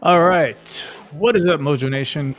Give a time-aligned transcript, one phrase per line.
[0.00, 0.86] All right.
[1.10, 2.36] What is up, Mojo Nation?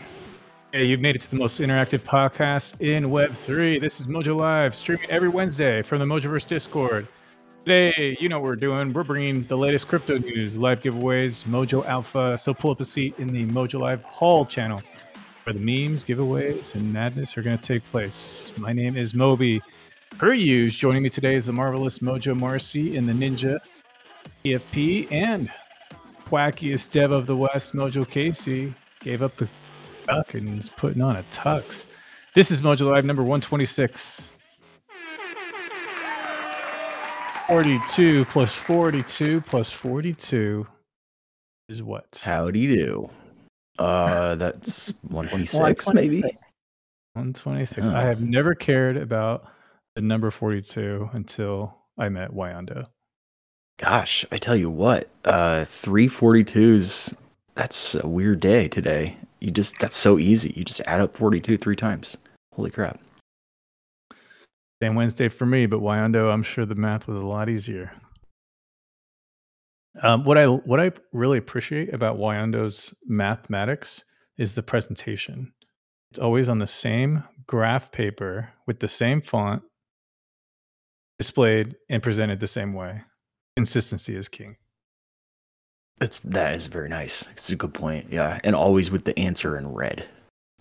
[0.72, 3.82] Hey, you've made it to the most interactive podcast in Web3.
[3.82, 7.06] This is Mojo Live, streaming every Wednesday from the Mojoverse Discord.
[7.66, 8.94] Today, you know what we're doing.
[8.94, 12.38] We're bringing the latest crypto news, live giveaways, Mojo Alpha.
[12.38, 14.82] So pull up a seat in the Mojo Live Hall channel
[15.44, 18.54] where the memes, giveaways, and madness are going to take place.
[18.56, 19.62] My name is Moby.
[20.18, 23.60] Per use, joining me today is the marvelous Mojo Marcy in the Ninja
[24.46, 25.52] EFP and
[26.30, 29.48] quackiest dev of the West, Mojo Casey, gave up the
[30.06, 31.88] duck and is putting on a tux.
[32.36, 34.32] This is Mojo Live number 126.
[37.48, 40.68] 42 plus 42 plus 42
[41.68, 42.22] is what?
[42.24, 42.74] Howdy do.
[42.74, 43.10] You do?
[43.80, 46.22] Uh, that's 126, maybe.
[46.22, 47.88] 126.
[47.88, 47.96] Oh.
[47.96, 49.48] I have never cared about
[49.96, 52.86] the number 42 until I met Wyando.
[53.80, 57.14] Gosh, I tell you what, uh, 342s,
[57.56, 59.18] that's a weird day today.
[59.40, 60.54] You just, that's so easy.
[60.56, 62.18] You just add up 42 three times.
[62.54, 63.00] Holy crap.
[64.84, 67.92] Same Wednesday for me, but Wyando, I'm sure the math was a lot easier.
[70.04, 74.04] Um, what I what I really appreciate about Wyando's mathematics
[74.38, 75.52] is the presentation.
[76.12, 79.64] It's always on the same graph paper with the same font,
[81.18, 83.02] displayed and presented the same way.
[83.60, 84.56] Consistency is king.
[86.00, 87.28] That's, that is very nice.
[87.34, 88.08] It's a good point.
[88.12, 88.40] Yeah.
[88.44, 90.08] And always with the answer in red.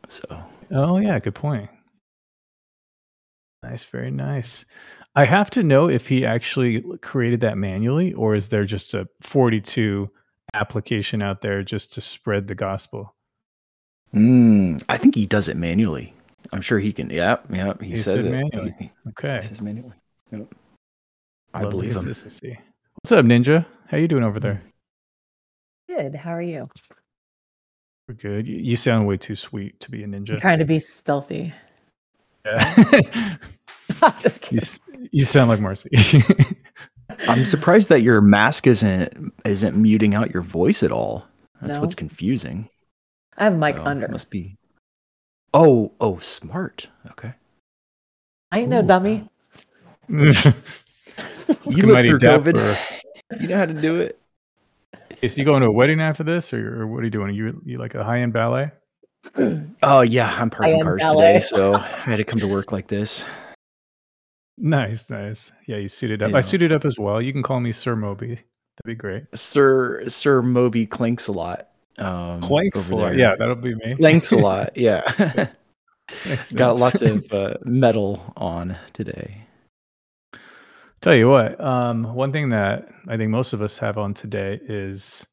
[0.09, 0.25] So,
[0.73, 1.71] Oh yeah, good point.
[3.63, 4.65] Nice, very nice.
[5.17, 9.09] I have to know if he actually created that manually, or is there just a
[9.23, 10.09] 42
[10.55, 13.15] application out there just to spread the gospel?
[14.15, 16.15] mm, I think he does it manually.
[16.53, 17.11] I'm sure he can.
[17.11, 17.47] Yep.
[17.53, 17.83] Yep.
[17.83, 18.31] He, He says said it.
[18.31, 18.75] manually.
[18.81, 19.97] He- Okay, He says manually.
[20.31, 20.55] Yep.
[21.55, 22.15] I believe him.
[23.05, 23.05] Consistency.
[23.05, 23.67] What's up, Ninja?
[23.89, 24.63] How you doing over there?
[25.89, 26.15] Good.
[26.15, 26.69] How are you?
[28.09, 28.47] We're good.
[28.47, 30.41] You, you sound way too sweet to be a I'm ninja.
[30.41, 31.53] trying to be stealthy.
[32.45, 33.37] Yeah.
[34.03, 34.59] I'm just kidding.
[34.59, 35.91] s- you sound like Marcy.
[37.29, 41.27] I'm surprised that your mask isn't isn't muting out your voice at all.
[41.61, 41.83] That's No.
[41.83, 42.69] what's confusing.
[43.37, 44.09] I have mic So, under.
[44.09, 44.57] Must be.
[45.55, 46.89] Oh, oh, smart.
[47.11, 47.33] Okay.
[48.53, 49.29] I ain't no Ooh, dummy.
[51.67, 52.79] you mighty dapper.
[53.41, 54.19] You know how to do it.
[55.23, 57.29] Is you going to a wedding after this, or, or what are you doing?
[57.29, 58.71] Are you you like a high end ballet?
[59.83, 61.35] Oh yeah, I'm parking cars ballet.
[61.35, 63.25] today, so I had to come to work like this.
[64.57, 65.53] Nice, nice.
[65.67, 66.35] Yeah, you suited up.
[66.35, 67.21] I suited up as well.
[67.23, 68.29] You can call me Sir Moby.
[68.35, 68.43] That'd
[68.87, 69.25] be great.
[69.35, 71.69] Sir Sir Moby clinks a lot.
[71.99, 73.17] Um, Clanks over a lot.
[73.17, 73.97] Yeah, that'll be me.
[73.97, 74.77] clanks a lot.
[74.77, 75.49] Yeah,
[76.55, 79.45] got lots of uh, metal on today.
[81.01, 84.59] Tell you what, um, one thing that I think most of us have on today
[84.69, 85.25] is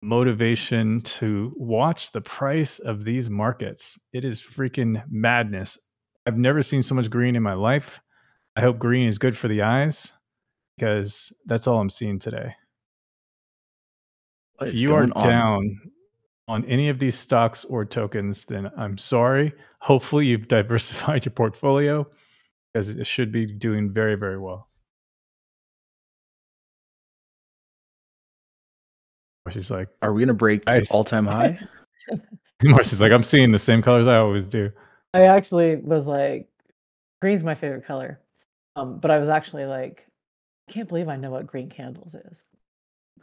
[0.00, 3.98] motivation to watch the price of these markets.
[4.12, 5.76] It is freaking madness.
[6.24, 8.00] I've never seen so much green in my life.
[8.54, 10.12] I hope green is good for the eyes
[10.76, 12.54] because that's all I'm seeing today.
[14.58, 15.24] What if you are on?
[15.24, 15.80] down
[16.46, 19.52] on any of these stocks or tokens, then I'm sorry.
[19.80, 22.06] Hopefully, you've diversified your portfolio
[22.72, 24.68] because it should be doing very, very well.
[29.44, 30.90] Marcy's like, Are we gonna break Nice.
[30.90, 31.58] all time high?
[32.62, 34.70] Marcy's like, I'm seeing the same colors I always do.
[35.14, 36.48] I actually was like,
[37.20, 38.20] green's my favorite color.
[38.76, 40.06] Um, but I was actually like,
[40.68, 42.42] I can't believe I know what green candles is.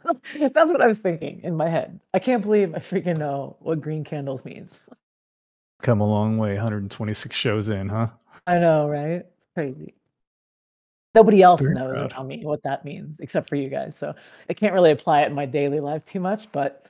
[0.54, 2.00] That's what I was thinking in my head.
[2.14, 4.72] I can't believe I freaking know what green candles means.
[5.82, 8.08] Come a long way, 126 shows in, huh?
[8.46, 9.24] I know, right?
[9.54, 9.94] Crazy.
[11.14, 12.12] Nobody else knows proud.
[12.12, 13.96] around me what that means except for you guys.
[13.96, 14.14] So
[14.48, 16.86] I can't really apply it in my daily life too much, but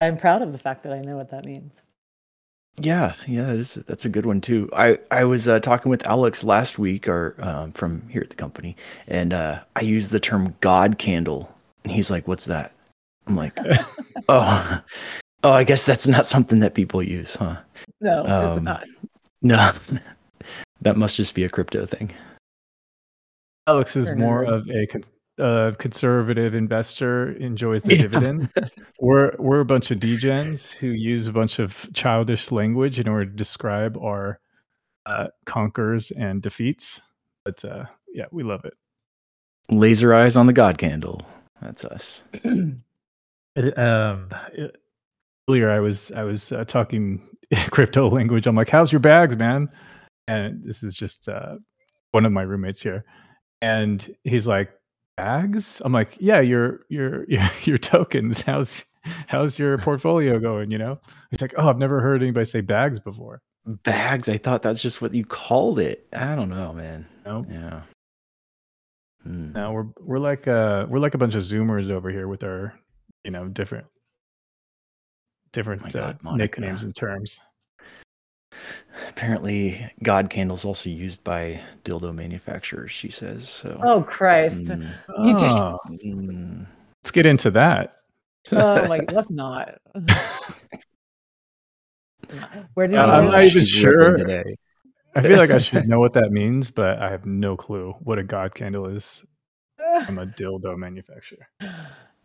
[0.00, 1.82] I'm proud of the fact that I know what that means.
[2.80, 4.70] Yeah, yeah, that is, that's a good one too.
[4.72, 8.36] I I was uh, talking with Alex last week, or um, from here at the
[8.36, 8.76] company,
[9.08, 12.72] and uh, I used the term God candle, and he's like, "What's that?"
[13.26, 13.58] I'm like,
[14.28, 14.80] "Oh,
[15.42, 17.56] oh, I guess that's not something that people use, huh?"
[18.00, 18.84] No, it's Um, not.
[19.42, 19.72] No,
[20.82, 22.12] that must just be a crypto thing.
[23.68, 25.04] Alex is more of a con-
[25.38, 28.02] uh, conservative investor, enjoys the Yeah.
[28.02, 28.48] dividends.
[28.98, 33.26] We're we're a bunch of degens who use a bunch of childish language in order
[33.26, 34.40] to describe our
[35.06, 37.00] uh, conquers and defeats.
[37.44, 38.74] But uh, yeah, we love it.
[39.70, 41.20] Laser eyes on the God candle.
[41.62, 42.24] That's us.
[43.56, 44.76] It, um, it-
[45.50, 47.20] earlier I was I was uh, talking
[47.70, 48.46] crypto language.
[48.46, 49.68] I'm like, "How's your bags, man?"
[50.28, 51.56] And this is just uh,
[52.12, 53.04] one of my roommates here,
[53.62, 54.70] and he's like,
[55.16, 57.24] "Bags?" I'm like, "Yeah, your your
[57.62, 58.40] your, tokens.
[58.42, 58.84] How's
[59.26, 60.70] how's your portfolio going?
[60.70, 60.98] You know,
[61.30, 63.40] he's like, oh, I've never heard anybody say bags before.
[63.66, 64.28] Bags.
[64.28, 66.06] I thought that's just what you called it.
[66.12, 67.06] I don't know, man.
[67.26, 67.82] No, Yeah.
[69.24, 69.52] Hmm.
[69.52, 72.78] no, we're we're like uh we're like a bunch of Zoomers over here with our
[73.24, 73.86] you know different
[75.52, 76.42] different my uh, God, Monica.
[76.60, 77.40] nicknames and terms.
[79.08, 82.90] Apparently, God candles also used by dildo manufacturers.
[82.90, 83.80] She says so.
[83.82, 84.64] Oh Christ!
[84.68, 86.66] Mm, Oh, mm.
[87.02, 87.96] let's get into that.
[88.52, 89.78] Oh my, let's not.
[92.74, 94.16] Where did you I'm not even sure.
[94.16, 94.56] today.
[95.14, 98.18] I feel like I should know what that means, but I have no clue what
[98.18, 99.24] a god candle is.
[99.80, 101.48] I'm a dildo manufacturer.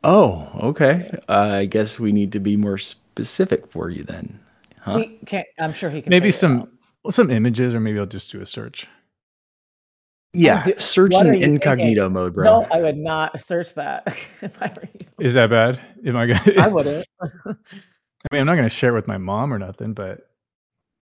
[0.04, 1.18] Oh, okay.
[1.30, 4.40] Uh, I guess we need to be more specific for you then,
[4.84, 4.98] huh?
[5.00, 5.48] He can't.
[5.60, 6.10] I'm sure he can.
[6.10, 6.70] Maybe some
[7.04, 8.88] well, some images, or maybe I'll just do a search.
[10.34, 12.44] yeah, do- search in you incognito mode, bro.
[12.44, 14.08] No, I would not search that
[14.42, 15.08] if I were you.
[15.20, 15.80] Is that bad?
[16.06, 16.54] Am I gonna?
[16.60, 17.06] I wouldn't.
[17.22, 17.56] I
[18.32, 20.30] mean, I'm not gonna share it with my mom or nothing, but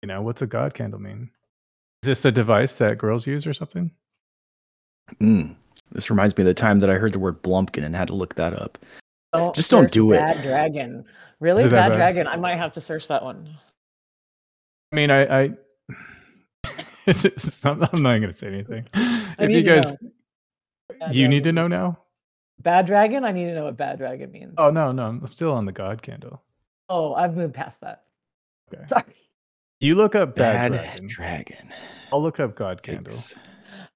[0.03, 1.31] you know, what's a god candle mean?
[2.03, 3.91] Is this a device that girls use or something?
[5.21, 5.55] Mm.
[5.93, 8.15] This reminds me of the time that I heard the word Blumpkin and had to
[8.15, 8.79] look that up.
[9.33, 10.19] Don't Just don't search do it.
[10.19, 11.05] Bad dragon.
[11.41, 11.97] Really, Is it that bad bad?
[11.97, 12.27] dragon.
[12.27, 13.49] I might have to search that one.
[14.93, 15.51] I mean, I, I
[17.07, 18.87] it's, it's not, I'm not gonna say anything.
[18.95, 19.99] I If you guys, know.
[21.01, 21.99] Bad you need to know now.
[22.61, 23.25] Bad dragon.
[23.25, 24.55] I need to know what bad dragon means.
[24.59, 26.43] Oh no, no, I'm still on the god candle.
[26.89, 28.05] Oh, I've moved past that.
[28.73, 28.85] Okay.
[28.87, 29.05] Sorry.
[29.81, 31.07] You look up bad, Bad dragon.
[31.09, 31.73] dragon.
[32.13, 33.13] I'll look up god candle.
[33.13, 33.37] Yikes.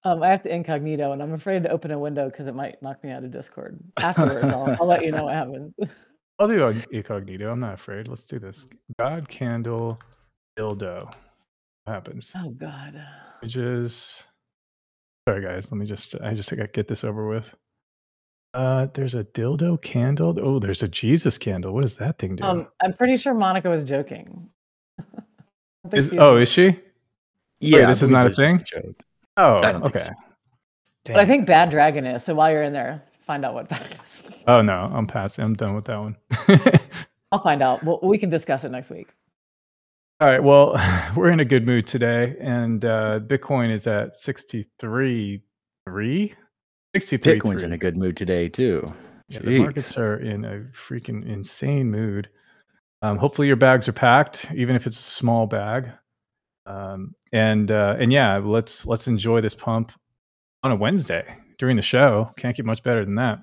[0.05, 2.83] Um, I have to incognito, and I'm afraid to open a window because it might
[2.83, 3.79] knock me out of Discord.
[3.99, 5.75] Afterwards, I'll, I'll let you know what happens.
[6.39, 7.51] I'll do ing- incognito.
[7.51, 8.09] I'm not afraid.
[8.09, 8.67] Let's do this.
[8.99, 9.99] God candle
[10.61, 11.05] dildo.
[11.85, 12.33] What happens?
[12.37, 13.03] Oh God.
[13.43, 14.25] Images.
[15.29, 17.51] Sorry guys, let me just I just gotta get this over with.
[18.55, 20.37] Uh there's a dildo candle.
[20.43, 21.73] Oh, there's a Jesus candle.
[21.73, 22.45] What does that thing do?
[22.45, 24.49] Um, I'm pretty sure Monica was joking.
[24.99, 25.05] I
[25.85, 26.79] don't think Is- she oh, is she?
[27.63, 28.65] Yeah, this is not a it was just thing?
[28.67, 29.03] joke.
[29.37, 30.05] Oh, I don't think okay.
[30.07, 30.13] so.
[31.05, 32.25] But I think Bad Dragon is.
[32.25, 34.23] So while you're in there, find out what that is.
[34.47, 35.45] Oh no, I'm passing.
[35.45, 36.17] I'm done with that one.
[37.33, 37.85] I'll find out.
[37.85, 39.09] We'll, we can discuss it next week.
[40.21, 40.43] All right.
[40.43, 40.77] Well,
[41.17, 45.43] we're in a good mood today, and uh, Bitcoin is at 63
[45.87, 46.35] 3
[46.95, 48.85] 63 Bitcoin's in a good mood today too.
[49.29, 52.29] Yeah, the markets are in a freaking insane mood.
[53.01, 55.89] Um, hopefully your bags are packed, even if it's a small bag.
[56.67, 59.91] Um, and uh, and yeah, let's let's enjoy this pump
[60.63, 62.31] on a Wednesday during the show.
[62.37, 63.39] Can't get much better than that.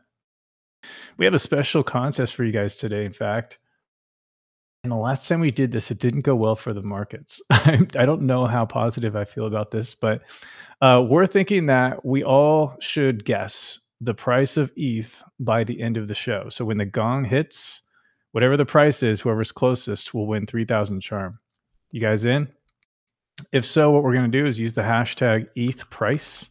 [1.17, 3.03] We have a special contest for you guys today.
[3.03, 3.57] In fact,
[4.87, 7.41] and the last time we did this, it didn't go well for the markets.
[7.49, 10.21] I, I don't know how positive I feel about this, but
[10.81, 15.97] uh, we're thinking that we all should guess the price of ETH by the end
[15.97, 16.47] of the show.
[16.47, 17.81] So when the gong hits,
[18.31, 21.37] whatever the price is, whoever's closest will win 3,000 charm.
[21.91, 22.47] You guys in?
[23.51, 26.49] If so, what we're going to do is use the hashtag ETH price.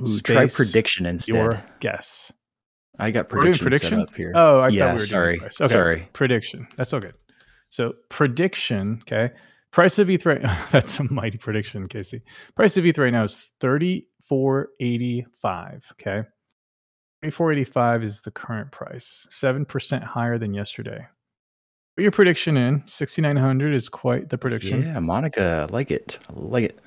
[0.00, 1.34] Ooh, try space prediction instead.
[1.34, 2.32] Your guess.
[3.00, 4.30] I got We're prediction, set up here.
[4.36, 5.32] Oh, I Yeah, thought we were sorry.
[5.32, 5.60] doing price.
[5.60, 5.72] Okay.
[5.72, 6.08] Sorry.
[6.12, 6.68] Prediction.
[6.76, 7.14] That's all good.
[7.74, 9.34] So prediction, okay.
[9.72, 10.40] Price of ETH right
[10.70, 12.22] that's a mighty prediction, Casey.
[12.54, 15.82] Price of ETH right now is 3485.
[15.90, 16.22] Okay.
[17.22, 21.04] 3485 is the current price, 7% higher than yesterday.
[21.96, 22.84] Put your prediction in.
[22.86, 24.82] 6900 is quite the prediction.
[24.82, 26.20] Yeah, Monica, I like it.
[26.30, 26.78] I like it.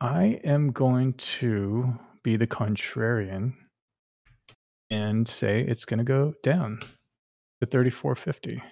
[0.00, 1.92] I am going to
[2.22, 3.52] be the contrarian
[4.90, 6.78] and say it's going to go down
[7.60, 8.62] to 3450.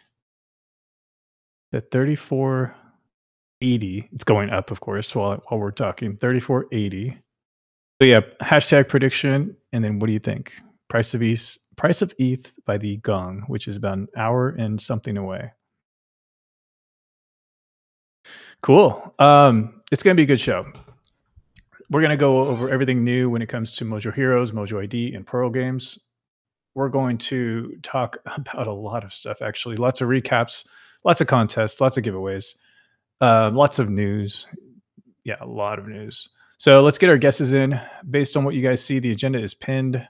[1.73, 6.17] At 3480, it's going up, of course, while, while we're talking.
[6.17, 7.19] 3480.
[8.01, 9.57] So yeah, hashtag prediction.
[9.73, 10.53] And then what do you think?
[10.89, 14.81] Price of ETH, price of ETH by the gong, which is about an hour and
[14.81, 15.53] something away.
[18.63, 19.15] Cool.
[19.19, 20.67] Um, it's going to be a good show
[21.91, 25.15] we're going to go over everything new when it comes to Mojo Heroes, Mojo ID,
[25.15, 25.99] and Pearl games.
[26.75, 29.77] We're going to talk about a lot of stuff, actually.
[29.77, 30.67] Lots of recaps,
[31.07, 32.57] lots of contests, lots of giveaways,
[33.23, 34.47] uh, lots of news.
[35.25, 36.29] Yeah, a lot of news.
[36.59, 37.81] So let's get our guesses in.
[38.11, 40.07] Based on what you guys see, the agenda is pinned.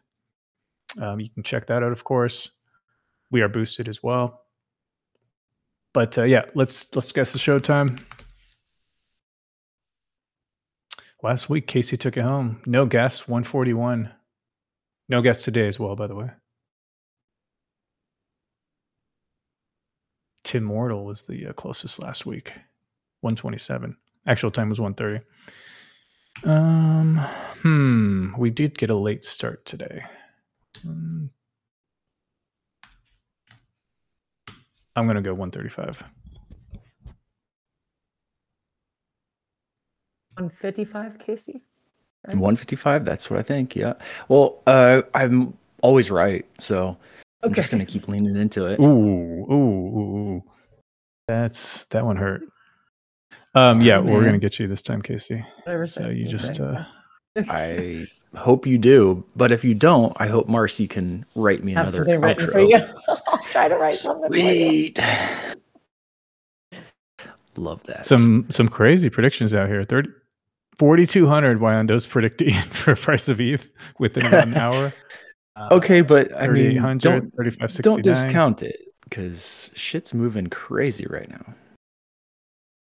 [1.00, 2.50] Um, you can check that out, of course.
[3.30, 4.42] We are boosted as well.
[5.92, 8.02] But uh, yeah, let's let's guess the showtime.
[11.22, 12.62] Last week, Casey took it home.
[12.66, 14.12] No guess, 141.
[15.08, 16.30] No guess today as well, by the way.
[20.46, 22.52] Tim Mortal was the uh, closest last week,
[23.22, 23.96] 127.
[24.28, 25.24] Actual time was 130.
[26.48, 27.16] Um,
[27.62, 30.04] hmm, we did get a late start today.
[30.86, 31.30] Um,
[34.94, 36.04] I'm gonna go 135.
[40.34, 41.62] 155, Casey.
[42.28, 42.36] Right?
[42.36, 43.04] 155.
[43.04, 43.74] That's what I think.
[43.74, 43.94] Yeah.
[44.28, 46.96] Well, uh, I'm always right, so
[47.42, 48.78] I'm just gonna keep leaning into it.
[48.78, 49.85] Ooh, ooh, ooh, ooh.
[51.28, 52.42] That's that one hurt.
[53.54, 55.44] Um, yeah, Oh, we're gonna get you this time, Casey.
[55.64, 56.78] Whatever So you just right?
[56.78, 56.84] uh,
[57.48, 58.06] I
[58.36, 61.98] hope you do, but if you don't, I hope Marcy can write me have another
[62.04, 62.52] something written outro.
[62.52, 62.76] for you.
[63.26, 64.30] I'll try to write something.
[64.30, 65.00] Sweet.
[67.56, 68.04] Love that.
[68.04, 69.82] some some crazy predictions out here.
[69.82, 70.10] 30
[70.78, 74.92] 4200 Wyando's predicting for price of ETH within about an hour.
[75.56, 77.34] Uh, okay, but I mean, don't
[77.80, 78.76] don't discount it
[79.08, 81.54] because shit's moving crazy right now.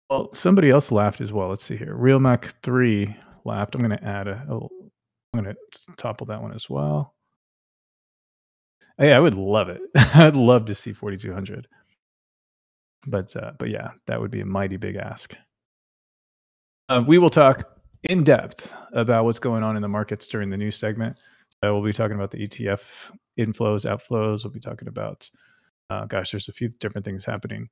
[0.09, 1.49] Well, somebody else laughed as well.
[1.49, 1.95] Let's see here.
[1.95, 3.15] Real Mac 3
[3.45, 3.75] laughed.
[3.75, 4.69] I'm going to add a, oh,
[5.33, 7.15] I'm going to topple that one as well.
[8.97, 9.81] Hey, I would love it.
[9.95, 11.67] I'd love to see 4200.
[13.05, 15.35] But uh, but yeah, that would be a mighty big ask.
[16.89, 17.63] Uh, we will talk
[18.03, 21.17] in depth about what's going on in the markets during the news segment.
[21.61, 22.81] So we'll be talking about the ETF
[23.39, 24.43] inflows, outflows.
[24.43, 25.29] We'll be talking about,
[25.89, 27.69] uh, gosh, there's a few different things happening.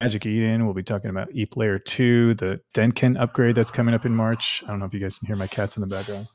[0.00, 0.64] Magic Eden.
[0.64, 4.62] We'll be talking about ETH Layer 2, the Dencun upgrade that's coming up in March.
[4.66, 6.26] I don't know if you guys can hear my cats in the background.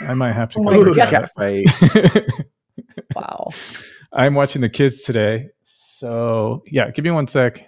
[0.00, 1.66] I might have to Oh go my Ooh, for cat fight.
[3.14, 3.50] Wow.
[4.12, 5.48] I'm watching the kids today.
[5.64, 7.58] So yeah, give me one sec.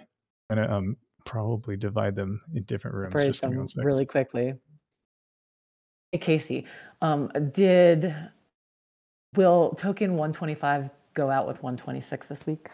[0.49, 3.13] I'm gonna um probably divide them in different rooms.
[3.13, 3.83] Break Just them one sec.
[3.83, 4.53] really quickly.
[6.11, 6.65] Hey, Casey,
[7.01, 8.15] um, did
[9.35, 12.69] will token 125 go out with 126 this week?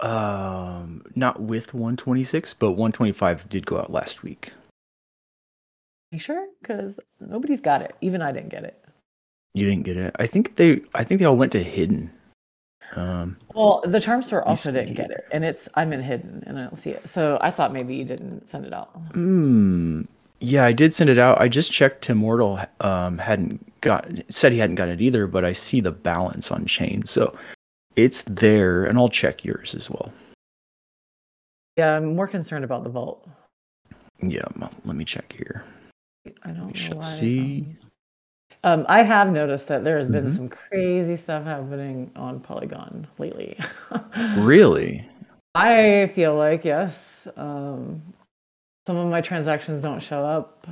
[0.00, 4.52] Um, not with 126, but 125 did go out last week.
[6.10, 6.46] you sure?
[6.60, 7.94] Because nobody's got it.
[8.00, 8.82] Even I didn't get it.
[9.54, 10.14] You didn't get it.
[10.18, 10.82] I think they.
[10.94, 12.10] I think they all went to hidden.
[12.94, 16.58] Um, Well, the charm store also didn't get it, and it's I'm in hidden and
[16.58, 17.08] I don't see it.
[17.08, 18.88] So I thought maybe you didn't send it out.
[19.12, 20.02] Hmm.
[20.40, 21.40] Yeah, I did send it out.
[21.40, 22.02] I just checked.
[22.04, 25.92] Tim Mortal um, hadn't got said he hadn't got it either, but I see the
[25.92, 27.34] balance on chain, so
[27.96, 30.12] it's there, and I'll check yours as well.
[31.76, 33.26] Yeah, I'm more concerned about the vault.
[34.22, 34.44] Yeah,
[34.84, 35.64] let me check here.
[36.42, 37.02] I don't know why.
[37.02, 37.66] see.
[38.64, 40.32] Um, I have noticed that there has been Mhm.
[40.36, 43.56] some crazy stuff happening on Polygon lately.
[44.36, 45.06] Really?
[45.54, 47.28] I feel like yes.
[47.36, 48.02] Um,
[48.86, 50.66] some of my transactions don't show up.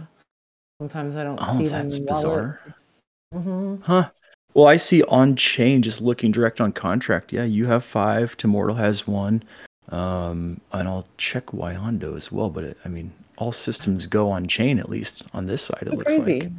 [0.80, 1.82] Sometimes I don't Oh, see them.
[1.82, 2.22] that's in wallet.
[2.22, 2.60] bizarre.
[3.34, 3.82] Mhm.
[3.82, 4.10] Huh.
[4.54, 7.32] Well, I see on chain just looking direct on contract.
[7.32, 8.36] Yeah, you have five.
[8.36, 9.42] Timortal has one.
[9.90, 12.50] Um, and I'll check Wyondo as well.
[12.50, 15.82] But it, I mean, all systems go on chain at least on this side.
[15.82, 16.40] It So looks crazy.
[16.40, 16.52] like.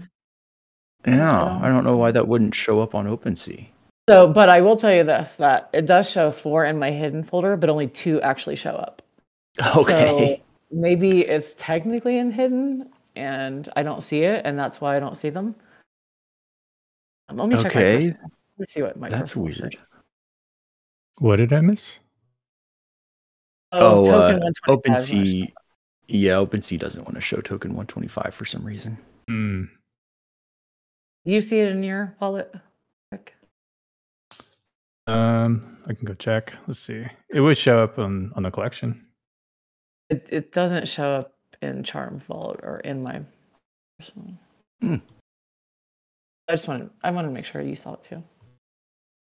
[1.07, 3.67] Yeah, I don't know why that wouldn't show up on OpenSea.
[4.09, 7.23] So, but I will tell you this: that it does show four in my hidden
[7.23, 9.01] folder, but only two actually show up.
[9.77, 10.41] Okay.
[10.69, 14.99] So maybe it's technically in hidden, and I don't see it, and that's why I
[14.99, 15.55] don't see them.
[17.29, 17.97] Um, let me check my Okay.
[17.97, 18.31] personal.
[18.57, 19.55] Let me see what my That's weird.
[19.55, 19.71] shows.
[21.19, 21.99] What did I miss?
[23.71, 25.53] Oh, Oh, token uh, 125 is OpenSea.
[26.07, 28.97] Yeah, OpenSea doesn't want to show token 125 for some reason.
[29.27, 29.63] Hmm.
[31.23, 32.53] You see it in your wallet?
[33.11, 33.33] Rick?
[35.07, 36.53] Um, I can go check.
[36.67, 37.05] Let's see.
[37.29, 39.04] It would show up on on the collection.
[40.09, 43.21] It, it doesn't show up in Charm Vault or in my
[43.99, 44.33] personal.
[44.81, 44.95] Hmm.
[46.47, 48.23] I just wanted I wanted to make sure you saw it too.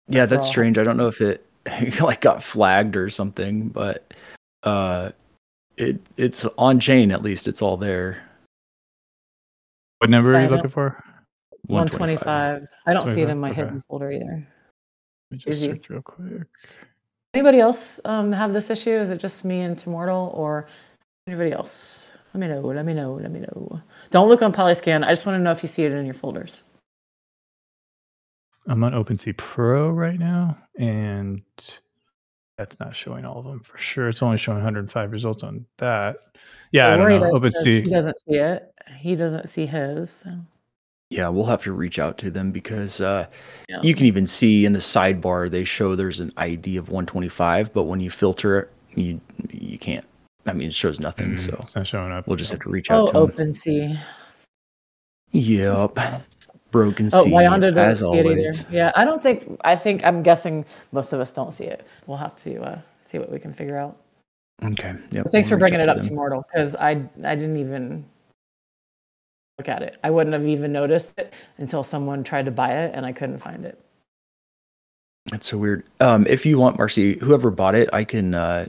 [0.08, 0.78] Yeah, that's Well- strange.
[0.78, 1.46] I don't know if it
[2.02, 4.14] like got flagged or something, but
[4.64, 5.12] uh,
[5.78, 7.48] it it's on chain at least.
[7.48, 8.22] It's all there.
[10.00, 11.04] What number are you looking for?
[11.68, 12.66] 125.
[12.88, 13.62] I don't see it in my okay.
[13.62, 14.48] hidden folder either.
[15.30, 15.68] Let me just Easy.
[15.68, 16.48] search real quick.
[17.34, 18.92] Anybody else um, have this issue?
[18.92, 20.68] Is it just me and Timortal or
[21.28, 22.08] anybody else?
[22.34, 22.60] Let me know.
[22.62, 23.14] Let me know.
[23.14, 23.82] Let me know.
[24.10, 25.06] Don't look on Polyscan.
[25.06, 26.64] I just want to know if you see it in your folders.
[28.68, 31.42] I'm on OpenSea Pro right now, and
[32.58, 34.08] that's not showing all of them for sure.
[34.08, 36.18] It's only showing 105 results on that.
[36.72, 37.38] Yeah, I don't know.
[37.50, 37.90] says He OpenSea.
[37.90, 38.74] doesn't see it.
[39.00, 40.12] He doesn't see his.
[40.12, 40.30] so,
[41.12, 43.28] Yeah, we'll have to reach out to them because uh,
[43.68, 43.82] yeah.
[43.84, 47.84] you can even see in the sidebar they show there's an ID of 125, but
[47.84, 49.20] when you filter it, you
[49.52, 50.06] you can't.
[50.46, 51.32] I mean, it shows nothing.
[51.34, 52.28] Mm, So it's not showing up.
[52.28, 53.52] we'll just have to reach Oh, out to them.
[53.52, 54.00] OpenSea.
[55.32, 56.00] Yep.
[56.72, 58.62] Broken Oh, sea Wyandoa as doesn't see it always.
[58.66, 58.76] either.
[58.76, 59.60] Yeah, I don't think.
[59.66, 60.64] I think I'm guessing
[60.94, 61.86] most of us don't see it.
[62.08, 63.98] We'll have to uh, see what we can figure out.
[64.64, 64.94] Okay.
[65.12, 65.28] Yep.
[65.28, 66.08] Thanks we'll for bringing it up them.
[66.08, 66.92] to Mortal because I
[67.26, 68.06] I didn't even
[69.62, 69.98] look at it.
[70.04, 73.38] I wouldn't have even noticed it until someone tried to buy it and I couldn't
[73.38, 73.80] find it.
[75.30, 75.84] That's so weird.
[76.00, 78.66] Um, if you want, Marcy, whoever bought it, I can uh,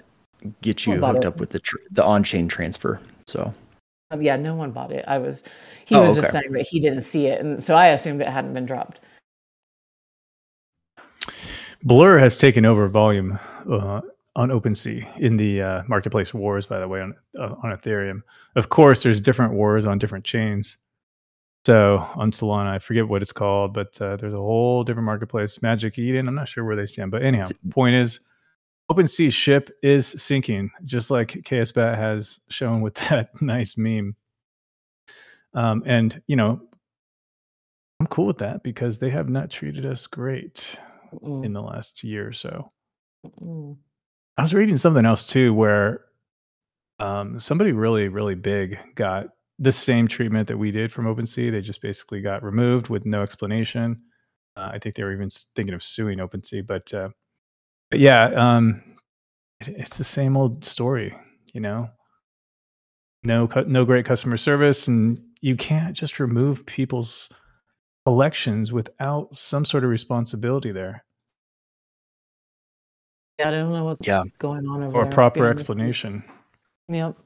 [0.61, 1.27] get you hooked it?
[1.27, 3.01] up with the tr- the on chain transfer.
[3.27, 3.55] So
[4.11, 5.03] Um, yeah, no one bought it.
[5.09, 5.45] I was
[5.87, 8.29] he Oh, was just saying that he didn't see it, and so I assumed it
[8.29, 9.01] hadn't been dropped.
[11.85, 13.39] Blur has taken over volume
[13.71, 14.03] uh,
[14.37, 16.67] on OpenSea in the uh, marketplace wars.
[16.67, 18.21] By the way, on uh, on Ethereum,
[18.57, 20.77] of course, there's different wars on different chains.
[21.65, 25.63] So on Solana, I forget what it's called, but uh, there's a whole different marketplace.
[25.63, 28.19] Magic Eden, I'm not sure where they stand, but anyhow, point is,
[28.91, 34.17] OpenSea ship is sinking, just like KSBat has shown with that nice meme.
[35.55, 36.61] Um, and you know,
[38.01, 40.77] I'm cool with that because they have not treated us great
[41.15, 42.73] Mm-mm, in the last year or so.
[43.25, 43.77] mm-mm.
[44.37, 46.01] I was reading something else too, where
[46.99, 49.29] um, somebody really, really big got
[49.59, 51.51] the same treatment that we did from OpenSea.
[51.53, 54.01] They just basically got removed with no explanation.
[54.57, 57.09] Uh, I think they were even thinking of suing OpenSea, but, uh,
[57.91, 58.83] but yeah, um,
[59.61, 61.17] it, it's the same old story,
[61.53, 61.89] you know.
[63.23, 67.29] No, no great customer service, and you can't just remove people's
[68.05, 71.05] collections without some sort of responsibility there
[73.39, 74.25] Yeah, I don't know what's Yeah.
[74.39, 75.03] going on over there.
[75.03, 75.61] or a proper behind the scenes.
[75.61, 76.25] explanation.
[76.89, 77.17] Yep.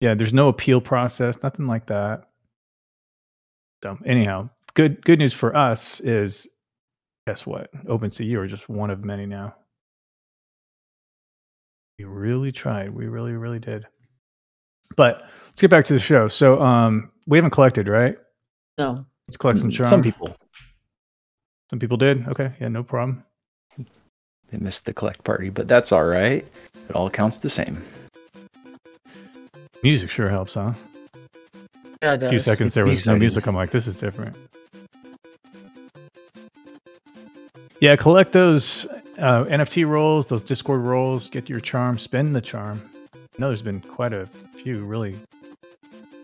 [0.00, 2.28] Yeah there's no appeal process nothing like that.
[3.82, 6.46] So anyhow good good news for us is
[7.26, 7.72] guess what?
[7.86, 9.54] OpenSea you are just one of many now.
[11.98, 12.90] We really tried.
[12.90, 13.86] We really really did.
[14.96, 16.28] But let's get back to the show.
[16.28, 18.16] So um we haven't collected right?
[18.78, 19.06] No.
[19.28, 19.88] let's collect some charm.
[19.88, 20.36] some people.
[21.70, 22.26] Some people did?
[22.28, 22.52] Okay.
[22.60, 23.24] Yeah no problem.
[24.50, 26.46] They missed the collect party, but that's all right.
[26.88, 27.82] It all counts the same.
[29.84, 30.72] Music sure helps huh?
[32.02, 32.44] Yeah, it a few does.
[32.44, 34.34] seconds there Be was no music i'm like this is different.
[37.80, 38.86] Yeah collect those
[39.18, 42.80] uh, nft rolls those discord rolls get your charm spend the charm.
[43.14, 45.16] I know there's been quite a few really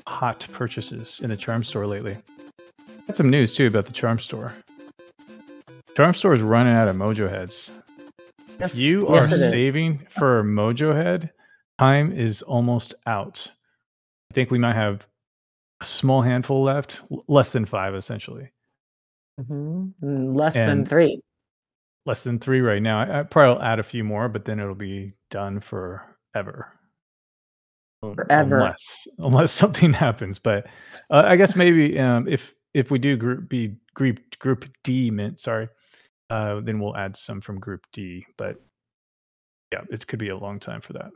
[0.07, 2.17] hot purchases in the charm store lately.
[3.07, 4.53] Got some news too about the charm store.
[5.97, 7.71] Charm store is running out of mojo heads.
[8.59, 11.31] Yes, if you yes, are saving for a mojo head.
[11.79, 13.51] Time is almost out
[14.31, 15.07] i think we might have
[15.81, 18.51] a small handful left less than five essentially
[19.41, 19.95] Mhm.
[20.03, 21.21] Mm, Less than three.
[22.05, 24.61] less than three right now i, I probably will add a few more but then
[24.61, 26.73] it'll be done forever
[28.03, 28.57] Um, Forever.
[28.57, 30.67] unless unless something happens but
[31.11, 35.41] uh, i guess maybe um, if if we do group b group group d mint
[35.41, 35.69] sorry
[36.31, 38.57] uh, then we'll add some from group d but
[39.73, 41.11] yeah it could be a long time for that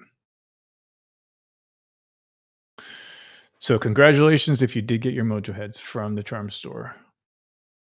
[3.58, 6.94] so congratulations if you did get your mojo heads from the charm store.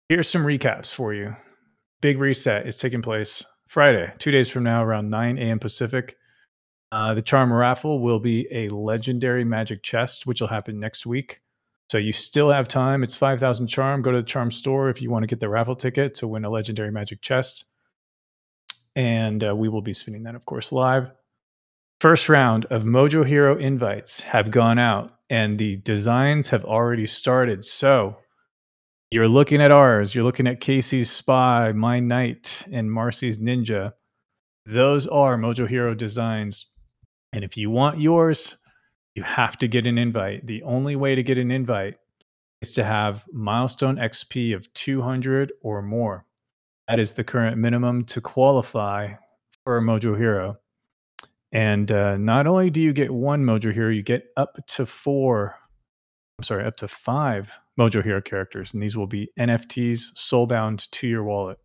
[0.08, 1.34] Here's some recaps for you.
[2.00, 6.16] Big reset is taking place friday two days from now around 9 a.m pacific.
[6.90, 11.40] Uh, the charm raffle will be a legendary magic chest which will happen next week.
[11.90, 13.02] So you still have time.
[13.02, 14.02] It's 5000 charm.
[14.02, 16.44] Go to the charm store if you want to get the raffle ticket to win
[16.44, 17.66] a legendary magic chest.
[18.96, 21.10] And uh, we will be spinning that of course live
[22.02, 27.64] first round of mojo hero invites have gone out and the designs have already started.
[27.64, 28.16] So
[29.12, 30.12] you're looking at ours.
[30.12, 33.92] You're looking at casey's spy my knight and marcy's ninja.
[34.66, 36.66] Those are mojo hero designs.
[37.32, 38.56] And if you want yours
[39.14, 40.44] you have to get an invite.
[40.44, 41.98] The only way to get an invite
[42.62, 46.26] is to have milestone xp of 200 or more.
[46.88, 49.14] That is the current minimum to qualify
[49.62, 50.56] for a mojo hero
[51.52, 55.54] and uh, not only do you get one mojo hero you get up to four
[56.38, 61.06] i'm sorry up to five mojo hero characters and these will be nfts soulbound to
[61.06, 61.58] your wallet.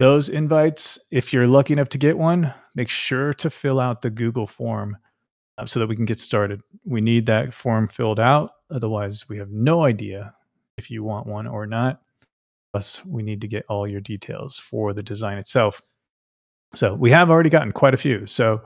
[0.00, 4.10] Those invites if you're lucky enough to get one make sure to fill out the
[4.10, 4.96] google form
[5.58, 6.60] uh, so that we can get started.
[6.84, 10.34] We need that form filled out otherwise we have no idea
[10.76, 12.00] if you want one or not
[12.72, 15.80] plus we need to get all your details for the design itself
[16.74, 18.26] so we have already gotten quite a few.
[18.26, 18.60] So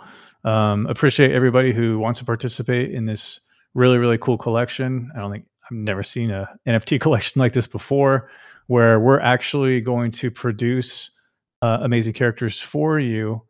[0.44, 3.40] um, appreciate everybody who wants to participate in this
[3.74, 5.10] really really cool collection.
[5.14, 8.30] I don't think i've never seen a nft collection like this before
[8.66, 11.10] where we're actually going to produce
[11.62, 13.42] uh, amazing characters for you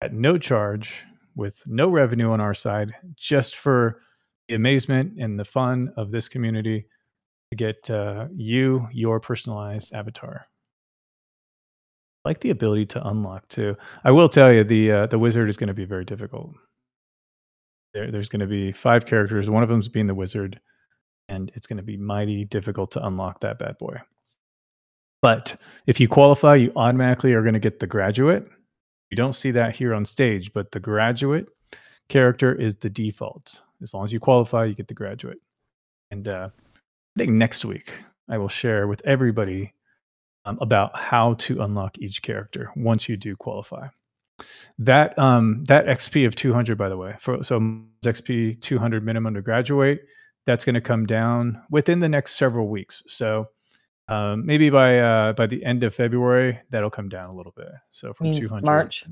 [0.00, 4.02] at no charge with no revenue on our side just for
[4.48, 6.86] the amazement and the fun of this community
[7.50, 10.46] to get uh, you your personalized avatar
[12.24, 15.56] like the ability to unlock too i will tell you the uh, the wizard is
[15.56, 16.52] going to be very difficult
[17.94, 20.60] there, there's going to be five characters one of them's being the wizard
[21.28, 23.96] and it's going to be mighty difficult to unlock that bad boy
[25.22, 25.56] But
[25.86, 28.46] if you qualify, you automatically are going to get the graduate.
[29.10, 31.46] You don't see that here on stage, but the graduate
[32.08, 33.62] character is the default.
[33.82, 35.38] As long as you qualify, you get the graduate.
[36.10, 37.94] And uh, I think next week
[38.30, 39.72] I will share with everybody
[40.44, 43.88] um, about how to unlock each character once you do qualify.
[44.78, 47.60] That um, that XP of 200, by the way, for so
[48.04, 50.00] XP 200 minimum to graduate,
[50.46, 53.02] that's going to come down within the next several weeks.
[53.06, 53.48] So
[54.08, 57.68] um, maybe by uh, by the end of February, that'll come down a little bit.
[57.90, 59.04] So from 200 March.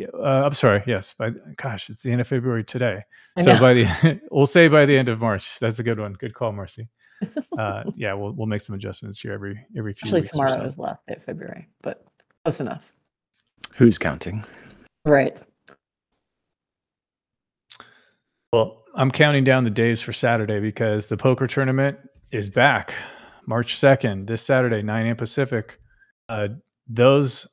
[0.00, 0.82] Yeah, uh, I'm sorry.
[0.86, 3.02] Yes, by gosh, it's the end of February today.
[3.40, 5.58] So by the we'll say by the end of March.
[5.60, 6.14] That's a good one.
[6.14, 6.88] Good call, Marcy.
[7.58, 10.30] Uh, yeah, we'll we'll make some adjustments here every every few Actually, weeks.
[10.30, 10.66] or tomorrow so.
[10.66, 12.04] is the last day of February, but
[12.44, 12.92] close enough.
[13.74, 14.44] Who's counting?
[15.04, 15.40] Right.
[18.52, 21.98] Well, I'm counting down the days for Saturday because the poker tournament
[22.32, 22.94] is back
[23.46, 25.16] March 2nd, this Saturday, 9 a.m.
[25.16, 25.78] Pacific.
[26.28, 26.48] Uh,
[26.88, 27.46] those,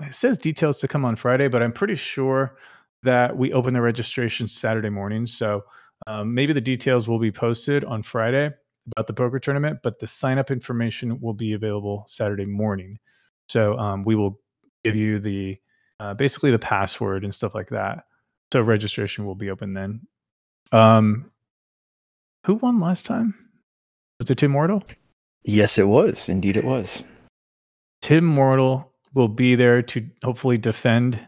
[0.00, 2.56] it says details to come on Friday, but I'm pretty sure
[3.02, 5.26] that we open the registration Saturday morning.
[5.26, 5.64] So
[6.06, 8.50] um, maybe the details will be posted on Friday
[8.90, 12.98] about the poker tournament, but the sign up information will be available Saturday morning.
[13.48, 14.40] So um, we will
[14.84, 15.56] give you the
[16.00, 18.04] uh, basically the password and stuff like that.
[18.52, 20.00] So registration will be open then.
[20.72, 21.30] Um,
[22.44, 23.34] who won last time?
[24.18, 24.82] Was it Tim Mortal?
[25.44, 26.28] Yes, it was.
[26.28, 27.04] Indeed, it was.
[28.00, 31.18] Tim Mortal will be there to hopefully defend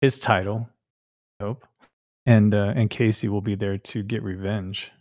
[0.00, 0.68] his title.
[1.40, 1.66] I hope,
[2.26, 4.92] and uh, and Casey will be there to get revenge.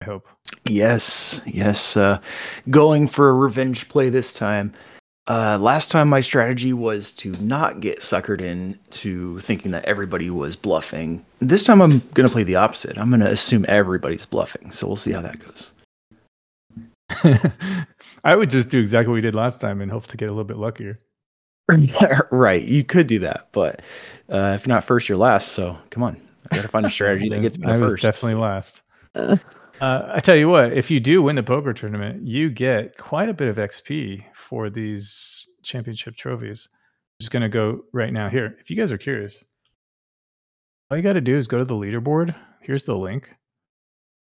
[0.00, 0.28] I hope.
[0.64, 1.96] Yes, yes.
[1.96, 2.20] Uh,
[2.70, 4.72] going for a revenge play this time.
[5.26, 10.56] Uh, last time, my strategy was to not get suckered into thinking that everybody was
[10.56, 11.24] bluffing.
[11.40, 12.96] This time, I'm going to play the opposite.
[12.96, 14.70] I'm going to assume everybody's bluffing.
[14.70, 15.74] So we'll see how that goes.
[18.24, 20.32] I would just do exactly what we did last time and hope to get a
[20.32, 20.98] little bit luckier.
[22.30, 22.62] right.
[22.62, 23.82] You could do that, but
[24.30, 25.48] uh, if not first, you're last.
[25.52, 26.20] So come on.
[26.50, 28.02] I got to find a strategy that gets me I was first.
[28.02, 28.82] definitely last.
[29.14, 29.36] Uh,
[29.80, 33.28] Uh, I tell you what, if you do win the poker tournament, you get quite
[33.28, 36.68] a bit of XP for these championship trophies.
[36.72, 38.56] I'm just going to go right now here.
[38.60, 39.44] If you guys are curious,
[40.90, 42.34] all you got to do is go to the leaderboard.
[42.60, 43.32] Here's the link.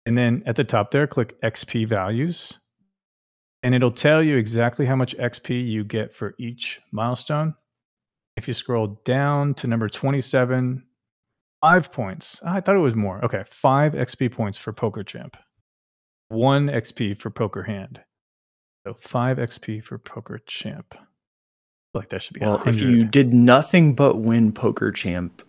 [0.05, 2.57] And then at the top there, click XP values.
[3.63, 7.55] And it'll tell you exactly how much XP you get for each milestone.
[8.35, 10.83] If you scroll down to number 27,
[11.63, 12.41] Five points.
[12.45, 13.23] Ah, I thought it was more.
[13.23, 15.37] Okay, five XP points for Poker Champ,
[16.27, 18.01] one XP for Poker Hand.
[18.85, 20.93] So five XP for Poker Champ.
[21.93, 22.41] Like that should be.
[22.41, 25.41] Well, if you did nothing but win Poker Champ,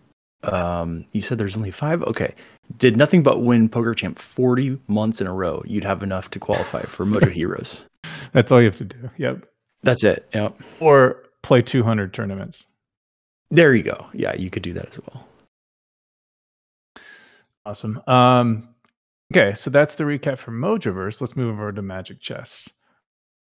[0.43, 2.01] um, you said there's only five.
[2.03, 2.33] Okay,
[2.77, 6.39] did nothing but win Poker Champ 40 months in a row, you'd have enough to
[6.39, 7.85] qualify for Mojo Heroes.
[8.33, 9.09] that's all you have to do.
[9.17, 9.45] Yep.
[9.83, 10.27] That's it.
[10.33, 10.59] Yep.
[10.79, 12.67] Or play 200 tournaments.
[13.51, 14.07] There you go.
[14.13, 15.27] Yeah, you could do that as well.
[17.65, 18.01] Awesome.
[18.07, 18.69] Um,
[19.33, 21.21] okay, so that's the recap for Mojoverse.
[21.21, 22.69] Let's move over to Magic Chests.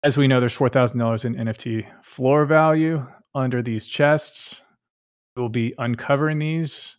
[0.03, 4.63] As we know, there's four thousand dollars in NFT floor value under these chests.
[5.37, 6.97] We'll be uncovering these.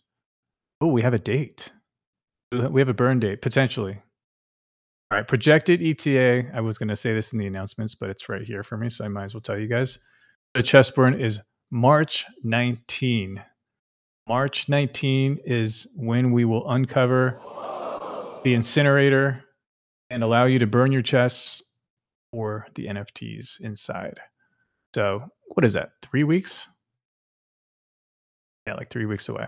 [0.80, 1.72] Oh, we have a date.
[2.52, 4.00] Uh, we have a burn date potentially.
[5.10, 6.50] All right, projected ETA.
[6.54, 8.88] I was going to say this in the announcements, but it's right here for me,
[8.88, 9.98] so I might as well tell you guys.
[10.54, 13.42] The chest burn is March 19.
[14.28, 17.38] March 19 is when we will uncover
[18.44, 19.44] the incinerator
[20.10, 21.62] and allow you to burn your chests
[22.32, 24.20] or the NFTs inside.
[24.94, 25.90] So, what is that?
[26.02, 26.68] Three weeks?
[28.66, 29.46] Yeah, like three weeks away.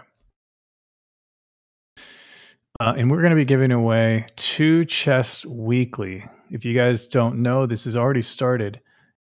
[2.81, 6.25] Uh, and we're going to be giving away two chests weekly.
[6.51, 8.81] If you guys don't know, this has already started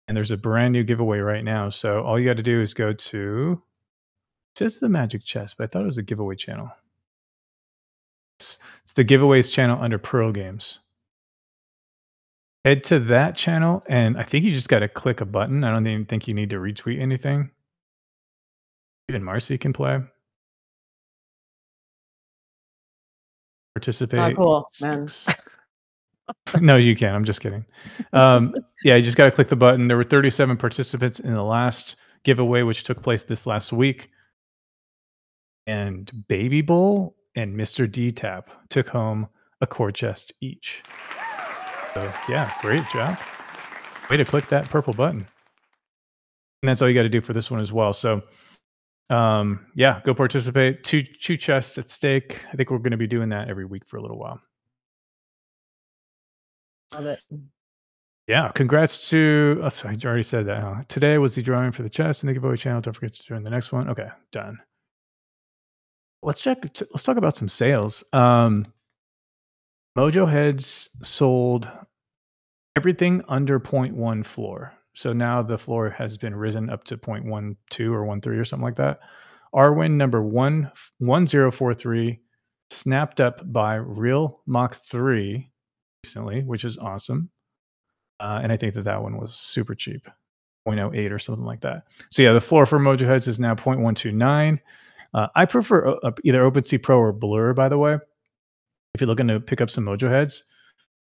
[0.07, 1.69] and there's a brand new giveaway right now.
[1.69, 3.61] So, all you got to do is go to
[4.51, 6.71] it says the magic chest, but I thought it was a giveaway channel.
[8.39, 10.79] It's, it's the giveaways channel under Pearl Games.
[12.65, 15.63] Head to that channel, and I think you just got to click a button.
[15.63, 17.51] I don't even think you need to retweet anything.
[19.09, 19.99] Even Marcy can play.
[23.79, 24.35] Participate.
[24.35, 25.07] cool, man.
[26.61, 27.15] no, you can.
[27.15, 27.65] I'm just kidding.
[28.13, 29.87] Um, yeah, you just got to click the button.
[29.87, 34.09] There were 37 participants in the last giveaway, which took place this last week
[35.69, 37.89] and Baby Bull and Mr.
[37.89, 39.27] D Tap took home
[39.61, 40.81] a core chest each.
[41.93, 43.19] So yeah, great job.
[44.09, 45.27] Way to click that purple button.
[46.63, 47.93] And that's all you got to do for this one as well.
[47.93, 48.23] So
[49.09, 50.83] um yeah, go participate.
[50.83, 52.39] Two two chests at stake.
[52.51, 54.39] I think we're going to be doing that every week for a little while.
[56.93, 57.19] Love it.
[58.27, 59.59] Yeah, congrats to.
[59.63, 60.61] Oh, I already said that.
[60.61, 60.75] Huh?
[60.87, 62.81] Today was the drawing for the chest and the giveaway channel.
[62.81, 63.89] Don't forget to join the next one.
[63.89, 64.59] Okay, done.
[66.21, 66.59] Let's check.
[66.63, 68.03] Let's talk about some sales.
[68.13, 68.65] Um,
[69.97, 71.67] Mojo Heads sold
[72.75, 74.73] everything under 0.1 floor.
[74.99, 77.55] So now the floor has been risen up to 0.12
[77.89, 78.99] or 13 or something like that.
[79.53, 82.19] Number one zero four three,
[82.69, 85.49] snapped up by Real Mach 3
[86.03, 87.29] recently, which is awesome.
[88.19, 90.05] Uh, and I think that that one was super cheap,
[90.67, 91.83] 0.08 or something like that.
[92.11, 94.59] So yeah, the floor for Mojo Heads is now 0.129.
[95.13, 97.93] Uh, I prefer uh, either OpenSea Pro or Blur, by the way,
[98.95, 100.43] if you're looking to pick up some Mojo Heads.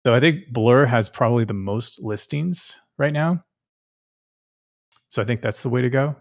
[0.07, 3.45] So I think Blur has probably the most listings right now.
[5.13, 6.17] So I think that's the way to go.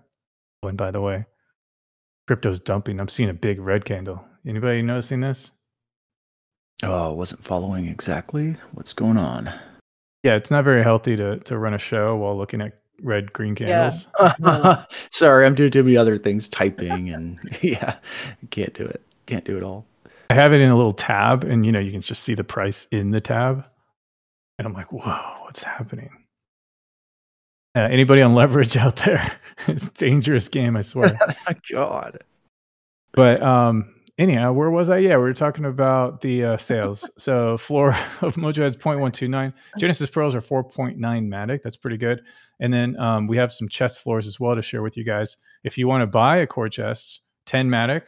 [0.62, 1.24] Oh, and by the way,
[2.28, 3.00] crypto's dumping.
[3.00, 4.22] I'm seeing a big red candle.
[4.46, 5.54] Anybody noticing this?
[6.84, 9.46] Oh, wasn't following exactly what's going on.
[10.24, 13.56] Yeah, it's not very healthy to to run a show while looking at red green
[13.56, 14.08] candles.
[14.44, 14.84] Yeah.
[15.12, 17.96] Sorry, I'm doing too many other things, typing and yeah,
[18.50, 19.02] can't do it.
[19.26, 19.86] Can't do it all.
[20.30, 22.44] I have it in a little tab, and you know you can just see the
[22.44, 23.66] price in the tab,
[24.60, 26.10] and I'm like, whoa, what's happening?
[27.76, 29.32] Uh, anybody on leverage out there?
[29.98, 31.18] dangerous game, I swear.
[31.72, 32.24] God.
[33.14, 34.98] But um, anyhow, where was I?
[34.98, 37.10] Yeah, we were talking about the uh, sales.
[37.18, 37.90] so floor
[38.22, 39.54] of Mojo has 0.129.
[39.78, 41.62] Genesis Pros are 4.9 Matic.
[41.64, 42.22] That's pretty good.
[42.60, 45.38] And then um, we have some chest floors as well to share with you guys.
[45.64, 48.04] If you want to buy a core chest, 10 Matic,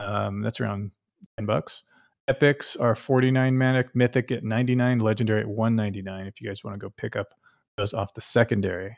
[0.00, 0.90] um, that's around
[1.36, 1.82] 10 bucks.
[2.28, 6.26] Epics are 49 Matic, Mythic at 99, Legendary at 199.
[6.26, 7.34] If you guys want to go pick up
[7.76, 8.96] those off the secondary.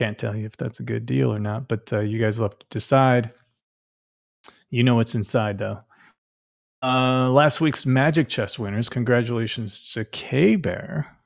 [0.00, 2.48] Can't tell you if that's a good deal or not, but uh, you guys will
[2.48, 3.32] have to decide.
[4.70, 5.80] You know what's inside, though.
[6.82, 8.88] Uh, last week's Magic Chests winners.
[8.88, 11.16] Congratulations to K Bear.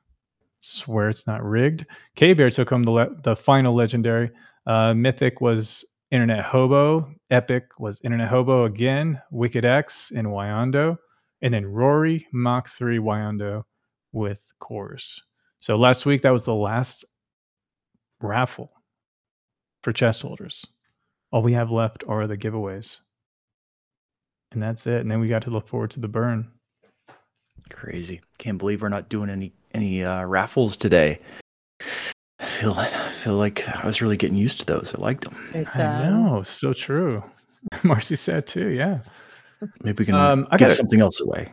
[0.61, 1.85] Swear it's not rigged.
[2.15, 4.31] K Bear took home the le- the final legendary.
[4.65, 7.13] Uh, Mythic was Internet Hobo.
[7.29, 9.21] Epic was Internet Hobo again.
[9.29, 10.97] Wicked X and Wyondo,
[11.43, 13.63] and then Rory Mach Three Wyondo
[14.11, 15.21] with Cores.
[15.63, 17.05] So last week that was the last
[18.21, 18.69] raffle
[19.81, 20.65] for chest holders.
[21.31, 22.97] All we have left are the giveaways
[24.51, 24.99] and that's it.
[24.99, 26.51] And then we got to look forward to the burn.
[27.69, 28.19] Crazy!
[28.39, 31.21] Can't believe we're not doing any any uh, raffles today.
[32.41, 34.93] I feel I feel like I was really getting used to those.
[34.93, 35.49] I liked them.
[35.53, 37.23] It's, I uh, know, so true.
[37.83, 38.67] Marcy said too.
[38.71, 38.99] Yeah,
[39.81, 41.49] Maybe we can Um, I give gotta- something else away.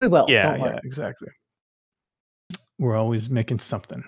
[0.00, 0.24] we will.
[0.30, 0.70] yeah, don't worry.
[0.72, 1.28] yeah, exactly.
[2.78, 4.04] We're always making something.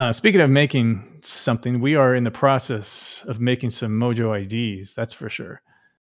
[0.00, 4.94] Uh, speaking of making something, we are in the process of making some Mojo IDs.
[4.94, 5.60] That's for sure.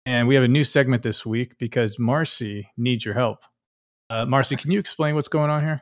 [0.06, 3.39] And we have a new segment this week because Marcy needs your help.
[4.10, 5.82] Uh, Marcy, can you explain what's going on here?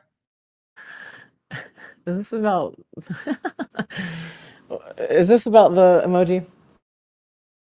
[2.06, 2.78] Is this about?
[4.98, 6.44] Is this about the emoji?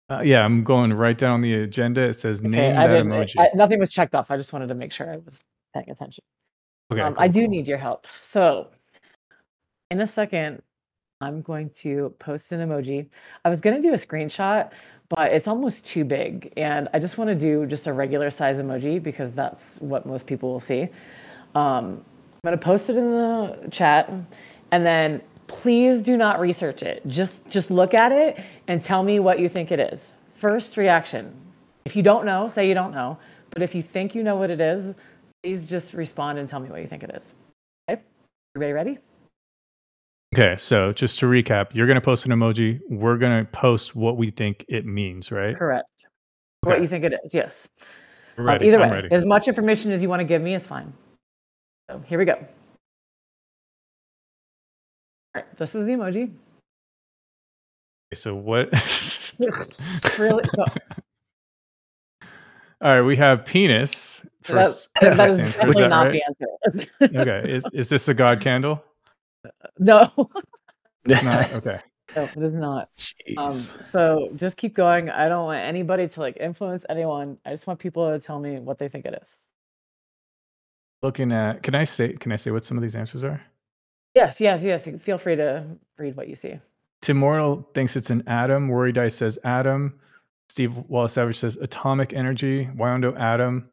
[0.09, 2.01] Uh, yeah, I'm going right down the agenda.
[2.01, 3.35] It says name I that emoji.
[3.39, 4.29] I, nothing was checked off.
[4.29, 5.39] I just wanted to make sure I was
[5.73, 6.23] paying attention.
[6.91, 8.07] Okay, um, cool, I do need your help.
[8.21, 8.67] So,
[9.89, 10.61] in a second,
[11.21, 13.07] I'm going to post an emoji.
[13.45, 14.71] I was going to do a screenshot,
[15.09, 16.51] but it's almost too big.
[16.57, 20.25] And I just want to do just a regular size emoji because that's what most
[20.25, 20.83] people will see.
[21.53, 22.03] Um,
[22.43, 24.11] I'm going to post it in the chat.
[24.71, 27.05] And then please do not research it.
[27.07, 30.13] Just, just look at it and tell me what you think it is.
[30.37, 31.35] First reaction.
[31.85, 33.17] If you don't know, say you don't know.
[33.51, 34.95] But if you think you know what it is,
[35.43, 37.31] please just respond and tell me what you think it is.
[37.89, 38.01] Okay?
[38.55, 38.97] Everybody ready?
[40.33, 42.79] Okay, so just to recap, you're going to post an emoji.
[42.89, 45.55] We're going to post what we think it means, right?
[45.57, 45.89] Correct.
[46.65, 46.73] Okay.
[46.75, 47.67] What you think it is, yes.
[48.37, 48.67] We're Um, ready.
[48.67, 49.11] either I'm way, ready.
[49.11, 50.93] as much information as you want to give me is fine.
[51.89, 52.33] So here we go.
[55.33, 56.23] All right, this is the emoji.
[56.23, 58.69] Okay, so what?
[60.17, 60.43] really?
[60.55, 60.65] So,
[62.81, 64.21] All right, we have penis.
[64.47, 66.21] That, that is definitely that not right?
[66.71, 67.21] the answer.
[67.21, 68.83] Okay, is is this the god candle?
[69.79, 70.11] no,
[71.05, 71.79] Not okay.
[72.15, 72.89] no, it is not.
[73.37, 75.09] Um, so just keep going.
[75.09, 77.37] I don't want anybody to like influence anyone.
[77.45, 79.47] I just want people to tell me what they think it is.
[81.01, 82.13] Looking at, can I say?
[82.13, 83.41] Can I say what some of these answers are?
[84.13, 84.87] Yes, yes, yes.
[85.01, 85.65] Feel free to
[85.97, 86.59] read what you see.
[87.01, 88.67] Tim Mortal thinks it's an atom.
[88.67, 89.99] Worry Dice says atom.
[90.49, 92.69] Steve Wallace Savage says atomic energy.
[92.75, 93.69] Wyondo atom.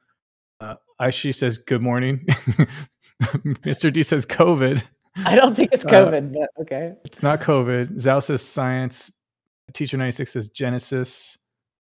[0.99, 2.25] Uh, Aishi says good morning.
[3.23, 3.93] Mr.
[3.93, 4.83] D says COVID.
[5.25, 6.93] I don't think it's Uh, COVID, but okay.
[7.05, 7.99] It's not COVID.
[8.01, 9.13] Zal says science.
[9.75, 11.37] Teacher 96 says Genesis.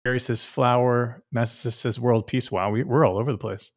[0.05, 1.23] Gary says flower.
[1.31, 2.51] Master says world peace.
[2.51, 3.71] Wow, we, we're all over the place.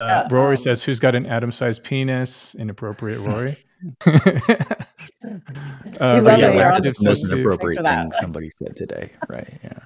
[0.00, 3.58] Uh, Yeah, Rory um, says, "Who's got an atom-sized penis?" Inappropriate, Rory.
[4.06, 4.14] uh,
[5.22, 8.02] but love yeah, that you're on Active That's the most inappropriate for that.
[8.02, 9.10] thing somebody said today.
[9.28, 9.58] Right.
[9.62, 9.78] Yeah.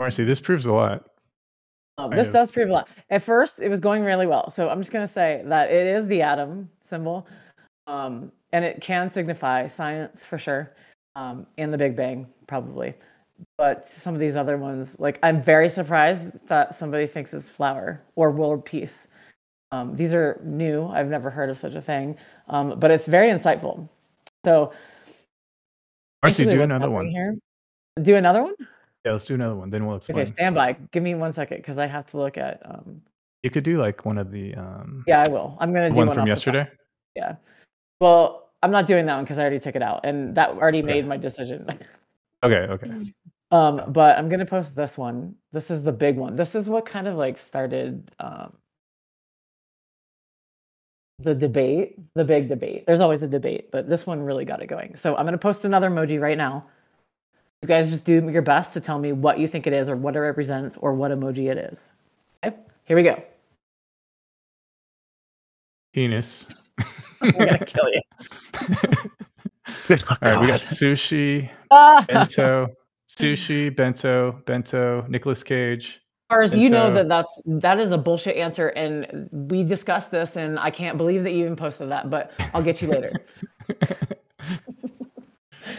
[0.00, 1.08] Marcy, this proves a lot.
[2.02, 2.88] Um, this does prove a lot.
[3.10, 4.50] At first, it was going really well.
[4.50, 7.28] So I'm just going to say that it is the atom symbol,
[7.86, 10.74] um, and it can signify science for sure,
[11.14, 12.94] um, and the Big Bang probably.
[13.56, 18.02] But some of these other ones, like I'm very surprised that somebody thinks it's flower
[18.16, 19.08] or world peace.
[19.70, 20.86] Um, these are new.
[20.86, 22.16] I've never heard of such a thing,
[22.48, 23.88] um, but it's very insightful.
[24.44, 24.72] So
[26.22, 27.08] Marcy, do another one.
[27.08, 27.36] Here.
[28.02, 28.54] Do another one.
[29.04, 29.70] Yeah, let's do another one.
[29.70, 30.18] Then we'll explain.
[30.20, 30.76] Okay, stand by.
[30.92, 32.60] Give me one second because I have to look at.
[32.64, 33.02] Um,
[33.42, 35.56] You could do like one of the um, yeah, I will.
[35.60, 36.54] I'm gonna do one one from off the top.
[36.54, 36.70] yesterday.
[37.16, 37.36] Yeah.
[38.00, 40.78] Well, I'm not doing that one because I already took it out, and that already
[40.78, 40.86] Okay.
[40.86, 41.66] made my decision.
[42.44, 42.90] Okay, okay.
[43.50, 45.34] um, but I'm gonna post this one.
[45.50, 46.36] This is the big one.
[46.36, 48.52] This is what kind of like started um,
[51.18, 52.84] the debate, the big debate.
[52.86, 54.94] There's always a debate, but this one really got it going.
[54.94, 56.66] So I'm gonna post another emoji right now.
[57.62, 59.94] You guys just do your best to tell me what you think it is, or
[59.94, 61.92] what it represents, or what emoji it is.
[62.44, 63.22] Okay, here we go.
[65.92, 66.64] Penis.
[67.20, 68.00] I'm gonna kill you.
[69.90, 72.04] All right, we got sushi, Ah!
[72.08, 72.66] bento,
[73.08, 76.00] sushi, bento, bento, Nicolas Cage.
[76.30, 80.58] Cars, you know that that's that is a bullshit answer, and we discussed this, and
[80.58, 82.10] I can't believe that you even posted that.
[82.10, 83.12] But I'll get you later.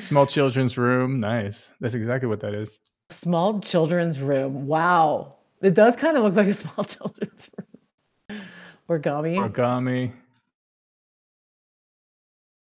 [0.03, 1.19] Small children's room.
[1.19, 1.71] Nice.
[1.79, 2.79] That's exactly what that is.
[3.11, 4.67] small children's room.
[4.67, 8.41] Wow, it does kind of look like a small children's room.
[8.89, 9.35] Origami.
[9.37, 10.11] Origami.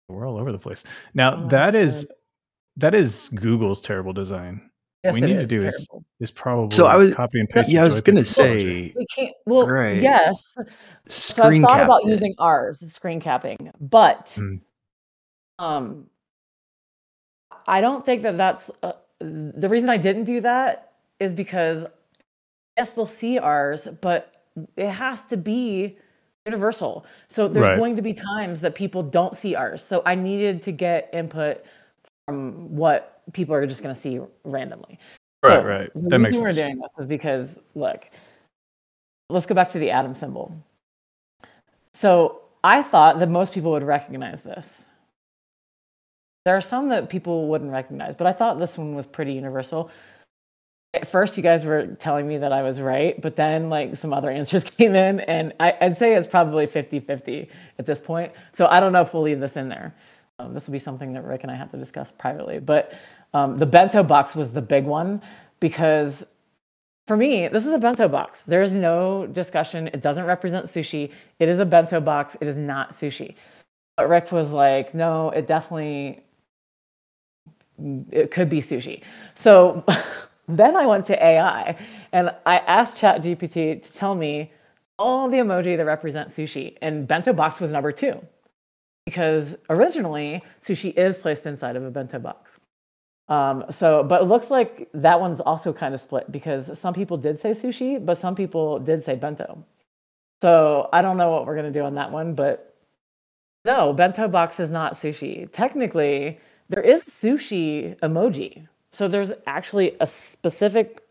[0.08, 0.84] We're all over the place.
[1.14, 2.14] Now Oh, that is God.
[2.76, 4.70] that is Google's terrible design.
[5.04, 5.88] Yes, we need to do is,
[6.20, 7.70] is probably So I was- copy and paste.
[7.70, 9.34] Yeah, I was gonna picks say We can't.
[9.46, 10.00] Well, Right.
[10.00, 10.56] yes.
[11.08, 12.08] So I thought cap about it.
[12.08, 14.60] using ours, screen capping, but Mm.
[15.58, 16.06] um,
[17.66, 21.86] I don't think that that's uh, the reason I didn't do that is because
[22.76, 24.44] yes, they'll see ours, but
[24.76, 25.98] it has to be
[26.44, 27.06] universal.
[27.28, 27.76] So there's Right.
[27.76, 29.82] going to be times that people don't see ours.
[29.82, 31.64] So I needed to get input
[32.26, 34.98] from what people are just going to see randomly.
[35.42, 35.90] Right, So, right.
[35.94, 36.56] The That makes reason we're sense.
[36.56, 38.08] doing this is because look,
[39.30, 40.54] let's go back to the atom symbol.
[41.94, 44.86] So I thought that most people would recognize this.
[46.46, 49.90] There are some that people wouldn't recognize, but I thought this one was pretty universal.
[50.94, 54.12] At first, you guys were telling me that I was right, but then like some
[54.12, 57.48] other answers came in, and I, I'd say it's probably 50 50
[57.80, 58.32] at this point.
[58.52, 59.92] So I don't know if we'll leave this in there.
[60.38, 62.60] Um, this will be something that Rick and I have to discuss privately.
[62.60, 62.94] But
[63.34, 65.22] um, the bento box was the big one
[65.58, 66.24] because
[67.08, 68.44] for me, this is a bento box.
[68.44, 69.88] There's no discussion.
[69.88, 71.10] It doesn't represent sushi.
[71.40, 72.36] It is a bento box.
[72.40, 73.34] It is not sushi.
[73.96, 76.22] But Rick was like, no, it definitely
[78.10, 79.02] it could be sushi.
[79.34, 79.84] So
[80.48, 81.76] then I went to AI
[82.12, 84.52] and I asked ChatGPT to tell me
[84.98, 88.20] all the emoji that represent sushi, and bento box was number two
[89.04, 92.58] because originally sushi is placed inside of a bento box.
[93.28, 97.16] Um, so, but it looks like that one's also kind of split because some people
[97.16, 99.64] did say sushi, but some people did say bento.
[100.42, 102.74] So I don't know what we're gonna do on that one, but
[103.64, 105.50] no, bento box is not sushi.
[105.50, 108.66] Technically, there is sushi emoji.
[108.92, 111.02] So there's actually a specific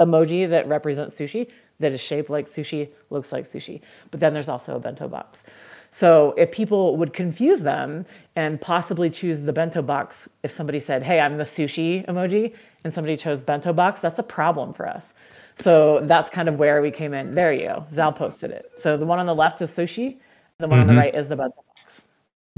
[0.00, 3.80] emoji that represents sushi that is shaped like sushi, looks like sushi.
[4.10, 5.44] But then there's also a bento box.
[5.90, 8.04] So if people would confuse them
[8.36, 12.92] and possibly choose the bento box, if somebody said, "Hey, I'm the sushi emoji," and
[12.92, 15.14] somebody chose bento box, that's a problem for us.
[15.56, 17.34] So that's kind of where we came in.
[17.34, 17.86] There you go.
[17.90, 18.70] Zal posted it.
[18.76, 20.18] So the one on the left is sushi.
[20.58, 20.98] The one on the Mhm.
[20.98, 21.64] right is the bento.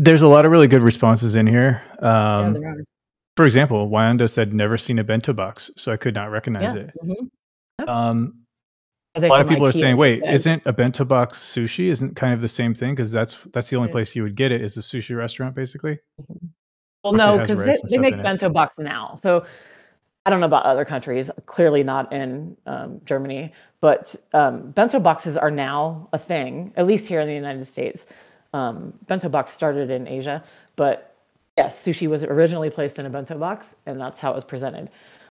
[0.00, 1.82] There's a lot of really good responses in here.
[2.00, 2.84] Yeah, Um, there are.
[3.36, 6.80] for example, Wyando said never seen a bento box, so I could not recognize Yeah.
[6.80, 6.90] it.
[7.04, 7.30] mhm.
[7.86, 8.34] Um,
[9.14, 10.34] a lot of people are saying, "Wait, instead?
[10.34, 11.90] isn't a bento box sushi?
[11.90, 12.94] Isn't kind of the same thing?
[12.94, 13.92] Because that's that's the only Yeah.
[13.92, 15.98] place you would get it is a sushi restaurant, basically."
[17.04, 18.22] Well, course it no, because they, they make in it.
[18.22, 19.18] bento box now.
[19.22, 19.44] So
[20.24, 21.30] I don't know about other countries.
[21.44, 26.72] Clearly not in um, Germany, but um, bento boxes are now a thing.
[26.76, 28.06] At least here in the United States,
[28.52, 30.42] um, bento box started in Asia,
[30.76, 31.14] but
[31.56, 34.90] yes, sushi was originally placed in a bento box, and that's how it was presented.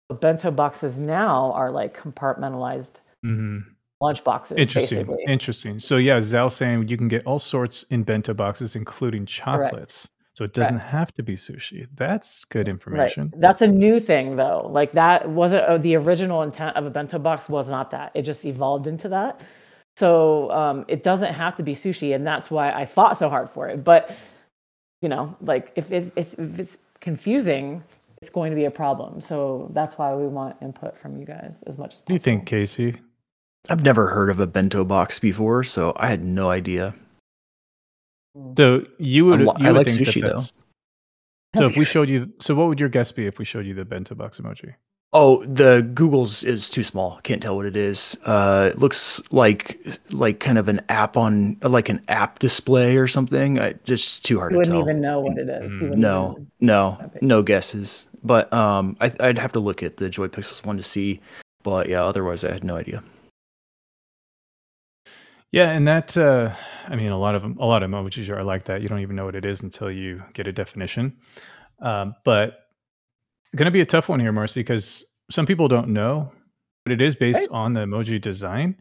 [0.10, 3.60] But bento boxes now are like compartmentalized hmm
[4.02, 5.06] lunch boxes, Interesting.
[5.06, 5.24] basically.
[5.28, 5.80] Interesting.
[5.80, 10.08] So yeah, Zal saying you can get all sorts in bento boxes, including chocolates.
[10.34, 10.92] So it doesn't Correct.
[10.92, 11.88] have to be sushi.
[11.96, 12.72] That's good Right.
[12.72, 13.34] information.
[13.38, 14.68] That's a new thing, though.
[14.70, 17.48] Like that wasn't uh, the original intent of a bento box.
[17.48, 18.12] Was not that.
[18.14, 19.42] It just evolved into that.
[19.98, 23.50] So um, it doesn't have to be sushi, and that's why I fought so hard
[23.50, 23.84] for it.
[23.84, 24.16] But
[25.02, 27.84] you know, like if it, if, if it's confusing,
[28.22, 29.22] it's going to be a problem.
[29.22, 32.20] So that's why we want input from you guys as much as What do you
[32.20, 32.96] think, Casey?
[33.70, 36.94] I've never heard of a bento box before, so I had no idea.
[38.58, 40.44] So you would, I li- you I like think that sushi, though.
[41.58, 43.74] So if we showed you, so what would your guess be if we showed you
[43.74, 44.74] the bento box emoji?
[45.14, 47.22] Oh, the Google's is too small.
[47.24, 48.18] Can't tell what it is.
[48.26, 49.80] Uh, it looks like
[50.12, 53.58] like kind of an app on like an app display or something.
[53.60, 55.72] I, just too hard You to wouldn't even know what it is.
[55.72, 57.20] Mm, wouldn't No, even- no, Okay.
[57.22, 58.08] no guesses.
[58.24, 61.22] But um, I, I'd have to look at the JoyPixels one to see.
[61.64, 63.02] But yeah, otherwise I had no idea.
[65.52, 66.54] Yeah, and that uh,
[66.90, 68.82] I mean, a lot of them, a lot of emojis are like that.
[68.82, 71.16] You don't even know what it is until you get a definition.
[71.80, 72.65] Um, but
[73.56, 76.32] going to be a tough one here, Marcy, because some people don't know
[76.86, 77.50] but it is based Right.
[77.52, 78.76] on the emoji design.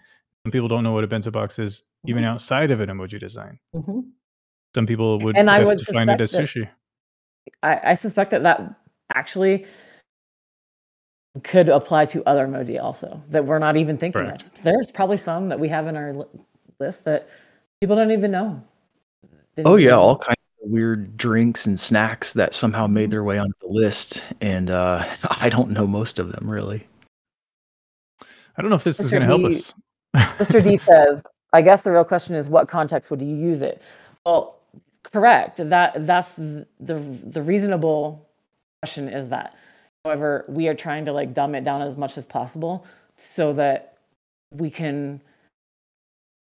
[0.45, 2.27] Some people don't know what a bento box is even Mhm.
[2.27, 3.59] outside of an emoji design.
[3.75, 4.11] Mhm.
[4.75, 6.69] Some people would, And I would define it as suspect sushi.
[7.63, 8.61] I, I suspect that that
[9.15, 9.65] actually
[11.45, 14.43] could apply to other emoji also that we're not even thinking Correct.
[14.43, 14.51] of.
[14.59, 16.15] So there's probably some that we have in our
[16.79, 17.27] list that
[17.81, 18.63] people don't even know.
[19.57, 23.25] Didn't Oh yeah, even- all kinds of weird drinks and snacks that somehow made their
[23.25, 26.87] way onto the list, and uh, I don't know most of them really.
[28.57, 29.75] I don't know if this is going to help us.
[30.15, 30.63] Mr.
[30.63, 33.83] D says, I guess the real question is what context would you use it?
[34.25, 34.61] Well,
[35.03, 35.57] correct.
[35.59, 36.95] That that's the the,
[37.25, 38.27] the reasonable
[38.83, 39.57] question is that.
[40.05, 42.85] However, we are trying to like dumb it down as much as possible
[43.17, 43.97] so that
[44.51, 45.21] we can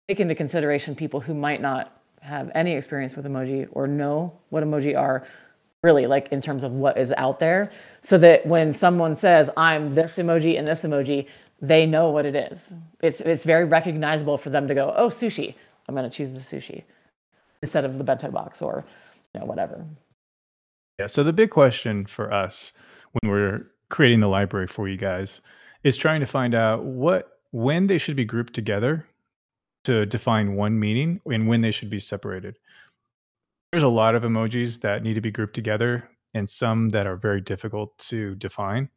[0.08, 4.64] take into consideration people who might not have any experience with emoji or know what
[4.64, 5.26] emoji are
[5.84, 9.94] really like in terms of what is out there so that when someone says i'm
[9.94, 11.28] this emoji and this emoji
[11.62, 15.54] they know what it is it's it's very recognizable for them to go oh sushi
[15.88, 16.84] i'm going to choose the sushi
[17.62, 18.84] instead of the bento box or
[19.34, 19.86] you know whatever
[21.00, 21.08] Yeah.
[21.08, 22.74] So the big question for us
[23.14, 25.42] when we're creating the library for you guys
[25.84, 29.06] is trying to find out what when they should be grouped together
[29.88, 32.58] to define one meaning and when they should be separated.
[33.72, 37.16] There's a lot of emojis that need to be grouped together and some that are
[37.16, 38.90] very difficult to define.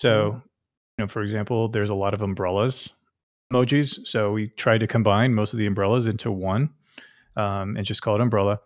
[0.00, 0.42] So,
[0.96, 2.90] you know, for example, there's a lot of umbrellas
[3.50, 4.06] emojis.
[4.06, 6.68] So we tried to combine most of the umbrellas into one
[7.36, 8.60] um, and just call it umbrella.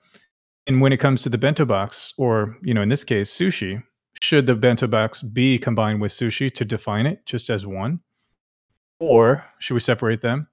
[0.67, 3.81] And when it comes to the bento box, or you know, in this case, sushi,
[4.21, 8.01] should the bento box be combined with sushi to define it just as one,
[9.01, 10.49] or should we separate them?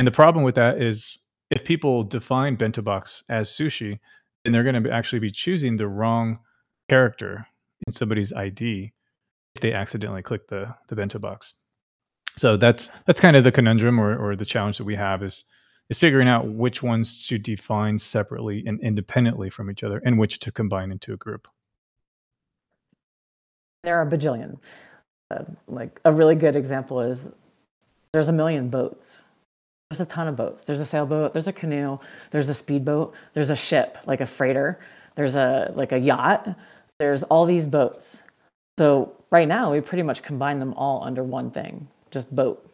[0.00, 1.18] And the problem with that is,
[1.50, 3.98] if people define bento box as sushi,
[4.42, 6.38] then they're going to actually be choosing the wrong
[6.88, 7.46] character
[7.86, 8.94] in somebody's ID
[9.54, 11.52] if they accidentally click the the bento box.
[12.38, 15.44] So that's that's kind of the conundrum or, or the challenge that we have is
[15.90, 20.38] is figuring out which ones to define separately and independently from each other and which
[20.38, 21.46] to combine into a group.
[23.82, 24.56] there are a bajillion
[25.30, 27.34] uh, like a really good example is
[28.14, 29.18] there's a million boats
[29.90, 30.62] there's a ton of boats.
[30.64, 31.98] There's a sailboat there's a canoe
[32.30, 34.78] there's a speedboat there's a ship like a freighter
[35.16, 36.56] there's a like a yacht.
[36.98, 38.22] There's all these boats.
[38.78, 42.66] So right now we pretty much combine them all under one thing just boat.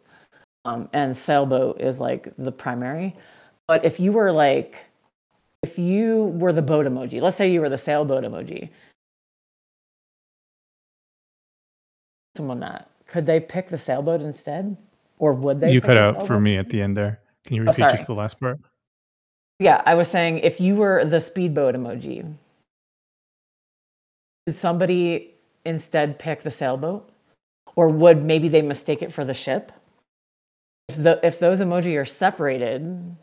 [0.65, 3.15] Um, and sailboat is like the primary.
[3.67, 4.85] But if you were like
[5.63, 8.69] if you were the boat emoji let's say you were the sailboat emoji
[12.35, 14.77] someone that could they pick the sailboat instead
[15.19, 17.19] or would they you cut out for me at the end there.
[17.45, 17.91] Can you Oh, repeat sorry.
[17.93, 18.59] just the last part?
[19.59, 22.33] Yeah, I was saying if you were the speedboat emoji,
[24.45, 25.33] did somebody
[25.65, 27.09] instead pick the sailboat?
[27.75, 29.71] Or would maybe they mistake it for the ship?
[30.89, 33.15] If, the, if those emoji are separated,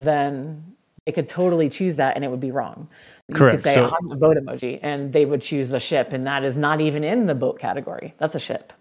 [0.00, 2.88] then they could totally choose that and it would be wrong.
[3.28, 6.12] You Correct, could say, so- I'm the boat emoji, and they would choose the ship,
[6.12, 8.14] and that is not even in the boat category.
[8.18, 8.72] That's a ship.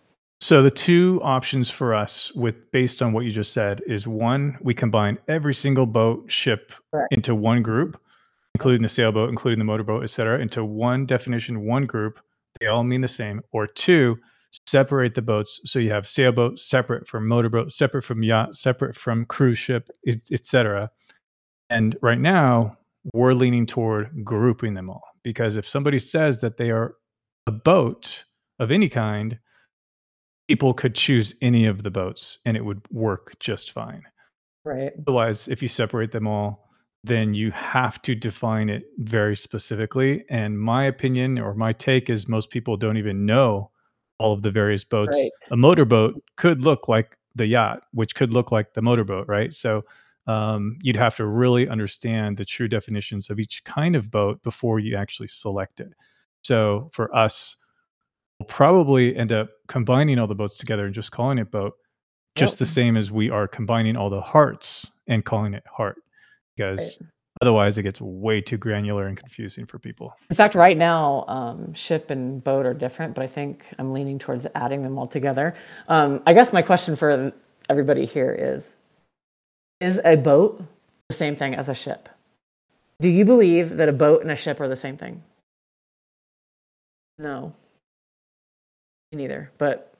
[0.44, 4.58] So the two options for us with based on what you just said is one,
[4.62, 7.08] we combine every single boat ship Correct.
[7.14, 7.98] into one group,
[8.54, 12.20] including the sailboat, including the motorboat, et cetera, into one definition, one group.
[12.60, 13.40] They all mean the same.
[13.54, 14.18] Or two,
[14.68, 19.24] separate the boats so you have sailboat separate from motorboat, separate from yacht, separate from
[19.24, 20.92] cruise ship, et, et cetera.
[21.70, 22.78] And right now,
[23.14, 26.96] we're leaning toward grouping them all because if somebody says that they are
[27.48, 28.26] a boat
[28.60, 29.40] of any kind,
[30.48, 34.04] people could choose any of the boats and it would work just fine.
[34.66, 34.92] Right.
[35.00, 36.70] Otherwise, if you separate them all,
[37.04, 40.24] then you have to define it very specifically.
[40.30, 43.72] And my opinion or my take is most people don't even know
[44.20, 45.18] all of the various boats.
[45.18, 45.32] Right.
[45.52, 49.54] A motorboat could look like the yacht, which could look like the motorboat, right?
[49.54, 49.84] So
[50.28, 54.80] um, you'd have to really understand the true definitions of each kind of boat before
[54.80, 55.94] you actually select it.
[56.44, 57.58] So for us,
[58.44, 61.74] we'll probably end up combining all the boats together and just calling it boat,
[62.36, 62.60] just Yep.
[62.60, 65.96] the same as we are combining all the hearts and calling it heart,
[66.58, 67.10] because Right.
[67.42, 70.14] otherwise it gets way too granular and confusing for people.
[70.30, 74.20] In fact, right now, um, ship and boat are different, but I think I'm leaning
[74.20, 75.54] towards adding them all together.
[75.88, 77.32] Um, I guess my question for
[77.70, 78.76] everybody here is
[79.80, 80.62] Is a boat
[81.10, 82.08] the same thing as a ship?
[83.02, 85.24] Do you believe that a boat and a ship are the same thing?
[87.18, 87.54] No.
[89.14, 89.52] Neither.
[89.58, 89.94] But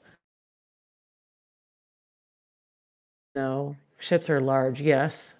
[3.34, 5.34] no, ships are large, yes.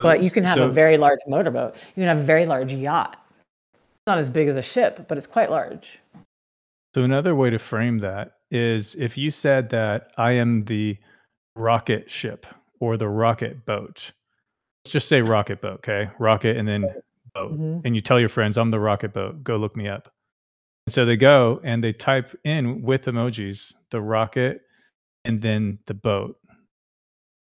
[0.00, 1.74] But you can have So- a very large motorboat.
[1.94, 3.16] You can have a very large yacht.
[3.74, 5.98] It's not as big as a ship, but it's quite large.
[6.94, 10.96] So another way to frame that is if you said that I am the
[11.56, 12.46] rocket ship
[12.80, 14.12] or the rocket boat.
[14.84, 16.10] Let's just say rocket boat, okay?
[16.18, 16.82] Rocket and then
[17.34, 17.58] boat.
[17.58, 17.82] Mhm.
[17.84, 19.42] And you tell your friends I'm the rocket boat.
[19.42, 20.12] Go look me up.
[20.86, 24.62] And so they go and they type in with emojis the rocket
[25.24, 26.36] and then the boat.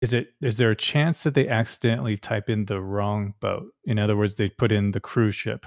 [0.00, 3.66] Is it is there a chance that they accidentally type in the wrong boat?
[3.86, 5.66] In other words, they put in the cruise ship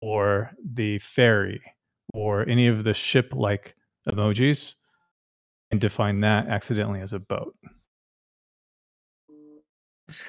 [0.00, 1.60] or the ferry
[2.14, 3.76] or any of the ship like
[4.08, 4.74] emojis
[5.70, 7.54] and define that accidentally as a boat.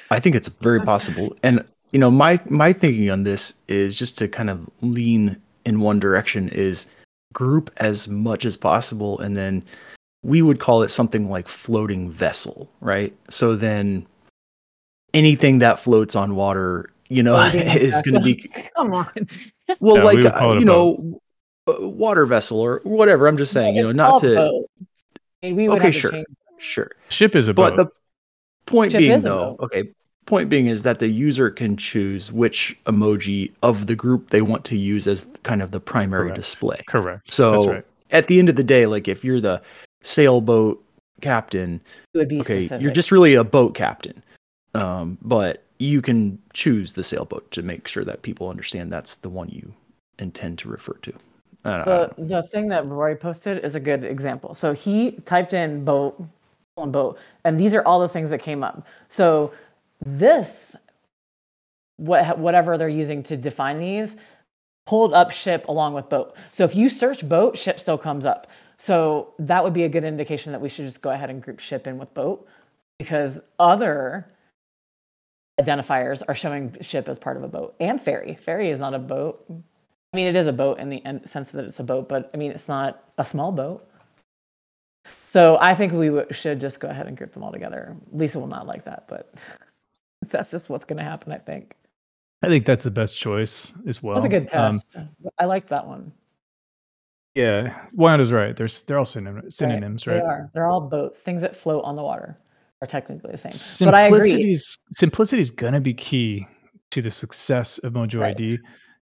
[0.09, 1.35] I think it's very possible.
[1.43, 5.81] And you know, my my thinking on this is just to kind of lean in
[5.81, 6.87] one direction is
[7.33, 9.61] group as much as possible and then
[10.23, 13.15] we would call it something like floating vessel, right?
[13.29, 14.07] So then
[15.13, 19.07] anything that floats on water, you know, Floating is going to be Come on.
[19.79, 21.21] well Yeah, like would uh, call it a you know,
[21.67, 23.27] a water vessel or whatever.
[23.27, 24.69] I'm just saying, you know, not to boat.
[25.43, 26.23] I mean, we would Okay, have to sure.
[26.57, 26.91] sure.
[27.09, 27.75] Ship is a boat.
[27.75, 27.91] But the
[28.65, 29.65] point Ship being, is a though, boat.
[29.65, 29.93] okay,
[30.27, 34.63] point being is that the user can choose which emoji of the group they want
[34.65, 36.35] to use as kind of the primary Correct.
[36.35, 36.81] display.
[36.87, 37.31] Correct.
[37.31, 37.85] So That's right.
[38.11, 39.61] at the end of the day, like if you're the
[40.03, 40.83] sailboat
[41.21, 41.81] captain,
[42.13, 42.83] it would be okay, specific.
[42.83, 44.21] you're just really a boat captain.
[44.75, 49.29] Um, but you can choose the sailboat to make sure that people understand that's the
[49.29, 49.73] one you
[50.19, 51.13] intend to refer to.
[51.65, 54.53] I don't- I the the thing that Rory posted is a good example.
[54.53, 56.21] So he typed in boat
[56.77, 58.85] on boat, and these are all the things that came up.
[59.09, 59.51] So
[60.05, 60.75] this,
[61.97, 64.15] what whatever they're using to define these,
[64.85, 66.35] pulled up ship along with boat.
[66.49, 68.47] So if you search boat, ship still comes up.
[68.77, 71.59] So that would be a good indication that we should just go ahead and group
[71.59, 72.47] ship in with boat,
[72.99, 74.27] because other
[75.59, 78.35] identifiers are showing ship as part of a boat and ferry.
[78.35, 79.43] Ferry is not a boat.
[79.49, 82.37] I mean, it is a boat in the sense that it's a boat, but I
[82.37, 83.87] mean, it's not a small boat.
[85.29, 87.95] So I think we should just go ahead and group them all together.
[88.13, 89.33] Lisa will not like that, but
[90.29, 91.75] that's just what's going to happen, I think.
[92.43, 94.15] I think that's the best choice as well.
[94.15, 95.09] That's a good Um, test.
[95.39, 96.11] I like that one.
[97.35, 98.55] yeah, Wanda's right.
[98.55, 99.53] There's they're all synonym, Right.
[99.53, 100.23] synonyms, They right?
[100.23, 100.51] are.
[100.53, 101.19] They're all boats.
[101.19, 102.37] Things that float on the water
[102.81, 103.87] are technically the same.
[103.87, 104.55] But I agree.
[104.91, 106.47] Simplicity is gonna be key
[106.91, 108.31] to the success of Mojo Right.
[108.39, 108.59] ID,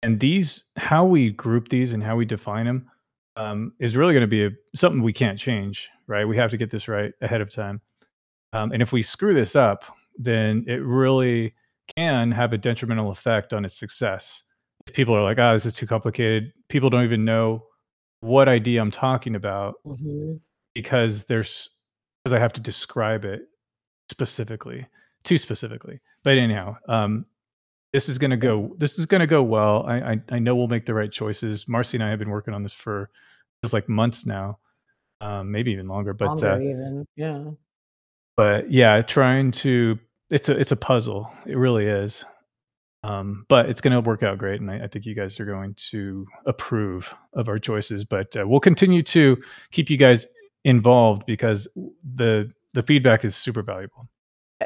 [0.02, 2.90] and these how we group these and how we define them
[3.36, 5.88] um, is really going to be a, something we can't change.
[6.06, 6.24] Right?
[6.26, 7.80] We have to get this right ahead of time,
[8.54, 9.84] um, and if we screw this up,
[10.22, 11.54] then it really
[11.96, 14.44] can have a detrimental effect on its success.
[14.86, 17.64] If people are like, "Ah, this is too complicated," people don't even know
[18.20, 20.40] what idea I'm talking about Mhm.
[20.74, 21.70] because there's
[22.22, 23.48] because I have to describe it
[24.10, 24.86] specifically,
[25.24, 26.00] too specifically.
[26.22, 27.24] But anyhow, um,
[27.92, 28.74] this is gonna go.
[28.78, 29.84] This is gonna go well.
[29.86, 31.66] I, I I know we'll make the right choices.
[31.66, 33.10] Marcy and I have been working on this for
[33.64, 34.58] just like months now,
[35.20, 36.12] um, maybe even longer.
[36.12, 37.06] But Longer uh, even.
[37.16, 37.50] Yeah.
[38.36, 39.98] but yeah, trying to
[40.30, 41.30] it's a it's a puzzle.
[41.46, 42.24] It really is.
[43.02, 45.46] Um, but it's going to work out great, and I, I think you guys are
[45.46, 48.04] going to approve of our choices.
[48.04, 49.38] But uh, we'll continue to
[49.70, 50.26] keep you guys
[50.64, 51.66] involved because
[52.16, 54.08] the the feedback is super valuable.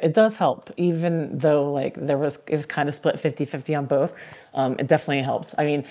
[0.03, 3.87] It does help, even though like there was it was kind of split 50-50 on
[3.87, 4.15] both.
[4.55, 5.55] Um, it definitely helps.
[5.57, 5.85] I mean,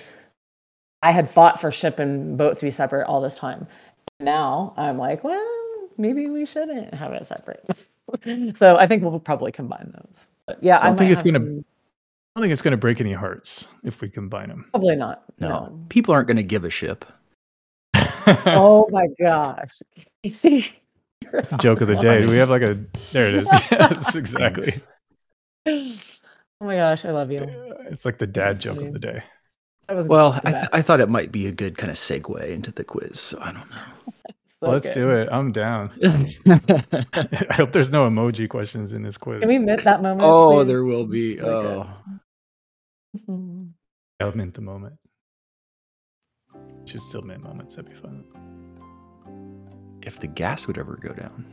[1.01, 3.67] I had fought for ship and boat to be separate all this time.
[4.19, 7.65] Now I'm like, well, maybe we shouldn't have it separate.
[8.53, 10.25] so I think we'll probably combine those.
[10.47, 11.65] But yeah, I don't think it's gonna- some-
[12.35, 14.65] I don't think it's going to break any hearts if we combine them.
[14.71, 15.23] probably not.
[15.39, 15.79] No, No.
[15.89, 17.05] people aren't going to give a ship.
[18.47, 19.81] Oh my gosh.
[20.23, 20.71] You see,
[21.21, 22.25] you're That's the joke of the day.
[22.25, 22.79] Do we have like a
[23.11, 23.47] there it is.
[23.71, 24.71] yes, exactly.
[25.67, 25.93] Oh
[26.61, 27.45] my gosh, I love you.
[27.89, 29.21] It's like the dad joke of the day.
[29.89, 32.71] Was Well, I, th- I thought it might be a good kind of segue into
[32.71, 33.19] the quiz.
[33.19, 34.13] So I don't know.
[34.63, 34.93] So Let's good.
[34.93, 35.27] do it.
[35.29, 35.91] I'm down.
[36.47, 39.41] I hope there's no emoji questions in this quiz.
[39.41, 40.21] Can we mint that moment?
[40.23, 40.67] oh, please?
[40.67, 41.37] there will be.
[41.37, 41.85] So.
[43.29, 43.67] Oh.
[44.21, 44.95] I'll mint the moment.
[46.85, 47.75] Should still mint moments.
[47.75, 48.23] That'd be fun.
[50.01, 51.45] if the gas would ever go down.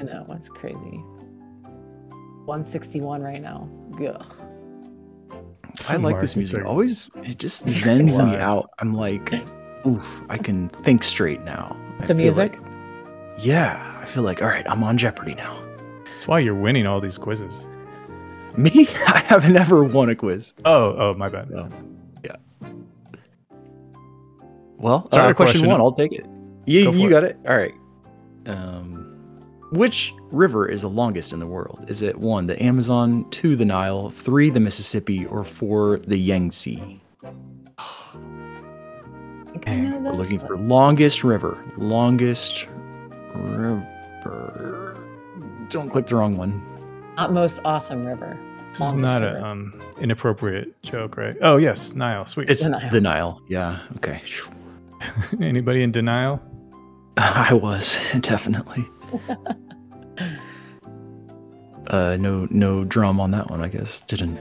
[0.00, 1.02] I know it's crazy.
[2.46, 3.68] 161 right now.
[4.00, 4.34] Ugh.
[5.86, 6.60] I like this music.
[6.60, 8.70] are- Always, it just zens me out.
[8.78, 9.34] I'm like,
[9.86, 11.76] oof, I can think straight now.
[12.00, 12.54] I The feel music?
[12.56, 12.60] like-
[13.38, 15.56] yeah, I feel like, all right, I'm on Jeopardy now.
[16.06, 17.66] That's why you're winning all these quizzes.
[18.56, 20.54] Me, I haven't ever won a quiz.
[20.64, 21.48] Oh, oh, my bad.
[21.50, 21.68] No.
[22.24, 22.36] Yeah.
[24.78, 26.26] Well, Sorry, uh, question, question- one, I'll take it.
[26.66, 27.10] You, Go for you it.
[27.10, 27.38] got it.
[27.48, 27.74] All right.
[28.46, 29.04] Um,
[29.72, 31.84] which river is the longest in the world?
[31.88, 37.00] Is it one, the Amazon, two, the Nile, three, the Mississippi, or four, the Yangtze?
[40.08, 41.62] We're looking for longest river.
[41.76, 42.66] Longest
[43.34, 44.96] river.
[45.68, 46.62] Don't click the wrong one.
[47.16, 48.38] not most awesome river.
[48.70, 49.36] This is not river.
[49.36, 51.36] a um inappropriate joke, right?
[51.42, 52.24] Oh yes, Nile.
[52.26, 52.48] Sweet.
[52.48, 52.90] It's The Nile.
[52.90, 53.42] the Nile.
[53.48, 53.80] Yeah.
[53.96, 54.22] Okay.
[55.42, 56.40] Anybody in denial?
[57.18, 58.88] I was definitely.
[61.88, 63.60] uh, no, no drum on that one.
[63.62, 64.38] I guess didn't.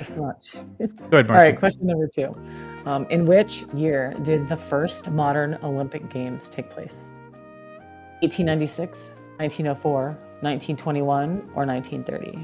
[0.00, 0.50] It's not.
[0.78, 1.46] Go ahead, All Marcy.
[1.48, 2.32] right, question number two.
[2.86, 7.10] Um, in which year did the first modern Olympic Games take place?
[8.22, 12.38] 1896, 1904, 1921, or 1930?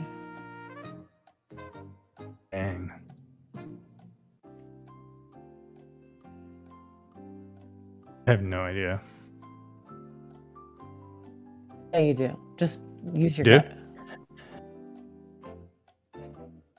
[2.53, 2.93] Dang.
[8.27, 9.01] I have no idea.
[11.93, 12.39] Yeah, you do.
[12.57, 12.81] Just
[13.15, 13.59] use your Do?
[13.59, 13.73] gut.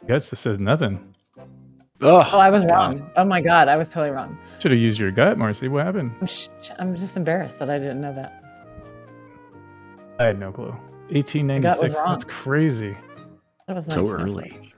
[0.07, 1.06] Guess this says nothing.
[2.01, 3.09] Oh, Oh, I was wrong.
[3.15, 4.37] Oh my God, I was totally wrong.
[4.59, 5.67] Should have used your gut, Marcy.
[5.67, 6.11] What happened?
[6.21, 8.43] I'm, sh- I'm just embarrassed that I didn't know that.
[10.19, 10.65] I had no clue.
[10.65, 11.93] Your was 1896.
[11.93, 12.95] That's crazy.
[13.67, 14.73] That was so early.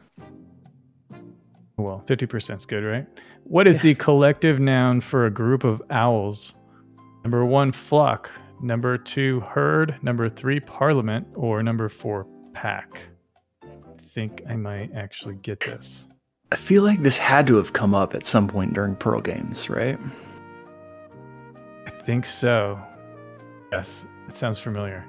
[1.77, 3.07] Well, 50% is good, right?
[3.45, 6.53] What is the collective noun for a group of owls?
[7.23, 8.29] Number one, flock.
[8.61, 9.97] Number two, herd.
[10.01, 11.25] Number three, parliament.
[11.35, 12.99] Or number four, pack.
[13.63, 13.67] I
[14.13, 16.08] think I might actually get this.
[16.51, 19.69] I feel like this had to have come up at some point during Pearl Games,
[19.69, 19.99] right?
[21.85, 22.79] I think so.
[23.71, 25.05] Yes, it sounds familiar.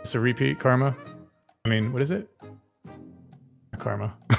[0.00, 0.94] It's a repeat, Karma.
[1.64, 2.28] I mean, what is it?
[3.78, 4.14] Karma.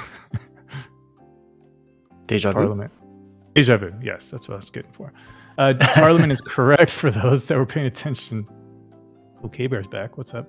[2.26, 2.54] Deja vu.
[2.54, 2.92] Parliament.
[3.54, 3.92] Deja vu.
[4.00, 5.12] Yes, that's what I was getting for.
[5.58, 8.46] Uh, Parliament is correct for those that were paying attention.
[9.44, 10.16] Okay, Bear's back.
[10.16, 10.48] What's up?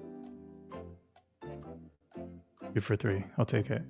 [2.73, 3.23] Two for three.
[3.39, 3.81] I'll take it.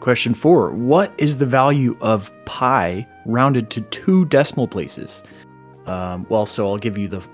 [0.00, 5.22] Question four: What is the value of pi rounded to two decimal places?
[5.86, 7.26] Um, well, so I'll give you the.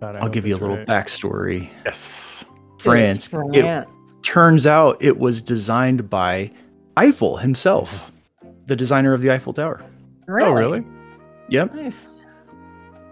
[0.00, 0.86] God, I I'll give you a little right.
[0.86, 1.68] backstory.
[1.84, 2.44] Yes.
[2.44, 2.44] this.
[2.78, 3.26] France.
[3.26, 3.88] It France.
[4.22, 6.50] turns out it was designed by
[6.96, 8.12] Eiffel himself,
[8.66, 9.80] the designer of the Eiffel Tower.
[10.26, 10.48] Really?
[10.48, 10.84] Oh, really?
[11.48, 12.20] Yep, Nice.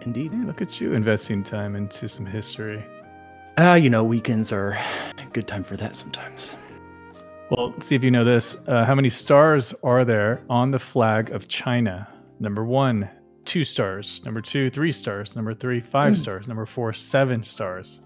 [0.02, 0.32] indeed.
[0.32, 2.84] Yeah, look at you investing time into some history.
[3.62, 6.56] Ah, you know, weekends are a good time for that sometimes.
[7.50, 8.56] Well, see if you know this.
[8.66, 12.08] Uh, how many stars are there on the flag of China?
[12.38, 13.06] Number one,
[13.44, 14.22] two stars.
[14.24, 15.36] Number two, three stars.
[15.36, 16.48] Number three, five stars.
[16.48, 18.00] Number four, seven stars.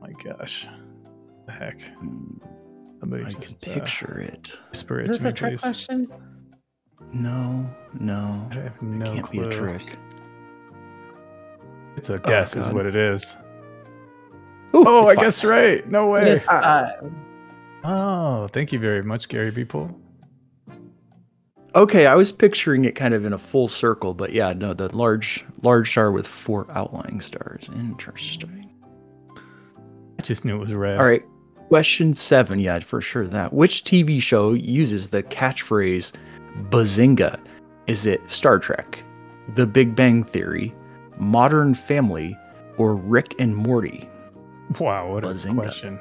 [0.00, 0.68] My gosh.
[1.02, 1.80] What the heck.
[3.00, 4.56] Somebody I can just uh, picture it.
[4.70, 5.60] whisper it Is to this me, a trick please.
[5.62, 6.06] question?
[7.12, 7.68] No,
[7.98, 9.48] no, I have no can't clue.
[9.48, 9.96] be a trick.
[11.96, 13.36] It's a guess, is what it is.
[14.74, 15.24] Ooh, Oh, I fine.
[15.24, 15.88] guessed right.
[15.90, 16.30] No way.
[16.32, 17.12] is uh, five.
[17.84, 19.96] Oh, thank you very much, Gary People.
[21.74, 24.94] Okay, I was picturing it kind of in a full circle, but yeah, no, the
[24.96, 27.70] large large star with four outlying stars.
[27.74, 28.68] Interesting.
[30.18, 30.98] I just knew it was red.
[30.98, 31.22] All right.
[31.68, 32.58] Question seven.
[32.58, 33.52] Yeah, for sure that.
[33.52, 36.12] Which TV show uses the catchphrase
[36.70, 37.38] Bazinga?
[37.86, 39.02] Is it Star Trek,
[39.54, 40.74] The Big Bang Theory,
[41.18, 42.36] Modern Family,
[42.78, 44.09] or Rick and Morty?
[44.78, 45.56] Wow, what a Bazinga.
[45.62, 46.00] question.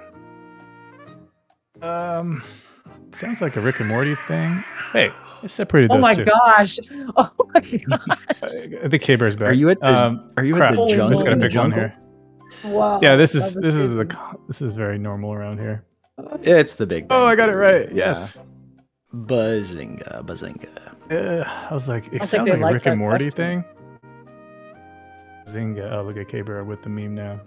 [1.82, 2.44] Um,
[3.12, 4.64] sounds like a Rick and Morty thing.
[4.94, 5.10] Hey,
[5.42, 6.26] I separated Oh my two.
[6.26, 6.78] gosh!
[7.16, 8.40] Oh my gosh!
[8.42, 9.50] The K Bear's back.
[9.50, 10.72] Are you at the Um, Are you crap.
[10.72, 11.08] at the Holy jungle?
[11.08, 11.96] I'm just gonna in the pick one here.
[12.66, 13.00] Wow.
[13.02, 14.16] Yeah, this is this is the
[14.48, 15.86] this is very normal around here.
[16.44, 17.18] It's the Big Bang.
[17.18, 17.96] Oh, I got it Theory, right.
[17.96, 18.08] yeah.
[18.08, 18.44] Yes.
[19.16, 20.68] Bazinga, bazinga.
[21.10, 23.64] Uh, I was like, it think sounds like a Rick and Morty question.
[23.64, 25.46] thing.
[25.48, 25.92] Zinga.
[25.94, 27.40] Oh, look at K Bear with the meme now.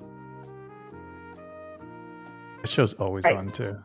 [2.63, 3.37] This show's always Right.
[3.37, 3.77] on too.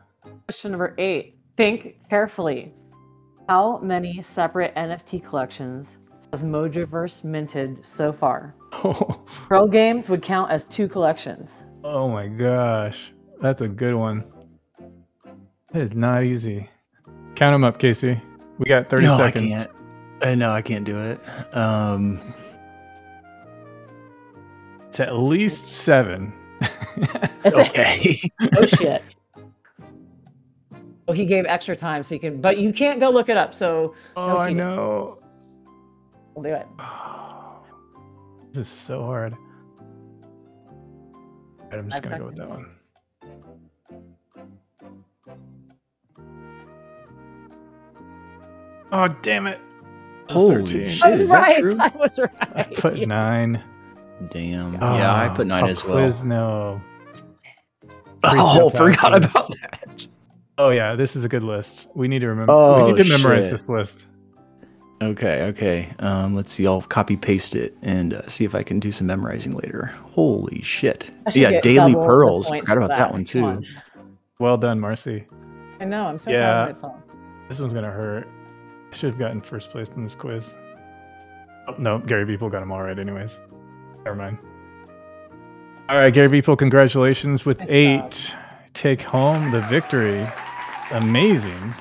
[0.46, 1.38] Question number eight.
[1.56, 2.72] Think carefully.
[3.48, 5.96] How many separate NFT collections
[6.32, 8.54] has Mojoverse minted so far?
[8.84, 11.62] Oh, Pearl Games would count as two collections.
[11.84, 14.22] oh my gosh, that's a good one.
[15.72, 16.68] That is not easy.
[17.34, 18.20] Count them up, Casey.
[18.58, 19.52] We got 30 no, seconds.
[19.54, 19.70] I can't.
[20.20, 21.18] I know I can't do it.
[21.56, 22.20] Um,
[24.88, 26.32] It's at least seven.
[27.44, 28.20] It's a- okay.
[28.56, 29.02] oh shit.
[31.06, 33.54] Oh, he gave extra time so you can, but you can't go look it up.
[33.54, 35.18] So oh, I know.
[36.34, 36.66] we'll do it.
[38.52, 39.34] This is so hard.
[41.64, 42.66] Alright, I'm just Five gonna go with that seconds.
[42.66, 42.78] one.
[48.90, 49.60] Oh damn it!
[50.28, 50.88] It was Holy 13.
[50.88, 51.02] shit.
[51.04, 51.60] I was is that right.
[51.60, 51.76] true?
[51.78, 52.30] I was right.
[52.40, 52.74] I right.
[52.76, 53.62] put nine.
[54.30, 54.76] Damn.
[54.82, 55.96] Oh, yeah, I put nine a as well.
[55.96, 56.80] Quizno.
[58.24, 59.30] Oh, Three step forgot backwards.
[59.30, 60.06] about that.
[60.58, 61.86] Oh yeah, this is a good list.
[61.94, 62.52] We need to remember.
[62.52, 63.52] Oh, we need to memorize shit.
[63.52, 64.06] this list.
[65.00, 65.88] Okay, okay.
[66.00, 66.66] Um, let's see.
[66.66, 69.94] I'll copy paste it and uh, see if I can do some memorizing later.
[70.06, 71.08] Holy shit!
[71.32, 72.48] Yeah, Daily Pearls.
[72.48, 73.44] points Forgot about that, one too.
[73.44, 73.64] on.
[74.40, 75.24] Well done, Marcy.
[75.80, 76.06] I know.
[76.06, 76.40] I'm so Yeah.
[76.64, 76.96] proud of myself.
[77.48, 78.26] This one's gonna hurt.
[78.92, 80.56] I should have gotten first place in this quiz.
[81.68, 83.38] Oh, no, Gary People got them all right, anyways.
[84.08, 84.38] Never mind.
[85.90, 88.36] All right, Gary People, congratulations with Nice eight.
[88.72, 90.26] Take home the victory.
[90.92, 91.74] Amazing.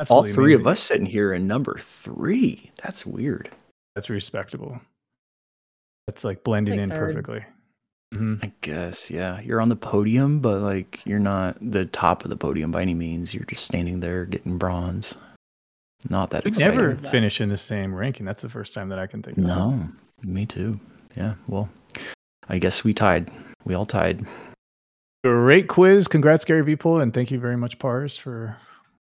[0.00, 2.70] Absolutely three of us sitting here in number three.
[2.82, 3.50] That's weird.
[3.94, 4.80] That's respectable.
[6.06, 6.98] That's like blending Like in third.
[7.14, 7.44] perfectly.
[8.14, 8.42] Mhm.
[8.42, 9.38] I guess, yeah.
[9.40, 12.94] You're on the podium, but like you're not the top of the podium by any
[12.94, 13.34] means.
[13.34, 15.14] You're just standing there getting bronze.
[16.08, 16.74] Not that We exciting.
[16.78, 18.24] never finish in the same ranking.
[18.24, 19.44] That's the first time that I can think of.
[20.22, 20.78] Me too.
[21.16, 21.68] Yeah, well,
[22.48, 23.30] I guess we tied.
[23.64, 24.26] We all tied.
[25.24, 26.08] Great quiz.
[26.08, 28.56] Congrats, Gary People, and thank you very much, Pars, for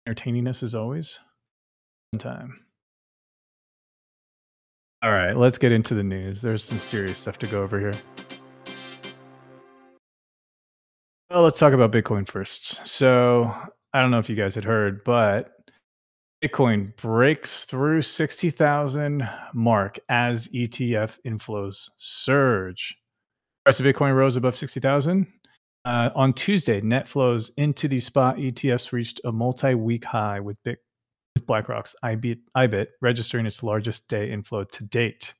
[0.07, 1.19] entertaining us as always.
[2.13, 2.59] Fun time.
[5.03, 6.41] All right, let's get into the news.
[6.41, 7.93] There's some serious stuff to go over here.
[11.29, 12.87] Well, let's talk about Bitcoin first.
[12.87, 13.53] So,
[13.93, 15.56] I don't know if you guys had heard, but
[16.47, 22.95] Bitcoin breaks through 60,000 mark as ETF inflows surge.
[23.65, 25.27] Price of Bitcoin rose above 60,000.
[25.83, 30.79] Uh, on Tuesday, net flows into the spot ETFs reached a multi-week high with, Bit-
[31.33, 35.33] with BlackRock's IBIT, IBIT registering its largest day inflow to date.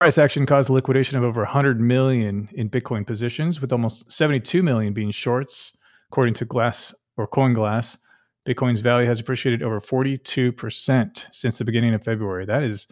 [0.00, 4.92] Price action caused liquidation of over 100 million in Bitcoin positions, with almost 72 million
[4.92, 5.76] being shorts,
[6.10, 7.98] according to Glass or CoinGlass.
[8.46, 12.44] Bitcoin's value has appreciated over 42% since the beginning of February.
[12.44, 12.86] That is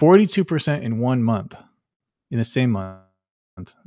[0.00, 1.54] 42% in one month,
[2.30, 3.00] in the same month.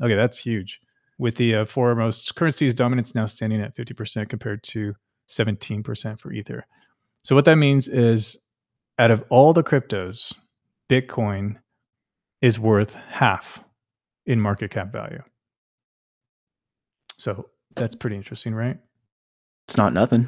[0.01, 0.80] Okay, that's huge.
[1.18, 4.95] With the uh, foremost currencies dominance now standing at 50% compared to
[5.30, 6.66] 17% for Ether.
[7.24, 8.38] So, what that means is
[8.99, 10.34] out of all the cryptos,
[10.89, 11.56] Bitcoin
[12.41, 13.60] is worth half
[14.26, 15.22] in market cap value.
[17.18, 18.78] So, that's pretty interesting, right?
[19.68, 20.28] It's not nothing.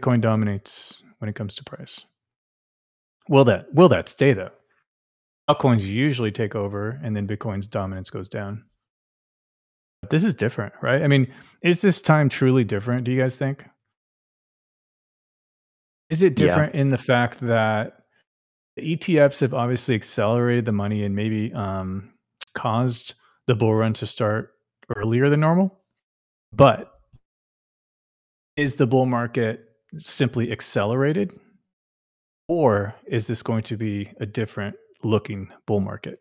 [0.00, 2.04] Bitcoin dominates when it comes to price.
[3.28, 4.50] Will that will that stay though?
[5.48, 8.64] Altcoins usually take over and then Bitcoin's dominance goes down.
[10.00, 11.02] But this is different, right?
[11.02, 11.32] I mean,
[11.62, 13.64] is this time truly different, do you guys think?
[16.08, 16.46] Is it Yeah.
[16.46, 18.04] different in the fact that
[18.76, 22.14] the ETFs have obviously accelerated the money and maybe um,
[22.54, 23.14] caused
[23.46, 24.54] the bull run to start
[24.96, 25.82] earlier than normal?
[26.52, 26.92] But
[28.56, 31.32] is the bull market simply accelerated
[32.48, 36.20] or is this going to be a different looking bull market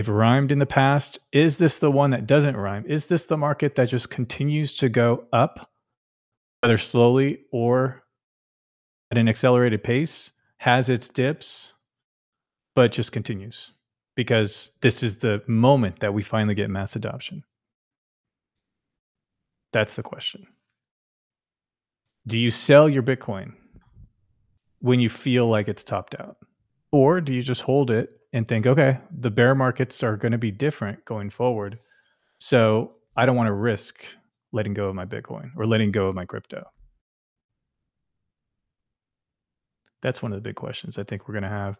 [0.00, 1.18] They've rhymed in the past.
[1.30, 2.86] Is this the one that doesn't rhyme?
[2.86, 5.70] Is this the market that just continues to go up,
[6.60, 8.02] whether slowly or
[9.10, 11.74] at an accelerated pace, has its dips,
[12.74, 13.72] but just continues?
[14.16, 17.44] Because this is the moment that we finally get mass adoption.
[19.74, 20.46] That's the question.
[22.26, 23.52] Do you sell your Bitcoin
[24.80, 26.36] when you feel like it's topped out?
[26.92, 30.38] Or do you just hold it and think, okay, the bear markets are going to
[30.38, 31.78] be different going forward.
[32.38, 34.04] So I don't want to risk
[34.52, 36.64] letting go of my Bitcoin or letting go of my crypto.
[40.02, 41.76] That's one of the big questions I think we're going to have.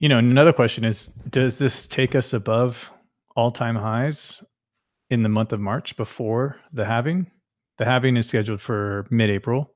[0.00, 2.90] You know, another question is Does this take us above
[3.36, 4.42] all time highs
[5.10, 7.30] in the month of March before the halving?
[7.78, 9.72] The halving is scheduled for mid April.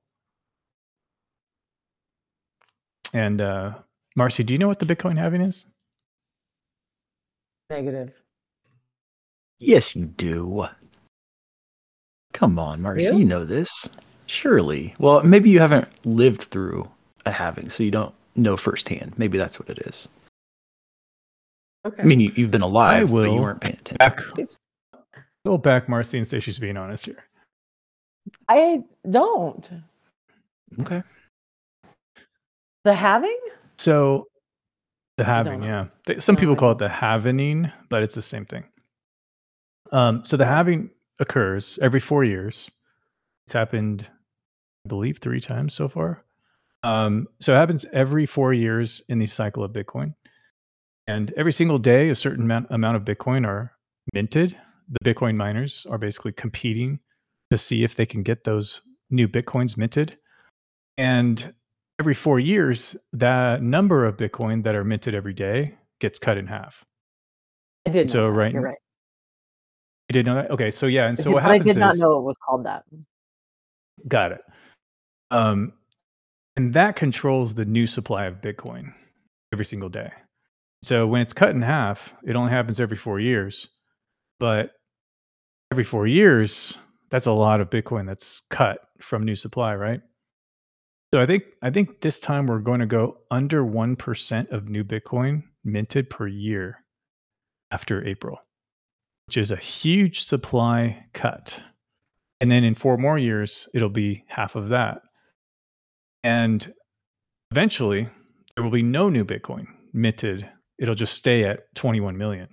[3.13, 3.75] And uh,
[4.15, 5.67] Marcy, do you know what the Bitcoin halving is?
[7.71, 8.15] Negative.
[9.59, 10.69] Yes, you do.
[12.33, 13.19] Come on, Marcy, you?
[13.19, 13.89] you know this.
[14.27, 14.95] Surely.
[14.99, 16.89] Well, maybe you haven't lived through
[17.25, 19.15] a halving, so you don't know firsthand.
[19.17, 20.09] Maybe that's what it is.
[21.87, 22.03] Okay.
[22.03, 23.97] I mean, you, have been alive, but you weren't paying attention.
[23.99, 24.21] Back,
[25.47, 27.25] go back, Marcy, and say she's being honest here.
[28.49, 29.69] I don't.
[30.81, 31.03] Okay.
[32.85, 33.39] The having?
[33.79, 34.29] So
[35.17, 35.87] the halving, yeah.
[36.19, 38.65] Some people call it the halvening, but it's the same thing.
[39.93, 42.71] Um, so the halving occurs every four years.
[43.47, 44.09] It's happened,
[44.85, 46.25] I believe, three times so far.
[46.83, 50.15] Um, so it happens every four years in the cycle of Bitcoin.
[51.07, 53.73] And every single day, a certain amount, amount of Bitcoin are
[54.13, 54.57] minted.
[54.89, 56.99] The Bitcoin miners are basically competing
[57.51, 60.19] to see if they can get those new Bitcoins minted.
[60.99, 61.53] And
[62.01, 66.47] every four years, the number of Bitcoin that are minted every day gets cut in
[66.47, 66.85] half.
[67.87, 68.11] I did.
[68.11, 68.75] So right, You're right.
[70.09, 70.51] You did know that?
[70.51, 71.63] Okay, so yeah, and so what happens?
[71.63, 72.85] I did not is, know it was called that.
[74.07, 74.41] Got it.
[75.33, 75.73] Um,
[76.57, 78.93] and that controls the new supply of Bitcoin
[79.53, 80.11] every single day.
[80.83, 83.69] So when it's cut in half, it only happens every four years,
[84.39, 84.71] but
[85.73, 86.79] every four years,
[87.17, 90.03] that's a lot of Bitcoin that's cut from new supply, right?
[91.15, 94.85] So I think I think this time we're going to go under 1% of new
[94.85, 96.85] Bitcoin minted per year
[97.71, 98.39] after April,
[99.29, 101.59] which is a huge supply cut.
[102.43, 105.01] And then in four more years, it'll be half of that.
[106.23, 106.71] And
[107.51, 108.11] eventually,
[108.55, 109.65] there will be no new Bitcoin
[109.95, 110.47] minted.
[110.79, 112.49] It'll just stay at 21 million.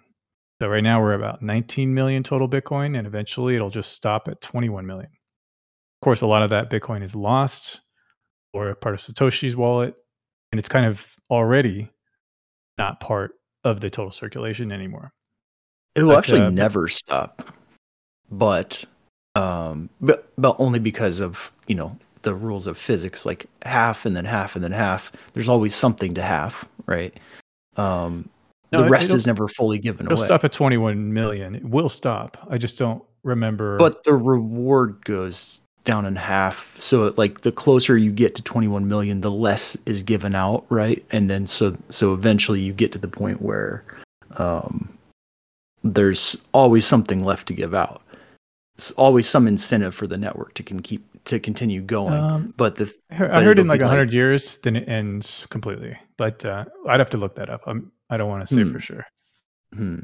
[0.63, 4.39] So right now we're about 19 million total Bitcoin, and eventually it'll just stop at
[4.39, 5.09] 21 million.
[5.09, 7.81] Of course, a lot of that Bitcoin is lost
[8.53, 9.93] or a part of Satoshi's wallet,
[10.53, 11.91] and it's kind of already
[12.77, 13.31] not part
[13.65, 15.11] of the total circulation anymore.
[15.95, 17.53] It will but, actually uh, never stop,
[18.31, 18.85] but
[19.35, 24.15] um, but but only because of you know the rules of physics, like half and
[24.15, 25.11] then half and then half.
[25.33, 27.19] There's always something to half, right?
[27.75, 28.29] Um,
[28.73, 30.25] no, the rest is never fully given it'll away.
[30.25, 31.55] It'll stop at 21 million.
[31.55, 32.37] It will stop.
[32.49, 33.77] I just don't remember.
[33.77, 36.75] But the reward goes down in half.
[36.79, 41.03] So like the closer you get to 21 million, the less is given out, right?
[41.11, 43.83] And then so so eventually you get to the point where
[44.37, 44.97] um,
[45.83, 48.01] there's always something left to give out.
[48.75, 52.13] It's always some incentive for the network to can keep to continue going.
[52.13, 55.97] Um, but the I heard, in like 100 like, years, then it ends completely.
[56.17, 57.61] But uh, I'd have to look that up.
[57.65, 58.71] I'm I don't want to say hmm.
[58.71, 59.05] for sure.
[59.73, 59.99] Hmm.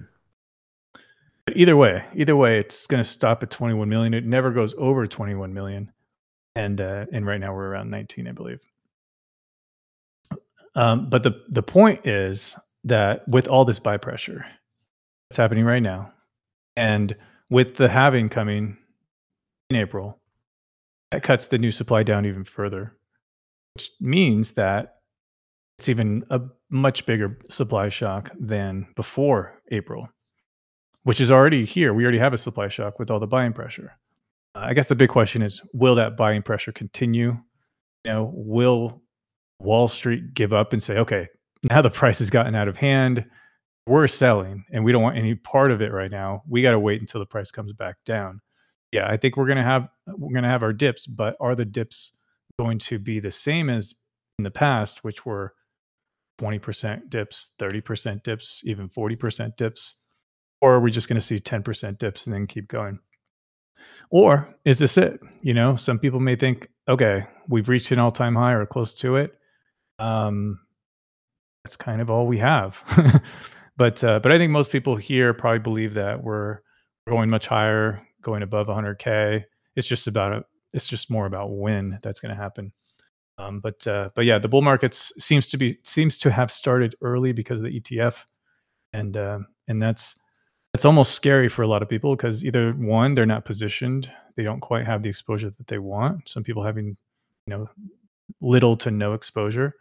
[1.45, 4.13] But either way, either way, it's going to stop at 21 million.
[4.13, 5.91] It never goes over 21 million,
[6.55, 8.59] and uh, and right now we're around 19, I believe.
[10.75, 12.55] Um, but the the point is
[12.85, 14.45] that with all this buy pressure
[15.29, 16.13] that's happening right now,
[16.75, 17.15] and
[17.49, 18.77] with the halving coming
[19.69, 20.18] in April,
[21.11, 22.97] that cuts the new supply down even further,
[23.75, 24.95] which means that
[25.77, 30.09] it's even a much bigger supply shock than before April
[31.03, 31.93] which is already here.
[31.93, 33.97] We already have a supply shock with all the buying pressure.
[34.55, 37.37] I guess the big question is will that buying pressure continue?
[38.05, 39.01] You know, will
[39.59, 41.27] Wall Street give up and say, okay,
[41.63, 43.25] now the price has gotten out of hand.
[43.87, 46.43] We're selling and we don't want any part of it right now.
[46.47, 48.39] We got to wait until the price comes back down.
[48.91, 51.65] Yeah, I think we're going to have we're to have our dips, but are the
[51.65, 52.11] dips
[52.59, 53.93] going to be the same as
[54.37, 55.53] in the past, which were
[56.41, 59.95] 20% dips, 30% dips, even 40% dips?
[60.61, 62.99] or are we just going to see 10% dips and then keep going?
[64.11, 65.19] Or is this it?
[65.41, 68.93] You know, some people may think, okay, we've reached an all time high or close
[68.95, 69.33] to it.
[69.99, 70.59] Um,
[71.63, 72.81] that's kind of all we have.
[73.77, 76.59] but uh, but I think most people here probably believe that we're
[77.07, 79.43] going much higher, going above 100k.
[79.75, 82.71] It's just about a, it's just more about when that's going to happen.
[83.39, 86.95] Um, but uh, but yeah, the bull markets seems to be seems to have started
[87.01, 88.15] early because of the ETF,
[88.91, 89.39] and uh,
[89.69, 90.17] and that's
[90.73, 94.43] that's almost scary for a lot of people because either one they're not positioned, they
[94.43, 96.27] don't quite have the exposure that they want.
[96.27, 96.97] Some people having
[97.47, 97.69] you know
[98.41, 99.75] little to no exposure,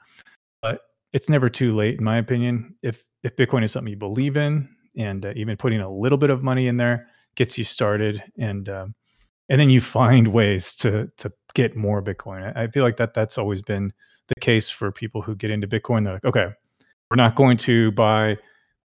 [0.63, 0.83] but
[1.13, 2.77] it's never too late in my opinion.
[2.83, 6.31] If if Bitcoin is something you believe in, and uh, even putting a little bit
[6.31, 7.09] of money in there
[7.39, 8.95] gets you started, and um,
[9.49, 12.55] and then you find ways to to get more Bitcoin.
[12.57, 13.93] I, feel like that that's always been
[14.27, 16.05] the case for people who get into Bitcoin.
[16.05, 16.49] They're like, okay,
[17.11, 18.37] we're not going to buy,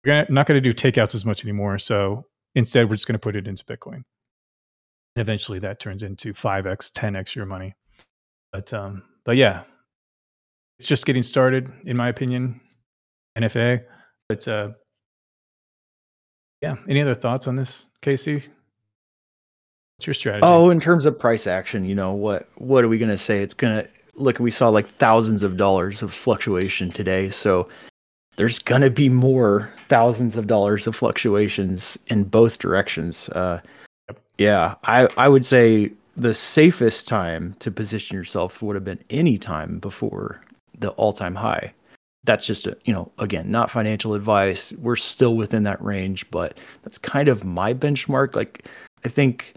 [0.05, 1.79] we're not going to do takeouts as much anymore.
[1.79, 4.03] So instead, we're just going to put it into Bitcoin.
[5.15, 7.73] And eventually, that turns into five x, ten x your money.
[8.51, 9.63] But um, but yeah,
[10.77, 12.59] it's just getting started, in my opinion.
[13.37, 13.81] NFA,
[14.27, 14.71] but uh,
[16.61, 16.75] yeah.
[16.87, 18.43] Any other thoughts on this, Casey?
[19.97, 20.41] What's your strategy?
[20.43, 22.49] Oh, in terms of price action, you know what?
[22.55, 23.43] What are we going to say?
[23.43, 24.39] It's going to look.
[24.39, 27.67] We saw like thousands of dollars of fluctuation today, so
[28.35, 33.29] there's going to be more thousands of dollars of fluctuations in both directions.
[33.29, 33.61] Uh,
[34.07, 34.19] yep.
[34.37, 39.37] Yeah, I I would say the safest time to position yourself would have been any
[39.37, 40.41] time before
[40.79, 41.73] the all-time high.
[42.23, 44.73] That's just a, you know, again, not financial advice.
[44.73, 48.35] We're still within that range, but that's kind of my benchmark.
[48.35, 48.67] Like
[49.03, 49.55] I think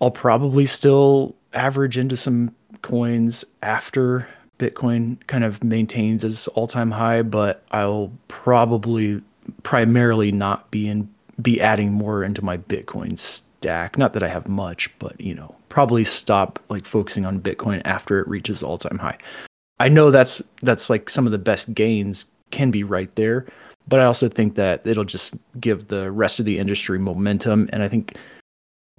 [0.00, 4.26] I'll probably still average into some coins after
[4.58, 9.22] Bitcoin kind of maintains its all-time high, but I'll probably
[9.62, 11.08] primarily not be in
[11.40, 13.96] be adding more into my Bitcoin stack.
[13.96, 18.20] Not that I have much, but you know, probably stop like focusing on Bitcoin after
[18.20, 19.18] it reaches all-time high.
[19.82, 23.46] I know that's that's like some of the best gains can be right there,
[23.88, 27.82] but I also think that it'll just give the rest of the industry momentum and
[27.82, 28.16] I think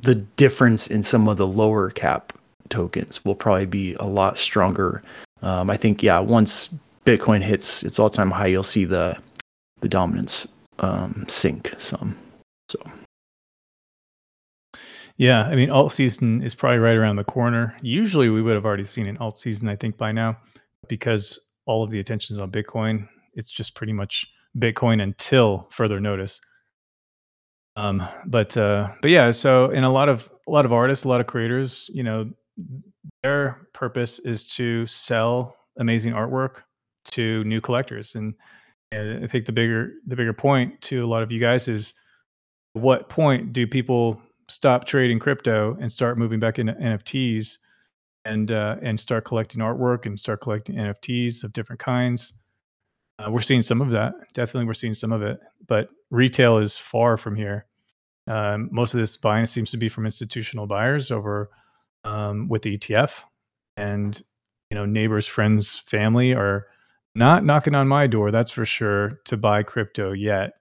[0.02, 2.34] the difference in some of the lower cap
[2.68, 5.02] tokens will probably be a lot stronger.
[5.42, 6.70] Um, I think, yeah, once
[7.06, 9.18] Bitcoin hits its all-time high, you'll see the
[9.80, 12.14] the dominance um, sink some.
[12.68, 12.80] So,
[15.16, 17.74] yeah, I mean, alt season is probably right around the corner.
[17.82, 20.36] Usually, we would have already seen an alt season, I think, by now,
[20.88, 23.08] because all of the attention is on Bitcoin.
[23.34, 24.26] It's just pretty much
[24.58, 26.40] Bitcoin until further notice.
[27.76, 31.08] Um, but uh, but yeah, so in a lot of a lot of artists, a
[31.08, 32.30] lot of creators, you know,
[33.24, 36.62] their purpose is to sell amazing artwork
[37.06, 38.36] to new collectors, and,
[38.92, 41.94] and I think the bigger the bigger point to a lot of you guys is
[42.74, 47.58] what point do people stop trading crypto and start moving back into NFTs
[48.26, 52.34] and uh, and start collecting artwork and start collecting NFTs of different kinds.
[53.20, 54.14] Uh, we're seeing some of that.
[54.34, 57.66] Definitely, we're seeing some of it, but retail is far from here.
[58.28, 61.50] Um, most of this buying seems to be from institutional buyers over
[62.06, 63.22] um, with the ETF,
[63.78, 64.22] and
[64.74, 66.66] you know, neighbors, friends, family are
[67.14, 68.32] not knocking on my door.
[68.32, 70.54] That's for sure to buy crypto yet.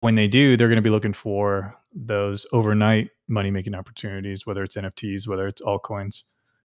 [0.00, 4.62] When they do, they're going to be looking for those overnight money making opportunities, whether
[4.62, 6.22] it's NFTs, whether it's altcoins.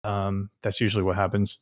[0.05, 1.59] Um, that's usually what happens.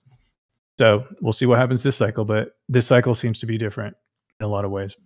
[0.79, 3.97] So we'll see what happens this cycle, but this cycle seems to be different
[4.41, 4.97] in a lot of ways.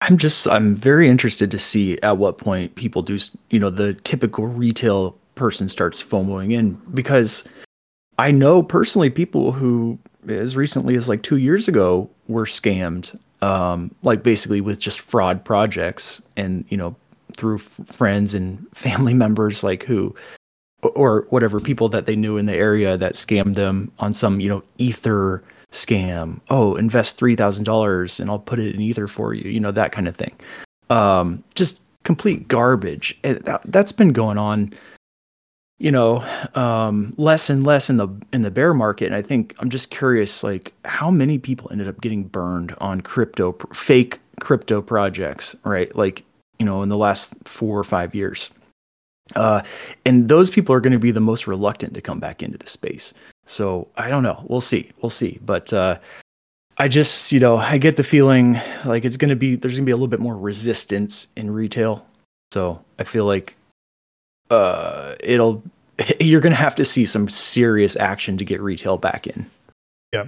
[0.00, 3.18] I'm just I'm very interested to see at what point people do
[3.50, 7.44] you know the typical retail person starts FOMOing in because
[8.18, 9.98] I know personally people who
[10.28, 15.42] as recently as like 2 years ago were scammed um like basically with just fraud
[15.42, 16.94] projects and you know
[17.36, 20.14] through f- friends and family members like who
[20.94, 24.48] or whatever people that they knew in the area that scammed them on some you
[24.48, 26.40] know ether scam.
[26.50, 30.08] Oh invest $3000 and i'll put it in ether for you you know that kind
[30.08, 30.34] of thing.
[30.90, 33.18] Um just complete garbage.
[33.22, 34.72] That, that's been going on
[35.78, 36.24] you know
[36.54, 39.06] um less and less in the in the bear market.
[39.06, 43.00] And i think i'm just curious like how many people ended up getting burned on
[43.00, 45.94] crypto fake crypto projects right?
[45.96, 46.24] Like
[46.58, 48.50] you know in the last 4 or 5 years
[49.34, 49.62] uh,
[50.04, 52.66] and those people are going to be the most reluctant to come back into the
[52.66, 53.14] space.
[53.46, 54.44] So I don't know.
[54.48, 54.90] We'll see.
[55.00, 55.38] We'll see.
[55.44, 55.98] But uh,
[56.78, 59.84] I just, you know, I get the feeling like it's going to be, there's going
[59.84, 62.06] to be a little bit more resistance in retail.
[62.52, 63.56] So I feel like
[64.50, 65.62] uh, it'll,
[66.20, 69.48] you're going to have to see some serious action to get retail back in.
[70.12, 70.26] Yeah,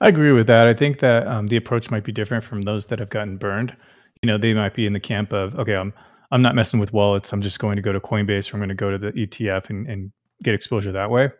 [0.00, 0.66] I agree with that.
[0.66, 3.76] I think that um, the approach might be different from those that have gotten burned.
[4.22, 5.92] You know, they might be in the camp of, okay, I'm,
[6.30, 7.32] I'm not messing with wallets.
[7.32, 9.70] I'm just going to go to Coinbase or I'm going to go to the ETF
[9.70, 10.12] and, and
[10.42, 11.30] get exposure that way.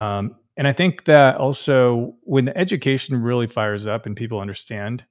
[0.00, 5.04] Um, and I think that also when the education really fires up and people understand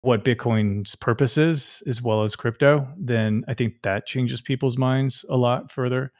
[0.00, 5.24] what Bitcoin's purpose is, as well as crypto, then I think that changes people's minds
[5.28, 6.12] a lot further.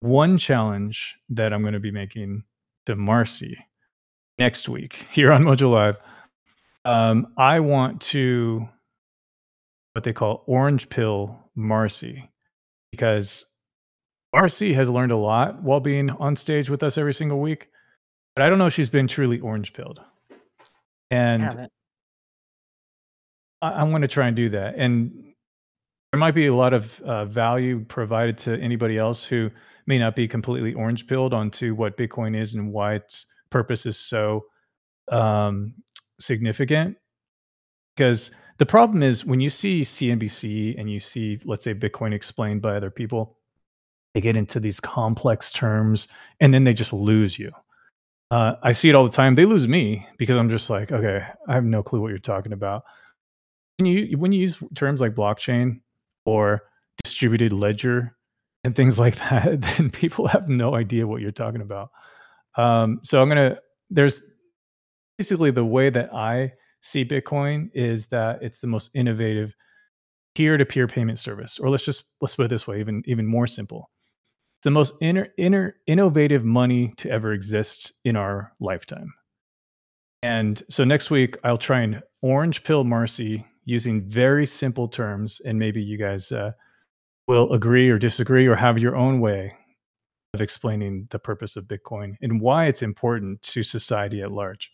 [0.00, 2.44] One challenge that I'm going to be making
[2.86, 3.58] to Marcy
[4.38, 5.96] next week here on Mojo Live,
[6.84, 8.66] um, I want to
[9.92, 12.30] what they call orange pill Marcy
[12.90, 13.44] because
[14.32, 17.68] Marcy has learned a lot while being on stage with us every single week,
[18.36, 20.00] but I don't know if she's been truly orange pilled.
[21.10, 21.68] And
[23.62, 24.76] I, am going to try and do that.
[24.76, 25.12] And
[26.12, 29.50] there might be a lot of uh, value provided to anybody else who
[29.86, 33.98] may not be completely orange pilled onto what Bitcoin is and why its purpose is
[33.98, 34.44] so
[35.10, 35.74] um,
[36.20, 36.96] significant.
[37.96, 38.30] Because
[38.60, 42.76] the problem is when you see CNBC and you see, let's say, Bitcoin explained by
[42.76, 43.38] other people,
[44.12, 46.08] they get into these complex terms
[46.40, 47.50] and then they just lose you.
[48.30, 49.34] Uh, I see it all the time.
[49.34, 52.52] They lose me because I'm just like, okay, I have no clue what you're talking
[52.52, 52.84] about.
[53.78, 55.80] When you when you use terms like blockchain
[56.26, 56.60] or
[57.02, 58.14] distributed ledger
[58.64, 61.88] and things like that, then people have no idea what you're talking about.
[62.58, 63.56] Um, so I'm gonna
[63.88, 64.20] there's
[65.16, 69.54] basically the way that I see Bitcoin is that it's the most innovative
[70.34, 73.90] peer-to-peer payment service, or let's just let's put it this way, even even more simple
[74.60, 79.10] it's the most inner, inner, innovative money to ever exist in our lifetime.
[80.22, 85.58] And so next week, I'll try and orange pill Marcy using very simple terms, and
[85.58, 86.50] maybe you guys uh,
[87.26, 89.56] will agree or disagree or have your own way
[90.34, 94.70] of explaining the purpose of Bitcoin and why it's important to society at large.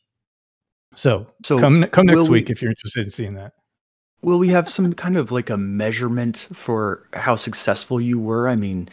[0.94, 3.52] So, so come come next week we, if you're interested in seeing that.
[4.22, 8.48] Will we have some kind of like a measurement for how successful you were?
[8.48, 8.88] I mean,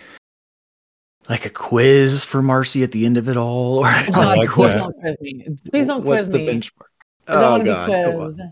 [1.30, 4.74] like a quiz for Marcy at the end of it all, or oh, like please
[4.74, 5.48] don't quiz me.
[5.72, 6.46] Please don't quiz What's me.
[6.46, 6.88] the benchmark?
[7.30, 7.88] Oh God!
[7.88, 8.52] Come on.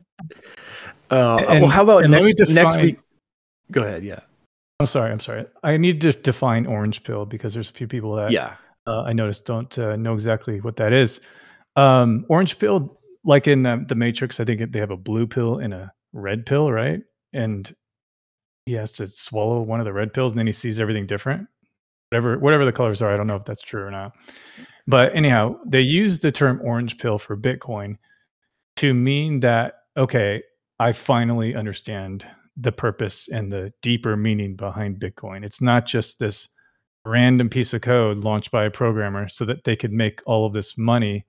[1.11, 2.97] Uh, and, well, how about next, define, next week?
[3.69, 4.03] Go ahead.
[4.05, 4.21] Yeah.
[4.79, 5.11] I'm sorry.
[5.11, 5.45] I'm sorry.
[5.61, 8.55] I need to define orange pill because there's a few people that yeah
[8.87, 11.19] uh, I noticed don't uh, know exactly what that is.
[11.75, 15.59] Um, orange pill, like in the, the Matrix, I think they have a blue pill
[15.59, 17.01] and a red pill, right?
[17.33, 17.73] And
[18.65, 21.47] he has to swallow one of the red pills, and then he sees everything different
[22.11, 23.13] whatever whatever the colors are.
[23.13, 24.13] I don't know if that's true or not.
[24.87, 27.97] But anyhow, they use the term orange pill for Bitcoin
[28.77, 30.41] to mean that okay,
[30.79, 32.25] I finally understand
[32.57, 35.43] the purpose and the deeper meaning behind Bitcoin.
[35.45, 36.49] It's not just this
[37.05, 40.53] random piece of code launched by a programmer so that they could make all of
[40.53, 41.25] this money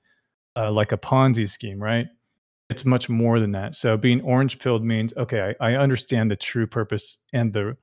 [0.56, 2.06] uh, like a Ponzi scheme, right?
[2.70, 3.74] It's much more than that.
[3.74, 7.76] So being orange pilled means okay, I, I understand the true purpose and the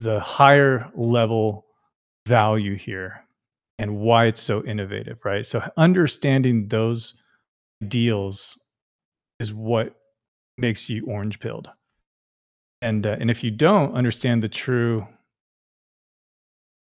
[0.00, 1.66] the higher level
[2.26, 3.24] value here
[3.78, 5.44] and why it's so innovative, right?
[5.46, 7.14] So understanding those
[7.88, 8.58] deals
[9.40, 9.94] is what
[10.58, 11.68] makes you orange pilled.
[12.82, 15.06] And uh, and if you don't understand the true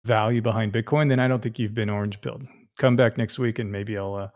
[0.05, 2.47] value behind Bitcoin, then I don't think you've been orange pilled.
[2.79, 4.29] Come back next week and maybe I'll uh,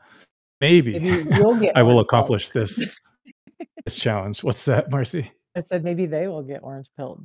[0.60, 2.76] maybe, maybe I will accomplish this
[3.84, 4.42] this challenge.
[4.42, 5.30] What's that, Marcy?
[5.56, 7.22] I said maybe they will get orange pilled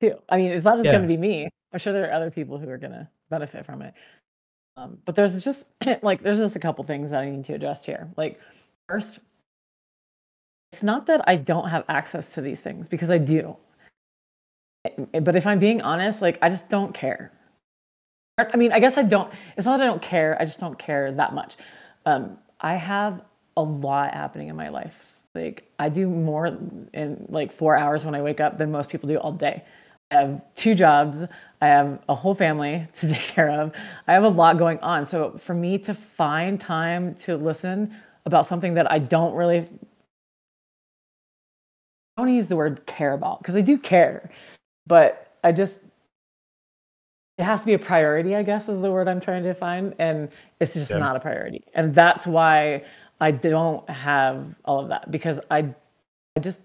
[0.00, 0.14] too.
[0.28, 0.92] I mean, it's not just yeah.
[0.92, 1.48] going to be me.
[1.72, 3.94] I'm sure there are other people who are going to benefit from it.
[4.76, 5.68] Um, but there's just
[6.02, 8.10] like there's just a couple things that I need to adjust here.
[8.16, 8.40] Like
[8.88, 9.20] first,
[10.72, 13.56] it's not that I don't have access to these things because I do.
[15.12, 17.32] But if I'm being honest, like I just don't care.
[18.38, 19.32] I mean, I guess I don't.
[19.56, 20.36] It's not that I don't care.
[20.40, 21.56] I just don't care that much.
[22.06, 23.22] Um, I have
[23.56, 25.16] a lot happening in my life.
[25.34, 29.08] Like I do more in like four hours when I wake up than most people
[29.08, 29.64] do all day.
[30.10, 31.24] I have two jobs.
[31.60, 33.72] I have a whole family to take care of.
[34.06, 35.06] I have a lot going on.
[35.06, 37.94] So for me to find time to listen
[38.24, 39.68] about something that I don't really
[42.16, 44.30] I want to use the word care about because I do care,
[44.86, 45.78] but I just
[47.38, 49.94] it has to be a priority, I guess is the word I'm trying to find.
[49.98, 50.30] And
[50.60, 50.98] it's just yeah.
[50.98, 51.64] not a priority.
[51.74, 52.84] And that's why
[53.20, 55.74] I don't have all of that because I
[56.36, 56.60] I just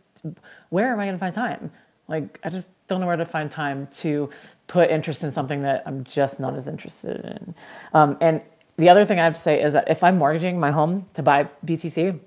[0.70, 1.72] where am I gonna find time?
[2.08, 4.30] Like, I just don't know where to find time to
[4.68, 7.56] put interest in something that I'm just not as interested in.
[7.94, 8.42] Um, and
[8.78, 11.24] the other thing I have to say is that if I'm mortgaging my home to
[11.24, 12.20] buy BTC,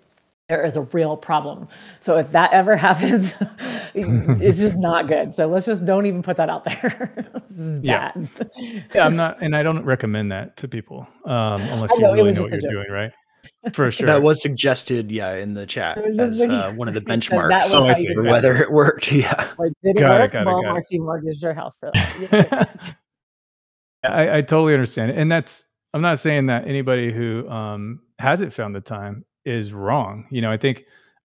[0.48, 1.68] there is a real problem.
[2.00, 3.34] So if that ever happens,
[4.42, 5.34] it's just not good.
[5.34, 7.30] So let's just don't even put that out there.
[7.48, 8.28] this is bad.
[8.56, 8.82] Yeah.
[8.94, 12.42] yeah, I'm not, and I don't recommend that to people um, unless you really know
[12.42, 13.12] what you're doing, right?
[13.72, 14.06] for sure.
[14.06, 18.22] That was suggested, yeah, in the chat as uh, one of the benchmarks oh, for
[18.22, 19.12] whether it worked.
[19.12, 20.30] Yeah, like, did it got work?
[20.30, 22.96] It, got well, Marcy mortgaged your house for that.
[24.04, 28.74] I, I totally understand, and that's I'm not saying that anybody who um, hasn't found
[28.74, 30.26] the time is wrong.
[30.30, 30.84] You know, I think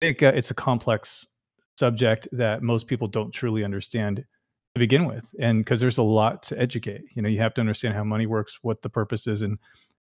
[0.03, 1.27] I think uh, it's a complex
[1.79, 4.25] subject that most people don't truly understand
[4.75, 7.03] to begin with, and because there's a lot to educate.
[7.15, 9.59] You know, you have to understand how money works, what the purpose is, and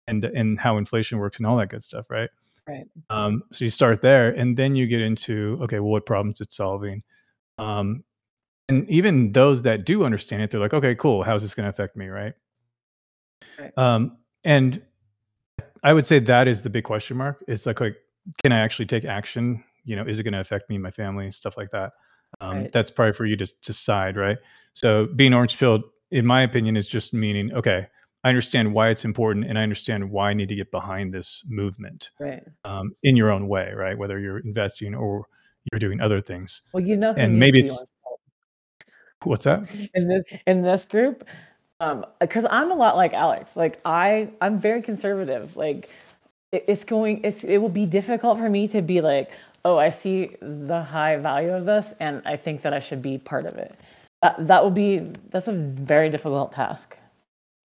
[0.06, 2.30] and and how inflation works, and all that good stuff, right?
[2.66, 2.86] Right.
[3.10, 6.56] Um, so you start there, and then you get into okay, well, what problems it's
[6.56, 7.02] solving.
[7.58, 8.04] Um,
[8.68, 11.22] and even those that do understand it, they're like, okay, cool.
[11.22, 12.32] How's this going to affect me, right?
[13.58, 13.76] Right.
[13.76, 14.82] Um, and
[15.82, 17.44] I would say that is the big question mark.
[17.46, 17.96] It's like, like,
[18.42, 19.62] can I actually take action?
[19.84, 21.92] You know, is it going to affect me, my family, stuff like that?
[22.40, 22.72] Um, Right.
[22.72, 24.38] That's probably for you to decide, right?
[24.72, 27.86] So being orange pilled, in my opinion, is just meaning, okay,
[28.24, 31.44] I understand why it's important, and I understand why I need to get behind this
[31.48, 32.42] movement Right.
[32.64, 33.96] um, in your own way, right?
[33.96, 35.26] Whether you're investing or
[35.70, 36.62] you're doing other things.
[36.72, 37.84] Well, you know, And maybe it's-
[39.24, 39.64] What's that?
[39.94, 41.24] in this in this group,
[41.80, 43.56] um, because I'm a lot like Alex.
[43.56, 45.56] Like I, I'm very conservative.
[45.56, 45.88] Like
[46.52, 49.30] it, it's going, it's it will be difficult for me to be like,
[49.64, 53.18] oh, I see the high value of this, and I think that I should be
[53.18, 53.74] part of it.
[54.22, 54.98] Uh, that that will be
[55.30, 56.96] that's a very difficult task.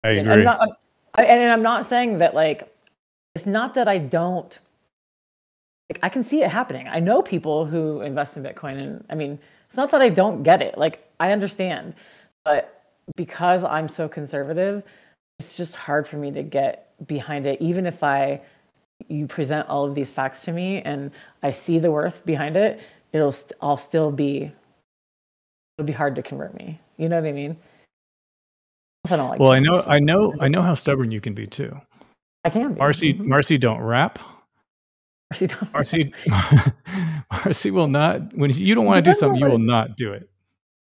[0.04, 0.34] I And agree.
[0.34, 0.80] I'm not,
[1.16, 2.74] I, and I'm not saying that like
[3.36, 4.58] it's not that I don't.
[5.90, 6.88] Like, I can see it happening.
[6.88, 10.44] I know people who invest in Bitcoin, and I mean, it's not that I don't
[10.44, 10.78] get it.
[10.78, 11.94] Like I understand,
[12.44, 12.84] but
[13.16, 14.84] because I'm so conservative,
[15.40, 17.62] it's just hard for me to get behind it.
[17.62, 18.42] Even if I
[19.12, 21.12] you present all of these facts to me and
[21.44, 22.80] I see the worth behind it,
[23.14, 24.52] it'll st- I'll still be
[25.78, 26.80] it'll be hard to convert me.
[26.98, 27.58] You know what I mean?
[29.10, 29.40] I don't like.
[29.40, 31.76] well, I know, I know, I know how stubborn you can be too.
[32.46, 32.80] I can be.
[32.80, 33.26] Marcy, Mhm.
[33.26, 34.20] Marcy, don't rap.
[35.32, 36.14] Marcy, don't- Marcy,
[37.32, 38.36] Marcy will not.
[38.38, 40.30] When you don't want to do something, you will not do it.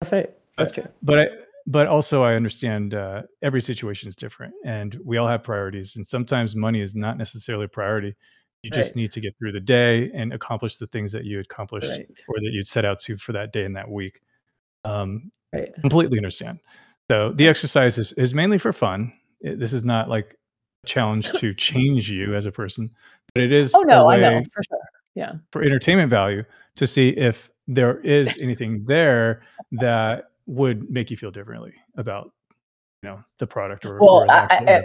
[0.01, 0.31] That's right.
[0.57, 0.87] That's true.
[1.03, 1.27] But I,
[1.71, 5.95] but also I understand uh, every situation is different, and we all have priorities.
[5.97, 8.15] And sometimes money is not necessarily a priority.
[8.63, 9.03] You just Right.
[9.03, 12.09] need to get through the day and accomplish the things that you accomplished Right.
[12.29, 14.21] or that you'd set out to for that day and that week.
[14.85, 15.73] Um, Right.
[15.81, 16.59] completely understand.
[17.11, 19.13] So the exercise is, is mainly for fun.
[19.41, 20.37] It- this is not like
[20.85, 22.91] a challenge to change you as a person,
[23.35, 24.79] but it is Oh no, I know for sure.
[25.15, 25.35] Yeah.
[25.53, 26.45] for entertainment value
[26.77, 29.43] to see if there is anything there
[29.73, 32.33] that would make you feel differently about
[33.03, 34.83] you know the product or, Well, or the I,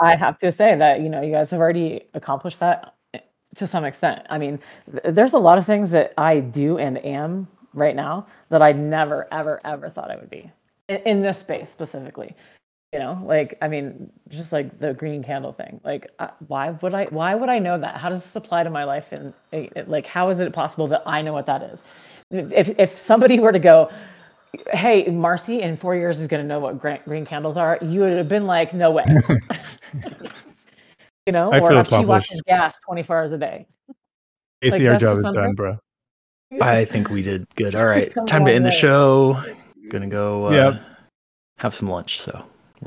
[0.00, 0.12] I.
[0.12, 3.20] I have to say that you know you guys have already accomplished that eh,
[3.54, 4.26] to some extent.
[4.28, 4.58] I mean,
[4.90, 8.72] th- there's a lot of things that I do and am right now that I
[8.72, 10.50] never, ever, ever thought I would be
[10.88, 12.34] in, in this space specifically.
[12.92, 15.80] You know, like I mean, just like the green candle thing.
[15.84, 17.06] Like, uh, why would I?
[17.06, 17.96] Why would I know that?
[17.96, 19.10] How does this apply to my life?
[19.12, 21.82] And eh, like, how is it possible that I know what that is?
[22.30, 23.90] If if somebody were to go,
[24.72, 28.00] hey, Marcy in four years is going to know what green, green candles are, you
[28.00, 29.04] would have been like, no way.
[31.26, 32.30] you know, I or feel if she accomplished.
[32.30, 33.66] watches gas 24 hours a day.
[34.62, 35.78] Casey, like, our job is done, bro.
[36.60, 37.74] I think we did good.
[37.74, 39.42] All right, time to on, end the show.
[39.90, 40.82] Gonna go uh, Yep.
[41.58, 42.20] have some lunch.
[42.20, 42.44] So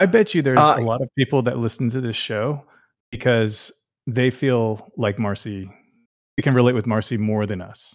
[0.00, 2.64] I bet you there's Uh, a lot of people that listen to this show
[3.10, 3.70] because
[4.06, 5.70] they feel like Marcy.
[6.36, 7.94] We can relate with Marcy more than us,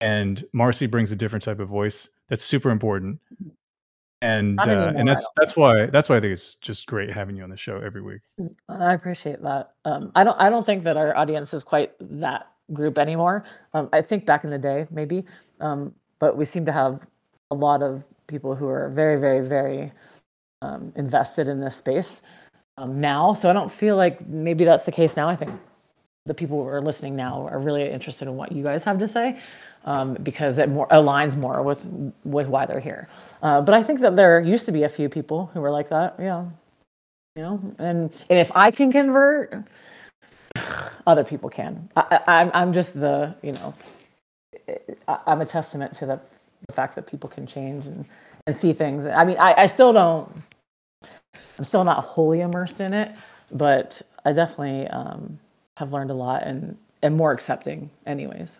[0.00, 3.20] and Marcy brings a different type of voice that's super important.
[4.22, 7.42] And uh, and that's that's why that's why I think it's just great having you
[7.42, 8.20] on the show every week.
[8.68, 9.72] I appreciate that.
[9.86, 10.38] Um, I don't.
[10.38, 13.44] I don't think that our audience is quite that group anymore.
[13.72, 15.24] Um, I think back in the day, maybe,
[15.60, 17.06] um, but we seem to have
[17.50, 19.90] a lot of people who are very, very, very
[20.62, 22.20] um, invested in this space
[22.76, 23.32] um, now.
[23.32, 25.28] So I don't feel like maybe that's the case now.
[25.28, 25.50] I think
[26.26, 29.08] the people who are listening now are really interested in what you guys have to
[29.08, 29.38] say
[29.84, 31.86] um, because it more aligns more with
[32.24, 33.08] with why they're here.
[33.42, 35.88] Uh, but I think that there used to be a few people who were like
[35.88, 36.16] that.
[36.18, 36.46] Yeah,
[37.36, 39.54] you know, and and if I can convert,
[41.06, 41.88] other people can.
[41.96, 43.74] I, I, I'm I'm just the you know,
[45.08, 46.20] I'm a testament to the,
[46.66, 48.04] the fact that people can change and
[48.46, 49.06] and see things.
[49.06, 50.30] I mean, I, I still don't.
[51.58, 53.12] I'm still not wholly immersed in it,
[53.50, 55.38] but I definitely um,
[55.76, 58.58] have learned a lot and am more accepting, anyways.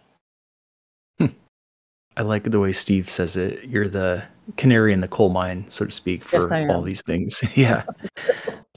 [2.21, 3.65] I like the way Steve says it.
[3.65, 4.23] You're the
[4.59, 7.43] canary in the coal mine, so to speak, for I all these things.
[7.57, 7.85] yeah.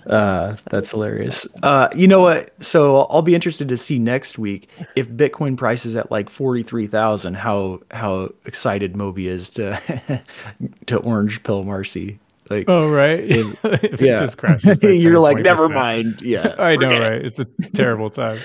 [0.08, 1.46] Uh, that's hilarious.
[1.62, 2.54] Uh, you know what?
[2.64, 6.64] So I'll be interested to see next week if Bitcoin price is at like forty
[6.64, 7.34] three thousand.
[7.34, 10.22] How how excited Moby is to
[10.86, 12.20] to orange pill Marcy.
[12.50, 16.22] Like Oh right, If- if yeah, it just crashes, you're like never mind.
[16.22, 17.26] Yeah, I know, right?
[17.26, 18.40] It's a terrible time.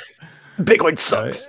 [0.59, 1.49] Bitcoin sucks.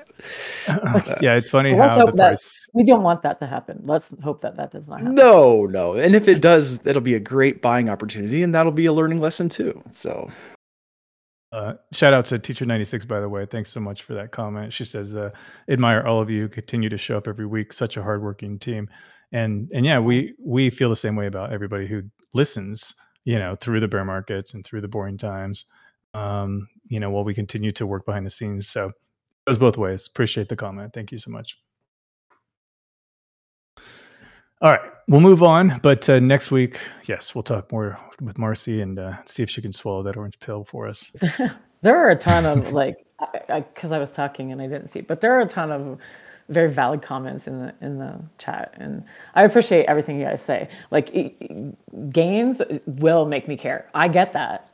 [1.22, 2.56] Yeah, it's funny Let's how the hope that price.
[2.74, 3.82] we don't want that to happen.
[3.84, 5.16] Let's hope that that does not happen.
[5.16, 5.94] No, no.
[5.94, 9.20] And if it does, it'll be a great buying opportunity and that'll be a learning
[9.20, 9.82] lesson too.
[9.90, 10.30] So
[11.52, 13.46] Uh, shout out to Teacher ninety six, by the way.
[13.46, 14.72] Thanks so much for that comment.
[14.72, 15.32] She says, uh,
[15.70, 16.48] "Admire all of you.
[16.48, 17.74] Continue to show up every week.
[17.74, 18.88] Such a hardworking team."
[19.32, 22.04] And and yeah, we we feel the same way about everybody who
[22.36, 22.94] listens.
[23.26, 25.66] You know, through the bear markets and through the boring times.
[26.14, 28.68] Um, you know, while we continue to work behind the scenes.
[28.68, 28.94] So it
[29.50, 30.08] goes both ways.
[30.08, 30.94] Appreciate the comment.
[30.94, 31.58] Thank you so much.
[34.62, 35.80] All right, we'll move on.
[35.82, 39.62] But uh, next week, yes, we'll talk more with Marcy and uh, see if she
[39.62, 41.12] can swallow that orange pill for us.
[41.82, 42.98] there are a ton of like,
[43.48, 45.72] because I, I, I was talking and I didn't see, but there are a ton
[45.72, 45.98] of
[46.50, 49.04] very valid comments in the in the chat, and
[49.36, 50.68] I appreciate everything you guys say.
[50.92, 51.12] Like,
[52.10, 53.88] gains will make me care.
[53.94, 54.70] I get that.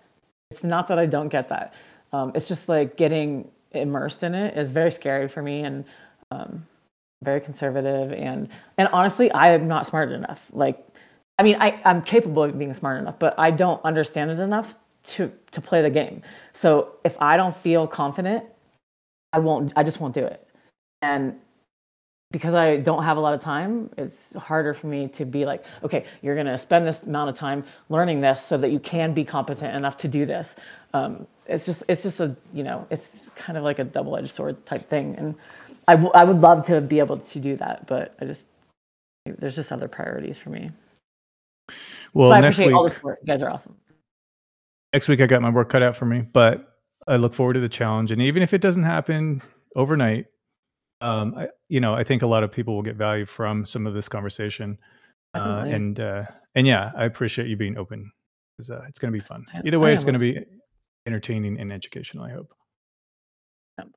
[0.51, 1.73] It's not that I don't get that.
[2.11, 5.85] Um, it's just like getting immersed in it is very scary for me, and
[6.31, 6.65] um,
[7.23, 8.47] very conservative and
[8.77, 10.45] and honestly i am not smart enough.
[10.53, 10.85] Like
[11.39, 14.75] i mean I, i'm capable of being smart enough but i don't understand it enough
[15.03, 16.21] to to play the game.
[16.53, 18.45] So if i don't feel confident
[19.33, 20.47] i won't i just won't do it.
[21.01, 21.39] And
[22.31, 25.63] because i don't have a lot of time it's harder for me to be like
[25.83, 29.13] okay you're going to spend this amount of time learning this so that you can
[29.13, 30.55] be competent enough to do this
[30.93, 34.65] um, it's just it's just a you know it's kind of like a double-edged sword
[34.65, 35.35] type thing and
[35.87, 38.45] I, w- I would love to be able to do that, but I just
[39.25, 40.71] there's just other priorities for me.
[42.13, 43.19] Well, but I next appreciate week, all the support.
[43.21, 43.75] You guys are awesome.
[44.93, 46.77] Next week, I got my work cut out for me, but
[47.07, 48.11] I look forward to the challenge.
[48.11, 49.41] And even if it doesn't happen
[49.75, 50.25] overnight,
[51.01, 53.85] um, I, you know, I think a lot of people will get value from some
[53.87, 54.77] of this conversation.
[55.33, 56.23] Uh, and uh,
[56.55, 58.09] and yeah, I appreciate you being open
[58.57, 59.45] because uh, it's going to be fun.
[59.65, 60.45] Either way, it's going to be
[61.05, 62.23] entertaining and educational.
[62.23, 62.53] I hope.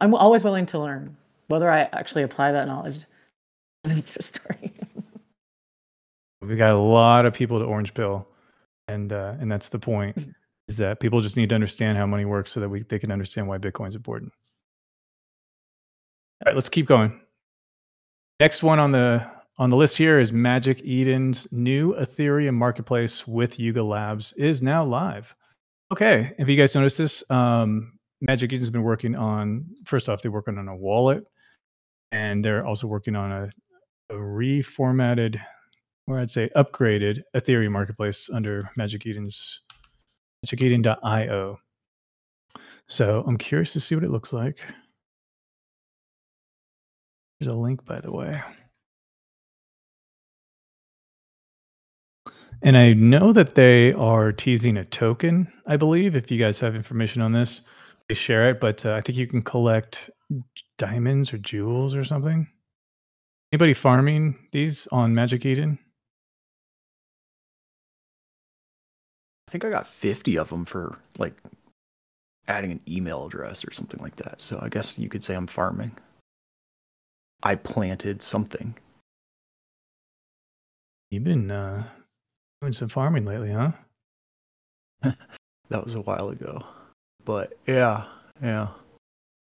[0.00, 1.16] I'm always willing to learn
[1.46, 3.04] whether I actually apply that knowledge.
[3.84, 4.72] Another story.
[6.42, 8.26] we got a lot of people to orange pill,
[8.88, 10.18] and uh, and that's the point.
[10.66, 13.12] Is that people just need to understand how money works so that we they can
[13.12, 14.32] understand why Bitcoin's important.
[16.40, 17.20] All right, let's keep going.
[18.40, 19.26] Next one on the
[19.58, 24.84] on the list here is Magic Eden's new Ethereum marketplace with Yuga Labs is now
[24.84, 25.34] live.
[25.90, 29.64] Okay, if you guys noticed this, um, Magic Eden's been working on.
[29.84, 31.24] First off, they're working on a wallet
[32.12, 33.50] and they're also working on a,
[34.10, 35.40] a reformatted,
[36.06, 39.62] or I'd say upgraded Ethereum marketplace under Magic Eden's
[40.46, 41.58] magiceden.io.
[42.86, 44.60] So I'm curious to see what it looks like.
[47.40, 48.32] There's a link, by the way.
[52.62, 56.16] And I know that they are teasing a token, I believe.
[56.16, 57.62] If you guys have information on this,
[58.08, 58.58] please share it.
[58.58, 60.10] But uh, I think you can collect
[60.76, 62.48] diamonds or jewels or something?
[63.52, 65.78] Anybody farming these on Magic Eden?
[69.48, 71.40] I think I got 50 of them for like
[72.46, 74.40] adding an email address or something like that.
[74.40, 75.96] So I guess you could say I'm farming.
[77.42, 78.74] I planted something.
[81.10, 81.84] You've been uh,
[82.60, 83.72] doing some farming lately, huh?
[85.70, 86.64] that was a while ago.
[87.24, 88.04] But yeah,
[88.42, 88.68] yeah.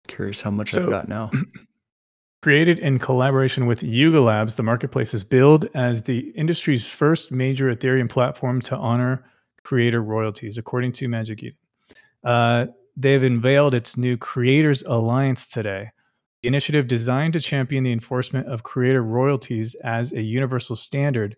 [0.06, 1.30] Curious how much so, I've got now.
[2.42, 7.74] Created in collaboration with Yuga Labs, the marketplace is billed as the industry's first major
[7.74, 9.22] Ethereum platform to honor
[9.62, 11.56] creator royalties, according to Magic Eden.
[12.24, 15.90] Uh, they've unveiled its new Creators Alliance today.
[16.42, 21.36] The initiative designed to champion the enforcement of creator royalties as a universal standard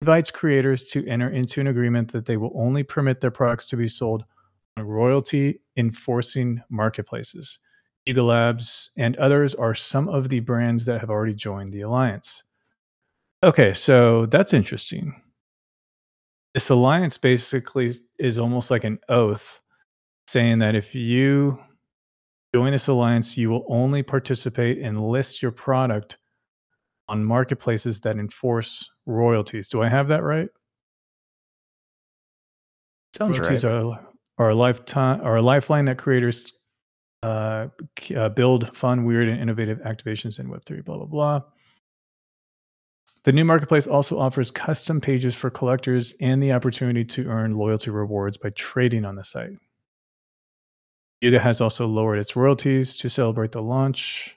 [0.00, 3.76] invites creators to enter into an agreement that they will only permit their products to
[3.76, 4.24] be sold
[4.76, 7.58] on royalty enforcing marketplaces.
[8.06, 12.42] Yuga Labs, and others are some of the brands that have already joined the alliance.
[13.42, 15.14] Okay, so that's interesting.
[16.54, 19.60] This alliance basically is almost like an oath
[20.26, 21.58] saying that if you
[22.54, 26.18] join this alliance, you will only participate and list your product
[27.08, 29.68] on marketplaces that enforce royalties.
[29.68, 30.46] Do I have that right?
[33.16, 33.72] Sounds royalties right.
[33.72, 34.00] Are,
[34.38, 36.52] are a lifetime or a lifeline that creators
[37.24, 37.66] uh,
[38.16, 41.40] uh, build fun, weird, and innovative activations in Web3, blah, blah, blah.
[43.24, 47.90] The new marketplace also offers custom pages for collectors and the opportunity to earn loyalty
[47.90, 49.56] rewards by trading on the site.
[51.24, 54.36] Yuga has also lowered its royalties to celebrate the launch.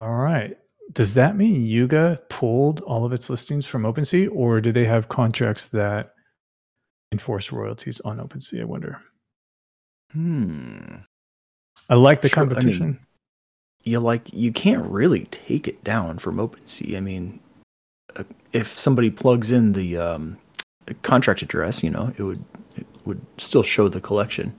[0.00, 0.56] All right.
[0.92, 5.10] Does that mean Yuga pulled all of its listings from OpenSea, or do they have
[5.10, 6.14] contracts that
[7.12, 8.62] enforce royalties on OpenSea?
[8.62, 8.98] I wonder.
[10.12, 10.96] Hmm.
[11.90, 12.82] I like the sure, competition.
[12.82, 12.98] I mean,
[13.82, 16.96] you like you can't really take it down from OpenSea.
[16.96, 17.40] I mean,
[18.16, 18.24] uh,
[18.54, 20.38] if somebody plugs in the um,
[21.02, 22.42] contract address, you know, it would
[23.06, 24.54] would still show the collection.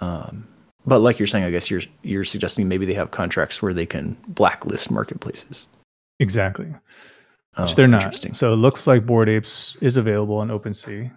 [0.00, 0.46] Um,
[0.86, 3.86] but like you're saying, I guess you're you're suggesting maybe they have contracts where they
[3.86, 5.68] can blacklist marketplaces.
[6.20, 6.72] Exactly.
[7.56, 8.14] Oh, Which they're not.
[8.32, 11.10] So it looks like Bored Apes is available on OpenSea.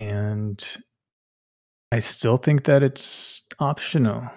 [0.00, 0.64] And
[1.92, 4.28] I still think that it's optional.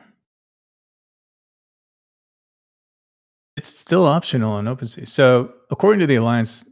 [3.58, 5.08] It's still optional on OpenSea.
[5.08, 6.64] So according to the Alliance,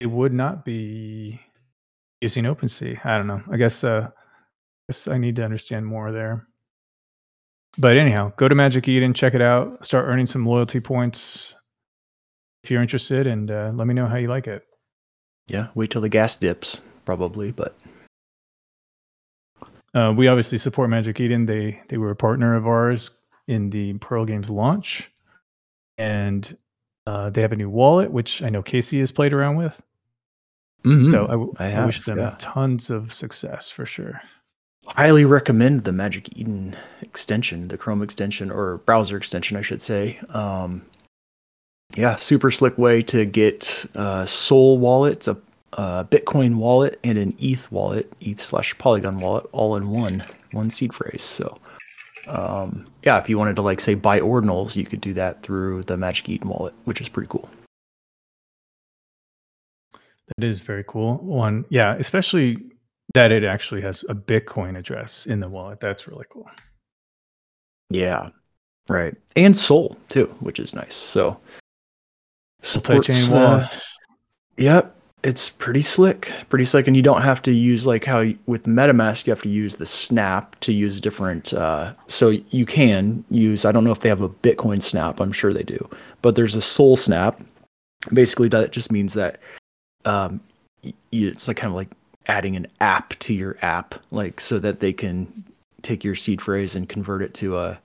[0.00, 1.40] it would not be
[2.22, 3.04] using OpenSea.
[3.04, 3.42] I don't know.
[3.50, 6.46] I guess uh I guess I need to understand more there.
[7.78, 11.54] But anyhow, go to Magic Eden, check it out, start earning some loyalty points
[12.62, 14.62] if you're interested, and uh, let me know how you like it.
[15.48, 17.50] Yeah, wait till the gas dips, probably.
[17.50, 17.76] But
[19.94, 21.46] Uh, we obviously support Magic Eden.
[21.46, 23.10] They they were a partner of ours
[23.48, 25.10] in the Pearl Games launch,
[25.98, 26.56] and
[27.06, 29.80] uh, they have a new wallet, which I know Casey has played around with.
[30.84, 31.12] Mhm.
[31.12, 32.34] So I, w- I I wish them yeah.
[32.38, 34.20] tons of success for sure.
[34.88, 40.18] highly recommend the Magic Eden extension, the Chrome extension or browser extension, I should say.
[40.30, 40.82] Um,
[41.94, 45.36] yeah, super slick way to get uh, Sol Wallet, a,
[45.74, 50.70] a Bitcoin wallet, and an ETH wallet, ETH slash Polygon wallet, all in one one
[50.70, 51.22] seed phrase.
[51.22, 51.56] So,
[52.26, 55.82] um, yeah, if you wanted to like say buy ordinals, you could do that through
[55.84, 57.48] the Magic Eden wallet, which is pretty cool.
[60.36, 61.18] That is very cool.
[61.18, 62.58] One, yeah, especially
[63.14, 65.80] that it actually has a Bitcoin address in the wallet.
[65.80, 66.48] That's really cool.
[67.90, 68.30] Yeah,
[68.88, 70.94] right, and Sol too, which is nice.
[70.94, 71.38] So.
[72.64, 73.98] Supports, uh, wallets.
[74.56, 74.94] Yep,
[75.24, 78.64] it's pretty slick, pretty slick, and you don't have to use like how you, with
[78.64, 81.52] MetaMask you have to use the Snap to use different.
[81.54, 83.64] Uh, so you can use.
[83.64, 85.20] I don't know if they have a Bitcoin Snap.
[85.20, 85.88] I'm sure they do,
[86.22, 87.40] but there's a Sol Snap.
[88.12, 89.40] Basically, that just means that
[90.04, 90.40] um,
[91.10, 91.90] it's like kind of like
[92.26, 95.44] adding an app to your app, like so that they can
[95.82, 97.78] take your seed phrase and convert it to a,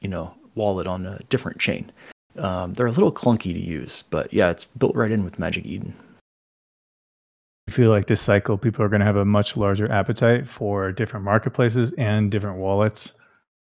[0.00, 1.90] you know, wallet on a different chain.
[2.36, 5.64] Um, they're a little clunky to use, but yeah, it's built right in with Magic
[5.66, 5.94] Eden.
[7.68, 10.92] I feel like this cycle, people are going to have a much larger appetite for
[10.92, 13.12] different marketplaces and different wallets.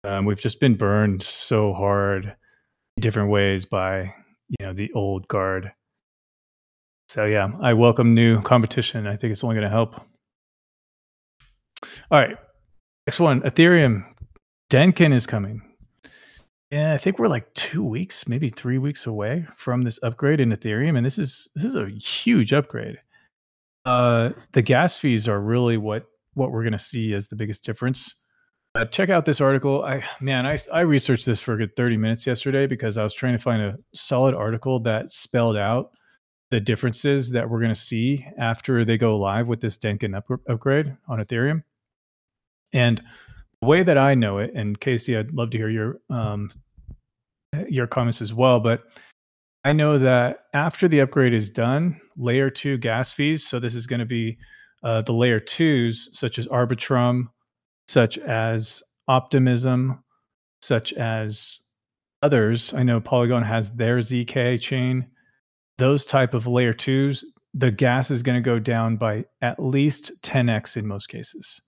[0.05, 2.35] Um, we've just been burned so hard
[3.01, 4.15] different ways by
[4.49, 5.73] you know the old guard.
[7.11, 9.09] So yeah, I welcome new competition.
[9.09, 9.97] I think it's only going to help.
[12.09, 12.37] All right,
[13.05, 14.05] next one, Ethereum.
[14.71, 15.61] Dencun is coming.
[16.71, 20.51] Yeah, I think we're like two weeks, maybe three weeks away from this upgrade in
[20.51, 22.97] Ethereum, and this is this is a huge upgrade
[23.87, 26.05] uh the gas fees are really what
[26.35, 28.15] what we're going to see as the biggest difference
[28.75, 31.97] uh, check out this article i man i i researched this for a good 30
[31.97, 35.93] minutes yesterday because i was trying to find a solid article that spelled out
[36.51, 40.27] the differences that we're going to see after they go live with this Dencun up,
[40.49, 41.63] upgrade on ethereum
[42.73, 43.03] and
[43.61, 46.51] the way that i know it and casey i'd love to hear your um
[47.69, 48.85] your comments as well but
[49.65, 53.47] I know that after the upgrade is done, layer two gas fees.
[53.47, 54.39] So this is going to be
[54.83, 57.29] uh, the layer twos, such as Arbitrum,
[57.87, 60.03] such as Optimism,
[60.63, 61.61] such as
[62.23, 62.73] others.
[62.73, 65.07] I know Polygon has their ZK chain.
[65.81, 67.25] Those type of layer twos,
[67.55, 71.59] the gas is going to go down by at least 10x in most cases.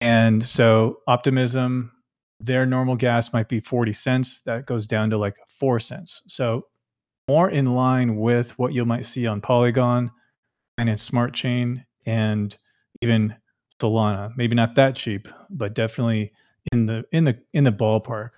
[0.00, 1.90] And so Optimism,
[2.38, 4.38] their normal gas might be 40 cents.
[4.42, 6.22] That goes down to like four cents.
[6.28, 6.66] So
[7.26, 10.12] more in line with what you might see on Polygon
[10.78, 12.56] and in Smart Chain and
[13.02, 13.34] even
[13.80, 14.30] Solana.
[14.36, 16.32] Maybe not that cheap, but definitely
[16.70, 18.30] in the in the in the ballpark.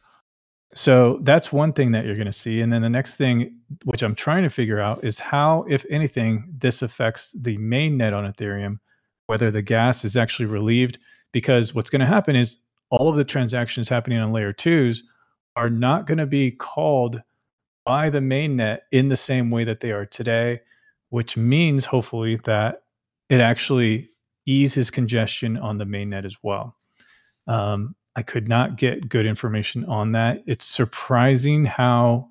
[0.74, 2.60] So that's one thing that you're going to see.
[2.60, 6.44] And then the next thing, which I'm trying to figure out, is how, if anything,
[6.59, 8.78] this affects the main net on Ethereum,
[9.26, 10.98] whether the gas is actually relieved.
[11.32, 12.59] Because what's going to happen is
[12.90, 15.02] all of the transactions happening on layer twos
[15.56, 17.20] are not going to be called
[17.84, 20.60] by the main net in the same way that they are today,
[21.09, 22.82] which means hopefully that
[23.28, 24.10] it actually
[24.47, 26.76] eases congestion on the main net as well.
[27.47, 30.43] Um, I could not get good information on that.
[30.47, 32.28] It's surprising how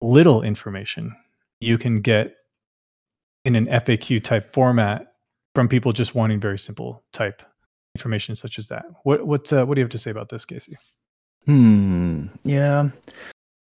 [0.00, 1.14] little information
[1.60, 2.36] you can get
[3.44, 5.14] in an FAQ type format
[5.54, 7.42] from people just wanting very simple type
[7.94, 8.84] information such as that.
[9.04, 10.76] What what uh, what do you have to say about this, Casey?
[11.46, 12.26] Hmm.
[12.44, 12.90] Yeah.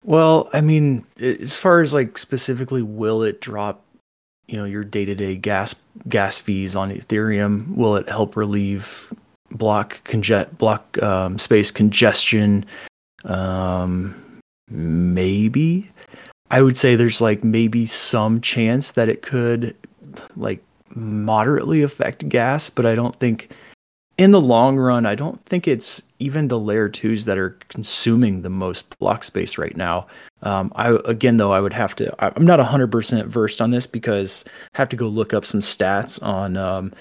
[0.04, 3.84] Well, I mean, as far as like specifically, will it drop,
[4.48, 5.76] you know, your day-to-day gas
[6.08, 7.76] gas fees on Ethereum?
[7.76, 9.14] Will it help relieve
[9.52, 12.66] block conge- block um, space congestion?
[13.26, 14.16] Um,
[14.70, 15.90] maybe.
[16.50, 19.76] I would say there's like maybe some chance that it could
[20.36, 20.64] like
[20.96, 23.52] moderately affect gas, but I don't think
[24.18, 28.42] in the long run, I don't think it's even the layer twos that are consuming
[28.42, 30.08] the most block space right now.
[30.44, 32.14] Um, I again though I would have to.
[32.24, 34.44] I'm not 100% versed on this because
[34.74, 36.94] I have to go look up some stats on um,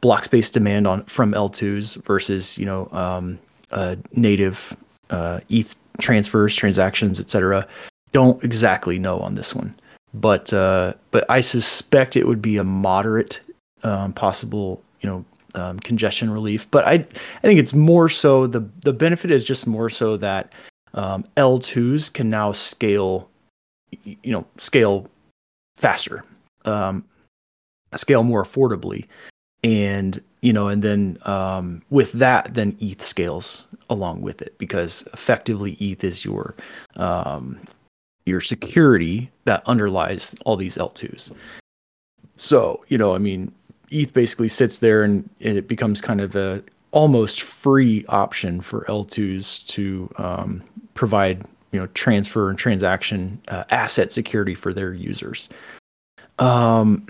[0.00, 3.38] block space demand on from L2s versus you know um,
[3.70, 4.76] uh, native
[5.10, 7.66] uh, ETH transfers, transactions, etc.
[8.12, 9.74] Don't exactly know on this one,
[10.14, 13.40] but uh, but I suspect it would be a moderate
[13.82, 15.24] um, possible you know
[15.56, 16.70] um, congestion relief.
[16.70, 20.52] But I I think it's more so the the benefit is just more so that
[20.94, 23.28] um, L2s can now scale
[24.02, 25.08] you know scale
[25.76, 26.24] faster,
[26.64, 27.04] um,
[27.94, 29.06] scale more affordably,
[29.64, 35.06] and you know and then um, with that then ETH scales along with it because
[35.12, 36.54] effectively ETH is your
[36.96, 37.58] um,
[38.26, 41.32] your security that underlies all these L2s.
[42.36, 43.52] So, you know, I mean,
[43.90, 49.66] ETH basically sits there and, it becomes kind of a almost free option for L2s
[49.66, 50.62] to um,
[50.94, 55.48] provide you know transfer and transaction uh, asset security for their users.
[56.38, 57.06] Um,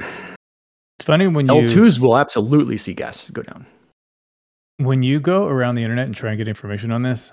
[0.99, 3.67] it's funny when L2s will absolutely see gas go down.
[4.79, 7.33] When you go around the internet and try and get information on this,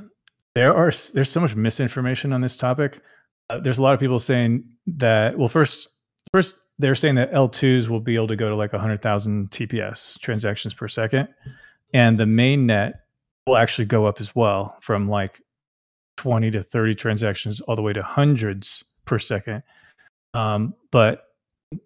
[0.56, 3.02] there are there's so much misinformation on this topic.
[3.49, 5.90] Uh, there's a lot of people saying that well, first
[6.32, 10.73] first they're saying that L2s will be able to go to like 100,000 TPS transactions
[10.73, 11.27] per second.
[11.93, 13.05] And the main net
[13.47, 15.41] will actually go up as well from like
[16.18, 19.64] 20 to 30 transactions all the way to hundreds per second.
[20.34, 21.23] Um, but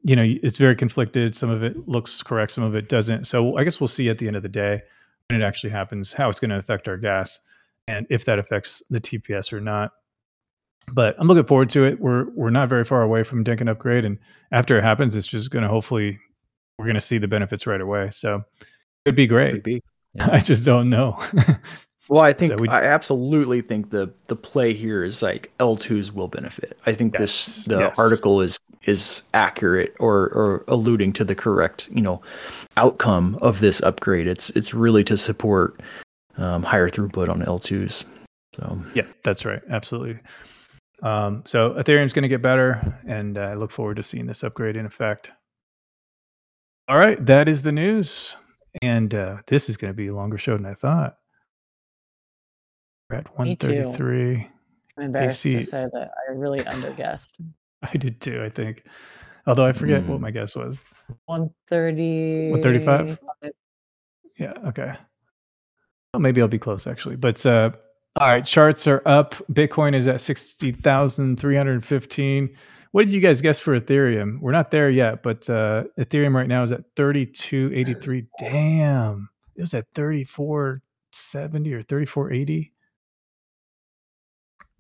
[0.01, 1.35] you know, it's very conflicted.
[1.35, 3.25] Some of it looks correct, some of it doesn't.
[3.25, 4.81] So I guess we'll see at the end of the day
[5.29, 7.39] when it actually happens how it's going to affect our gas
[7.87, 9.91] and if that affects the TPS or not
[10.93, 11.99] but I'm looking forward to it.
[11.99, 14.17] We're we're not very far away from Dencun upgrade, and
[14.51, 16.19] after it happens, it's just going to hopefully
[16.77, 18.09] we're going to see the benefits right away.
[18.11, 18.43] So
[19.05, 19.53] it'd be great.
[19.53, 19.83] Could be.
[20.13, 20.29] Yeah.
[20.31, 21.21] I just don't know.
[22.09, 26.27] well, I think so I absolutely think the the play here is like L2s will
[26.27, 26.75] benefit.
[26.87, 27.19] I think yes.
[27.19, 27.99] this the yes.
[27.99, 28.57] article is
[28.87, 32.19] is accurate or or alluding to the correct you know
[32.77, 34.25] outcome of this upgrade.
[34.25, 35.79] It's it's really to support
[36.37, 38.05] um, higher throughput on L2s.
[38.55, 39.61] So yeah, that's right.
[39.69, 40.17] Absolutely.
[41.03, 44.75] Um, so Ethereum's going to get better, and I look forward to seeing this upgrade
[44.75, 45.29] in effect.
[46.87, 48.35] All right, that is the news,
[48.81, 51.17] and uh, this is going to be a longer show than I thought.
[53.09, 54.49] We're at one thirty-three.
[54.97, 55.57] I'm embarrassed AC.
[55.57, 57.33] to say that I really underguessed.
[57.83, 58.43] I did too.
[58.43, 58.85] I think,
[59.45, 60.07] although I forget mm.
[60.07, 60.77] what my guess was.
[61.25, 62.49] One thirty.
[62.49, 63.19] One thirty-five.
[64.37, 64.53] Yeah.
[64.67, 64.93] Okay.
[66.13, 67.71] Well, maybe I'll be close actually, but uh,
[68.19, 69.35] all right, charts are up.
[69.51, 72.49] Bitcoin is at 60,315.
[72.91, 74.39] What did you guys guess for Ethereum?
[74.39, 78.25] We're not there yet, but uh, Ethereum right now is at 3283.
[78.39, 79.29] Damn.
[79.55, 82.73] It was at 3470 or 3480.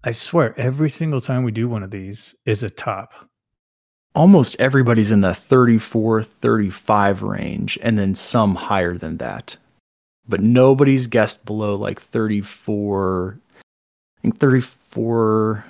[0.03, 3.13] I swear, every single time we do one of these is a top.
[4.15, 9.57] Almost everybody's in the 34, 35 range, and then some higher than that
[10.27, 15.65] but nobody's guessed below like 34 i think 34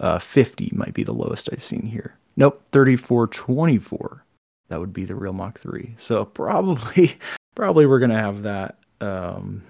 [0.00, 2.14] uh, 50 might be the lowest i've seen here.
[2.36, 4.24] Nope 34 24
[4.68, 7.16] that would be the real mach 3 so probably
[7.54, 9.62] probably we're gonna have that um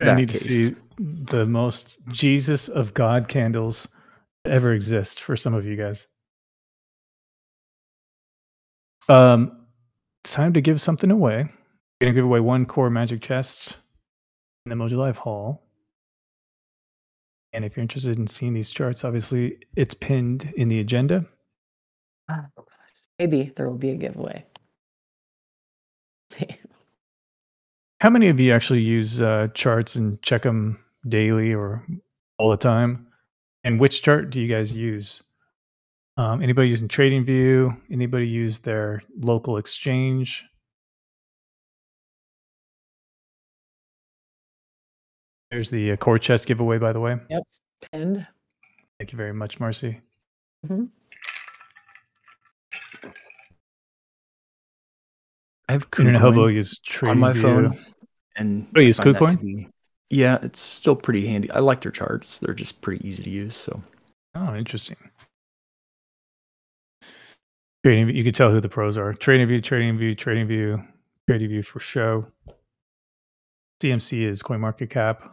[0.00, 0.42] i need case.
[0.42, 3.86] to see the most jesus of god candles
[4.44, 6.06] ever exist for some of you guys.
[9.08, 9.52] Um
[10.24, 11.48] it's time to give something away
[12.06, 13.76] to give away one core magic chest
[14.64, 15.64] in the Mojo Live Hall.
[17.52, 21.24] And if you're interested in seeing these charts, obviously it's pinned in the agenda.
[22.30, 22.66] Oh, gosh.
[23.18, 24.44] Maybe there will be a giveaway.
[28.00, 31.84] How many of you actually use uh, charts and check them daily or
[32.38, 33.08] all the time?
[33.64, 35.22] And which chart do you guys use?
[36.16, 37.76] Um, anybody using TradingView?
[37.90, 40.44] Anybody use their local exchange?
[45.50, 47.16] There's the uh, core chest giveaway, by the way.
[47.30, 47.42] Yep,
[47.92, 48.26] pinned.
[48.98, 50.00] Thank you very much, Marcy.
[50.66, 50.84] Mm-hmm.
[55.68, 57.78] I have Internet Hobo use on my phone,
[58.36, 59.70] and oh, use KuCoin.
[60.10, 61.50] Yeah, it's still pretty handy.
[61.50, 63.54] I like their charts; they're just pretty easy to use.
[63.54, 63.82] So,
[64.34, 64.96] oh, interesting.
[67.84, 69.12] Trading, you can tell who the pros are.
[69.14, 70.82] Trading View, Trading View, Trading View,
[71.28, 72.26] Trading View for show.
[73.82, 75.30] CMC is CoinMarketCap.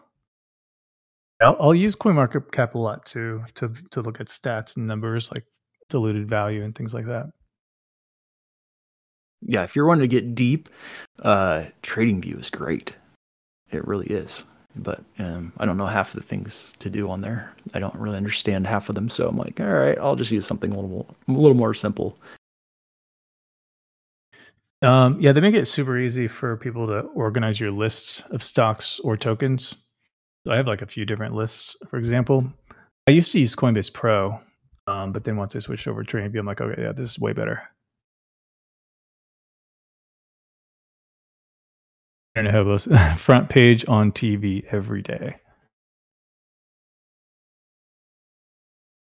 [1.41, 5.45] I'll, I'll use CoinMarketCap a lot too to to look at stats and numbers like
[5.89, 7.27] diluted value and things like that.
[9.41, 10.69] Yeah, if you're wanting to get deep,
[11.21, 12.95] uh, TradingView is great.
[13.71, 14.43] It really is.
[14.75, 17.53] But um, I don't know half of the things to do on there.
[17.73, 20.45] I don't really understand half of them, so I'm like, all right, I'll just use
[20.45, 22.17] something a little more, a little more simple.
[24.81, 28.99] Um, yeah, they make it super easy for people to organize your lists of stocks
[28.99, 29.84] or tokens.
[30.45, 31.75] So I have like a few different lists.
[31.89, 32.45] For example,
[33.07, 34.39] I used to use Coinbase Pro,
[34.85, 37.19] um, but then once I switched over to TradingView, I'm like, okay, yeah, this is
[37.19, 37.63] way better.
[42.35, 45.37] Internet hobos front page on TV every day.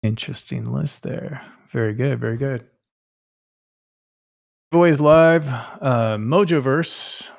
[0.03, 1.41] Interesting list there.
[1.71, 2.19] Very good.
[2.19, 2.65] Very good.
[4.71, 5.47] Giveaways live.
[5.47, 7.29] Uh, Mojoverse.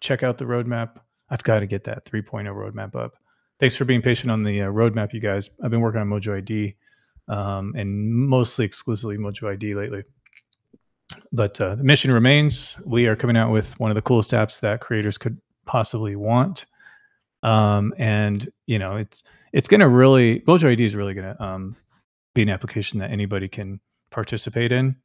[0.00, 0.98] Check out the roadmap.
[1.30, 3.14] I've got to get that 3.0 roadmap up.
[3.58, 5.50] Thanks for being patient on the uh, roadmap, you guys.
[5.62, 6.76] I've been working on Mojo ID
[7.28, 10.02] um, and mostly exclusively Mojo ID lately
[11.32, 12.80] but uh, the mission remains.
[12.84, 16.66] We are coming out with one of the coolest apps that creators could possibly want,
[17.42, 19.22] um, and you know it's
[19.52, 21.76] it's going to really Mojo ID is really going to um,
[22.34, 23.80] be an application that anybody can
[24.10, 24.96] participate in.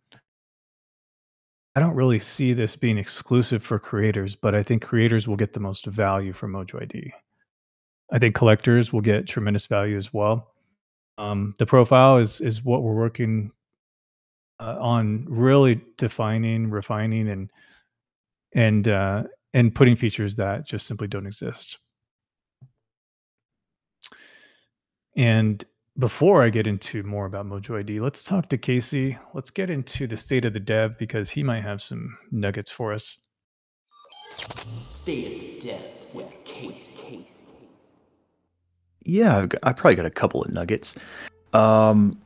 [1.76, 5.54] I don't really see this being exclusive for creators, but I think creators will get
[5.54, 7.14] the most value from Mojo ID.
[8.12, 10.54] I think collectors will get tremendous value as well.
[11.18, 13.52] Um, the profile is is what we're working
[14.60, 17.50] uh, on really defining, refining, and
[18.54, 19.24] and uh,
[19.54, 21.78] and putting features that just simply don't exist.
[25.16, 25.64] And
[26.00, 29.18] before I get into more about Mojo ID, let's talk to Casey.
[29.34, 32.94] Let's get into the state of the dev because he might have some nuggets for
[32.94, 33.18] us.
[34.88, 35.82] State of the dev
[36.14, 37.26] with Casey.
[39.04, 40.96] Yeah, I probably got a couple of nuggets.
[41.54, 42.20] Um,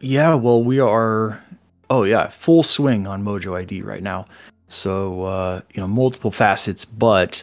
[0.00, 1.42] yeah, well, we are
[1.88, 4.26] oh yeah, full swing on Mojo ID right now.
[4.68, 7.42] So uh, you know, multiple facets, but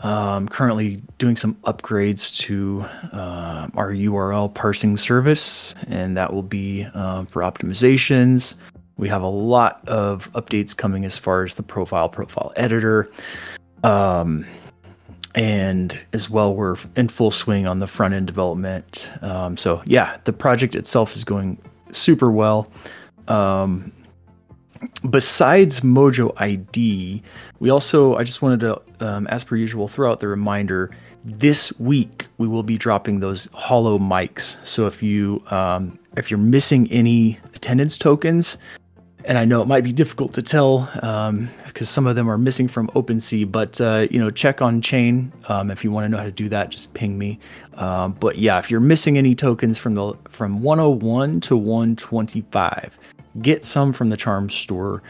[0.00, 6.84] um, currently doing some upgrades to uh, our URL parsing service, and that will be
[6.94, 8.54] um, for optimizations.
[8.96, 13.10] We have a lot of updates coming as far as the profile profile editor.
[13.82, 14.46] Um,
[15.34, 19.10] and as well, we're in full swing on the front end development.
[19.22, 21.56] Um, so, yeah, the project itself is going
[21.92, 22.70] super well.
[23.28, 23.92] Um,
[25.08, 27.22] besides Mojo ID,
[27.58, 30.90] we also, I just wanted to, um, as per usual, throw out the reminder
[31.24, 34.64] this week we will be dropping those hollow mics.
[34.66, 38.58] So if you, um, if you're missing any attendance tokens,
[39.24, 42.38] and I know it might be difficult to tell because um, some of them are
[42.38, 46.08] missing from OpenSea, but uh, you know, check on chain um, if you want to
[46.08, 46.70] know how to do that.
[46.70, 47.38] Just ping me.
[47.74, 52.98] Um, but yeah, if you're missing any tokens from the from 101 to 125,
[53.42, 55.02] get some from the Charm store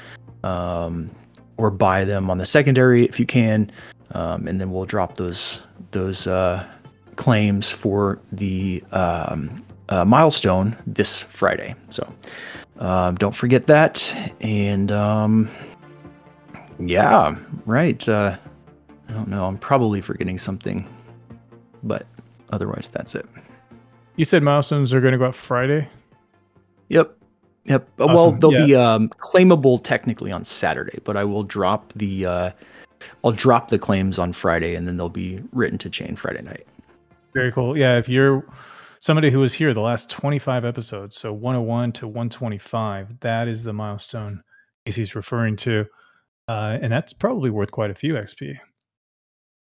[0.44, 1.10] um,
[1.56, 3.70] or buy them on the secondary if you can,
[4.12, 6.64] um, and then we'll drop those those uh,
[7.16, 11.74] claims for the um, uh, milestone this Friday.
[11.90, 12.10] So
[12.78, 15.50] um, don't forget that, and um,
[16.78, 17.34] yeah,
[17.66, 18.08] right.
[18.08, 18.36] Uh,
[19.08, 19.44] I don't know.
[19.44, 20.88] I'm probably forgetting something,
[21.82, 22.06] but
[22.52, 23.26] otherwise, that's it.
[24.16, 25.88] You said milestones are going to go out Friday.
[26.88, 27.16] Yep.
[27.64, 27.88] Yep.
[27.98, 28.14] Uh, awesome.
[28.14, 28.66] Well, they'll yeah.
[28.66, 32.50] be um, claimable technically on Saturday, but I will drop the uh,
[33.24, 36.66] I'll drop the claims on Friday, and then they'll be written to chain Friday night.
[37.34, 37.76] Very cool.
[37.76, 38.44] Yeah, if you're
[39.00, 43.72] somebody who was here the last 25 episodes, so 101 to 125, that is the
[43.72, 44.42] milestone
[44.84, 45.86] Casey's referring to,
[46.48, 48.58] uh, and that's probably worth quite a few XP.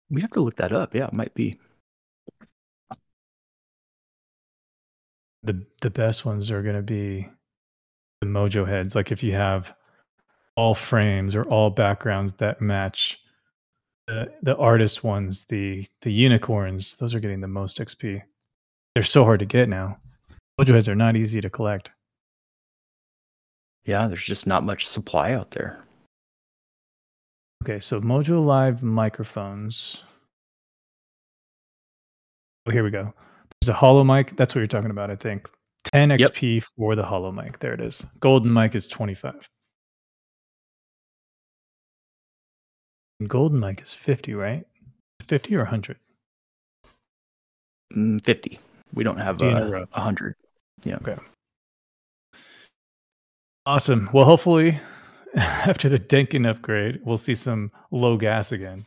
[0.10, 0.96] We have to look that up.
[0.96, 1.60] Yeah, it might be.
[5.44, 7.30] The the best ones are going to be
[8.22, 9.74] the mojo heads like if you have
[10.56, 13.20] all frames or all backgrounds that match
[14.08, 18.22] the the artist ones the the unicorns those are getting the most xp
[18.98, 20.00] they're so hard to get now.
[20.60, 21.92] Mojo heads are not easy to collect.
[23.86, 25.78] Yeah there's just not much supply out there.
[27.64, 30.04] Okay so mojo live microphones.
[32.66, 33.14] Oh here we go.
[33.62, 34.36] There's a hollow mic.
[34.36, 35.48] That's what you're talking about i think
[35.94, 36.64] 10 XP yep.
[36.76, 37.60] for the hollow mic.
[37.60, 38.06] There it is.
[38.20, 39.48] Golden mic is 25.
[43.20, 44.66] And golden mic is 50, right?
[45.28, 45.98] 50 or 100?
[47.96, 48.60] Mm, 50.
[48.94, 50.36] We don't have a 100.
[50.86, 50.98] Yeah.
[50.98, 51.16] Okay.
[53.66, 54.10] Awesome.
[54.14, 54.80] Well, hopefully,
[55.36, 58.86] after the Dencun upgrade, we'll see some low gas again.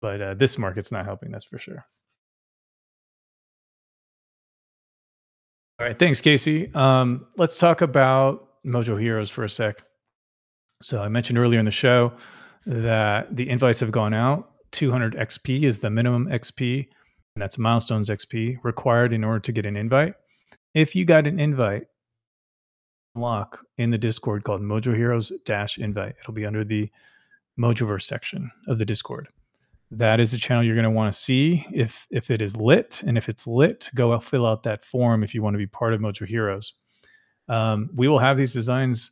[0.00, 1.84] But uh, this market's not helping, that's for sure.
[5.80, 6.72] All right, thanks, Casey.
[6.74, 9.82] Um, let's talk about Mojo Heroes for a sec.
[10.82, 12.12] So I mentioned earlier in the show
[12.66, 14.50] that the invites have gone out.
[14.70, 16.86] 200 XP is the minimum XP,
[17.34, 20.14] and that's milestones XP required in order to get an invite.
[20.74, 21.86] If you got an invite,
[23.16, 26.14] lock in the Discord called Mojo Heroes Dash Invite.
[26.20, 26.88] It'll be under the
[27.58, 29.28] Mojoverse section of the Discord.
[29.96, 33.02] That is the channel you're going to want to see if if it is lit,
[33.06, 35.94] and if it's lit, go fill out that form if you want to be part
[35.94, 36.74] of Mojo Heroes.
[37.48, 39.10] Um, we will have these designs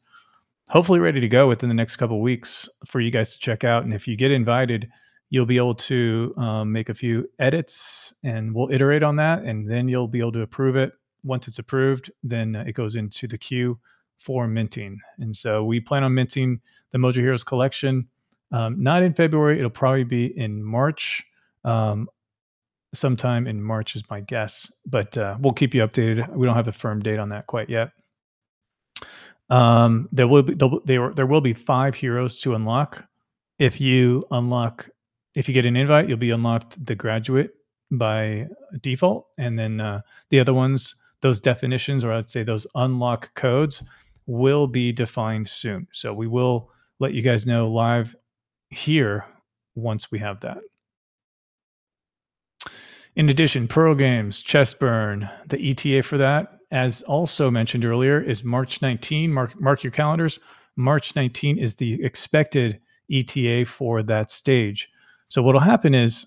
[0.70, 3.84] hopefully ready to go within the next couple weeks for you guys to check out.
[3.84, 4.88] And if you get invited,
[5.28, 9.70] you'll be able to um, make a few edits, and we'll iterate on that, and
[9.70, 10.92] then you'll be able to approve it.
[11.24, 13.78] Once it's approved, then uh, it goes into the queue
[14.18, 14.98] for minting.
[15.18, 16.60] And so we plan on minting
[16.90, 18.09] the Mojo Heroes collection.
[18.53, 19.59] Um, not in February.
[19.59, 21.24] It'll probably be in March.
[21.65, 22.09] Um,
[22.95, 26.29] sometime in March is my guess, but uh, we'll keep you updated.
[26.35, 27.91] We don't have a firm date on that quite yet.
[29.49, 30.55] Um, there will be
[30.85, 33.05] there, there will be five heroes to unlock.
[33.59, 34.89] If you unlock,
[35.35, 37.55] if you get an invite, you'll be unlocked the graduate
[37.91, 38.47] by
[38.81, 40.01] default, and then uh,
[40.31, 43.83] the other ones, those definitions, or I'd say those unlock codes,
[44.27, 45.87] will be defined soon.
[45.93, 48.16] So we will let you guys know live
[48.73, 49.24] here
[49.74, 50.59] once we have that.
[53.15, 58.81] In addition, Pearl Games, Chessburn, the ETA for that, as also mentioned earlier, is March
[58.81, 59.31] 19.
[59.31, 60.40] Mark, mark your calendars.
[60.77, 62.81] March 19 is the expected
[63.11, 64.89] ETA for that stage.
[65.28, 66.27] So what'll happen is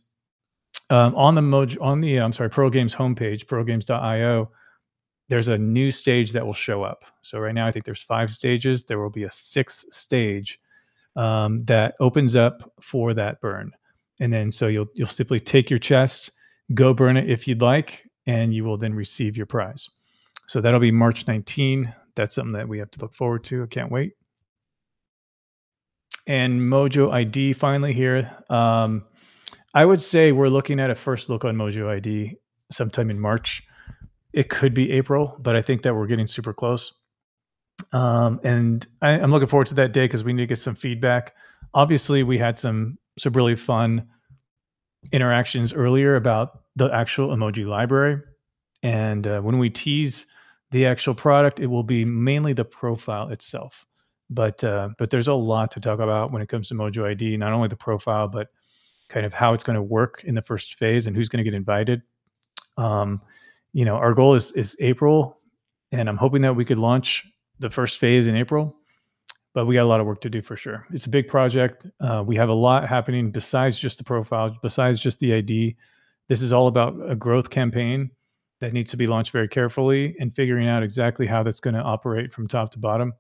[0.92, 4.52] um, on the Moj- on the I'm sorry, Pearl Games homepage, pearlgames.io,
[5.30, 7.04] there's a new stage that will show up.
[7.24, 8.84] So right now, I think there's five stages.
[8.84, 10.60] There will be a sixth stage
[11.16, 13.72] um, that opens up for that burn,
[14.20, 16.32] and then so you'll you'll simply take your chest,
[16.74, 19.90] go burn it if you'd like, and you will then receive your prize.
[20.48, 21.94] So that'll be March 19.
[22.16, 23.64] That's something that we have to look forward to.
[23.64, 24.14] I can't wait.
[26.28, 28.32] And Mojo ID finally here.
[28.50, 29.06] Um,
[29.74, 32.36] I would say we're looking at a first look on Mojo ID
[32.72, 33.62] sometime in March.
[34.34, 36.94] It could be April, but I think that we're getting super close.
[37.92, 40.76] Um, and I, am looking forward to that day because we need to get some
[40.76, 41.36] feedback.
[41.74, 44.08] Obviously, we had some some really fun
[45.12, 48.22] interactions earlier about the actual emoji library,
[48.84, 50.26] and uh, when we tease
[50.72, 53.86] the actual product, it will be mainly the profile itself.
[54.30, 57.38] But uh, but there's a lot to talk about when it comes to Mojo ID.
[57.38, 58.48] Not only the profile, but
[59.10, 61.50] kind of how it's going to work in the first phase and who's going to
[61.50, 62.02] get invited.
[62.78, 63.22] Um,
[63.74, 65.40] you know, our goal is is April,
[65.92, 67.26] and I'm hoping that we could launch
[67.60, 68.76] the first phase in April.
[69.53, 70.86] But we got a lot of work to do for sure.
[70.91, 71.86] It's a big project.
[72.02, 75.77] Uh, we have a lot happening besides just the profile, besides just the ID.
[76.27, 78.11] This is all about a growth campaign
[78.60, 81.82] that needs to be launched very carefully and figuring out exactly how that's going to
[81.82, 83.14] operate from top to bottom.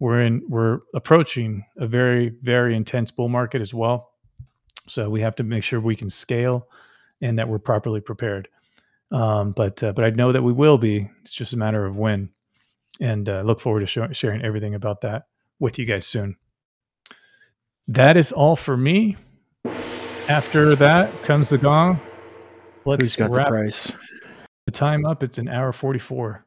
[0.00, 4.12] We're in we're approaching a very very intense bull market as well.
[4.88, 6.68] So we have to make sure we can scale
[7.20, 8.48] and that we're properly prepared.
[9.12, 11.08] Um, but uh, but I know that we will be.
[11.22, 12.30] It's just a matter of when,
[13.00, 15.26] and uh, look forward to sh- sharing everything about that
[15.58, 16.36] with you guys soon.
[17.88, 19.16] That is all for me.
[20.28, 22.00] After that comes the gong.
[22.84, 23.92] Let's Who's got the price?
[24.66, 25.22] The time up.
[25.22, 26.44] It's an hour forty-four.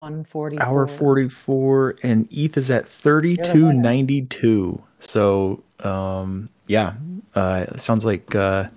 [0.00, 0.58] One forty.
[0.58, 4.82] Hour forty-four, and ETH is at thirty-two ninety-two.
[4.98, 6.94] So, um, yeah,
[7.34, 8.68] uh, it sounds like uh,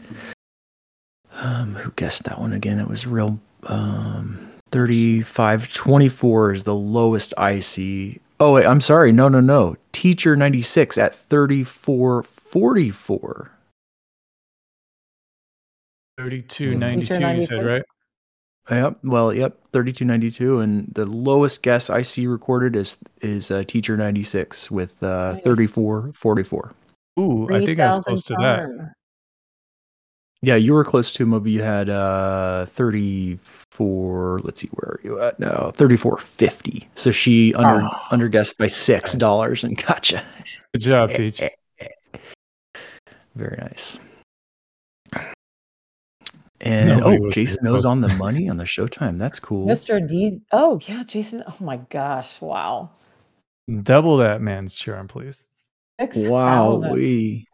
[1.33, 2.79] um, who guessed that one again?
[2.79, 3.39] It was real.
[3.63, 8.19] Um, 35 24 is the lowest I see.
[8.41, 9.13] Oh, wait, I'm sorry.
[9.13, 9.77] No, no, no.
[9.93, 13.51] Teacher 96 at 34 44.
[16.17, 17.81] 32 92 you said right
[18.71, 23.97] yep well yep 3292 and the lowest guess i see recorded is is uh, teacher
[23.97, 26.71] 96 with uh 34 44
[27.19, 28.93] ooh i think i was close to that
[30.45, 31.51] yeah, you were close to Moby.
[31.51, 32.67] You had uh
[33.75, 34.39] 34.
[34.43, 35.71] Let's see, where are you at now?
[35.75, 36.85] 34.50.
[36.95, 37.89] So she under ah.
[37.93, 38.07] oh.
[38.11, 40.23] under guessed by six dollars and gotcha.
[40.73, 41.41] Good job, eh, Teach.
[41.41, 41.49] Eh,
[41.79, 42.19] eh.
[43.35, 43.99] Very nice.
[46.61, 49.19] And Nobody oh, Jason knows on the money on the Showtime.
[49.19, 49.67] That's cool.
[49.67, 50.05] Mr.
[50.07, 50.39] D.
[50.51, 51.43] Oh yeah, Jason.
[51.45, 52.41] Oh my gosh!
[52.41, 52.91] Wow.
[53.83, 55.45] Double that man's charm, please.
[55.99, 57.45] wow, we.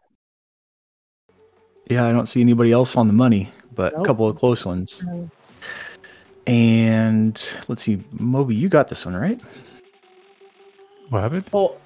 [1.90, 4.02] Yeah, I don't see anybody else on the money, but nope.
[4.02, 5.04] a couple of close ones.
[6.46, 9.40] And let's see, Moby, you got this one right.
[11.10, 11.44] What happened?
[11.52, 11.76] Well,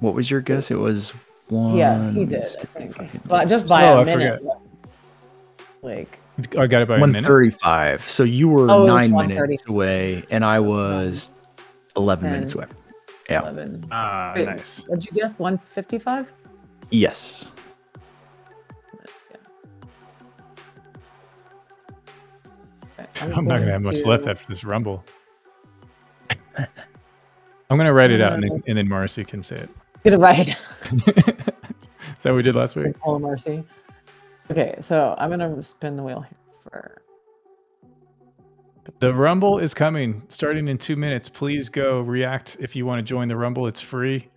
[0.00, 0.70] what was your guess?
[0.70, 1.10] It was
[1.48, 1.76] one.
[1.76, 2.44] Yeah, he did.
[2.44, 2.96] I think,
[3.26, 4.42] but just by oh, a minute.
[5.82, 6.18] Like
[6.58, 7.26] I got it by a One minute.
[7.26, 8.08] thirty-five.
[8.08, 9.28] So you were Oh, it was nine 1:30.
[9.28, 11.30] minutes away, and I was
[11.96, 12.66] eleven minutes away.
[13.30, 13.42] Yeah.
[13.42, 13.86] 11.
[13.90, 14.84] Ah, Wait, nice.
[14.86, 15.38] What'd you guess?
[15.38, 16.30] 155?
[16.90, 17.46] Yes.
[23.20, 25.04] I'm not gonna have much left after this rumble.
[26.58, 29.70] I'm gonna write it out, and then, and then Marcy can say it.
[30.04, 30.48] Get it right.
[30.92, 31.44] Is that
[32.24, 32.94] what we did last week?
[33.04, 33.64] Oh, Marcy.
[34.50, 37.02] Okay, so I'm gonna spin the wheel here for.
[38.98, 41.28] The Rumble is coming, starting in two minutes.
[41.28, 43.66] Please go react if you want to join the Rumble.
[43.66, 44.28] It's free,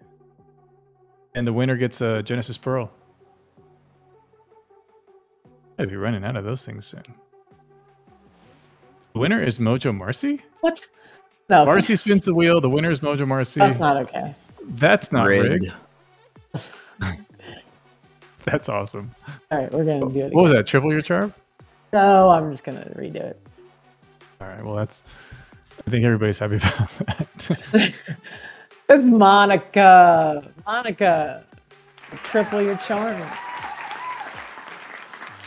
[1.36, 2.90] and the winner gets a Genesis Pearl.
[5.80, 7.04] I'd be running out of those things soon.
[9.18, 10.44] The winner is Mojo Marcy.
[10.62, 10.86] What?
[11.50, 11.66] No, okay.
[11.66, 12.62] Marcy spins the wheel.
[12.62, 13.60] The winner is Mojo Marcy.
[13.60, 14.36] That's not okay.
[14.62, 15.74] That's not rigged.
[16.54, 16.64] Rigged.
[18.46, 19.10] That's awesome.
[19.50, 20.34] All right, we're gonna do it.
[20.34, 20.68] What was that?
[20.68, 21.34] Triple your charm?
[21.92, 23.42] No, I'm just gonna redo it.
[24.40, 24.64] All right.
[24.64, 25.02] Well, that's.
[25.88, 26.90] I think everybody's happy about
[27.72, 27.94] that.
[28.90, 30.54] It's Monica.
[30.64, 31.44] Monica.
[32.24, 33.20] Triple your charm.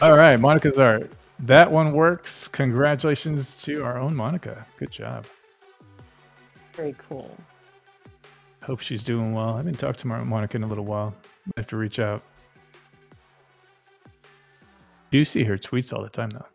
[0.03, 1.13] All right, Monica's art.
[1.43, 2.49] That one works.
[2.49, 4.67] Congratulations to our own Monica.
[4.77, 5.27] Good job.
[6.75, 7.35] Very cool.
[8.63, 9.55] Hope she's doing well.
[9.55, 11.15] I haven't talked to Monica in a little while.
[11.57, 12.23] I have to reach out.
[15.11, 16.47] Do see her tweets all the time though.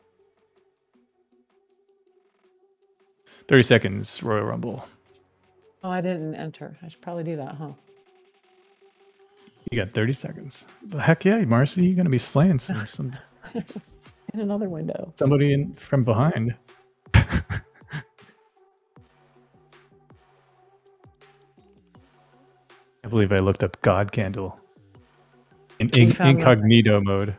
[3.47, 4.87] 30 seconds, Royal Rumble.
[5.83, 6.77] Oh, I didn't enter.
[6.81, 7.71] I should probably do that, huh?
[9.71, 10.65] You got 30 seconds.
[10.83, 13.15] But heck yeah, Marcy, you're gonna be slaying some, some
[14.35, 15.13] In another window.
[15.17, 16.53] somebody in from behind.
[17.13, 17.61] I
[23.09, 24.59] believe I looked up God Candle
[25.79, 26.41] in You in- found that?
[26.41, 27.35] incognito mode.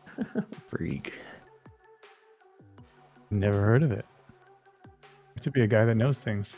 [0.68, 1.14] Freak.
[3.30, 4.04] Never heard of it.
[5.40, 6.54] To be a guy that knows things.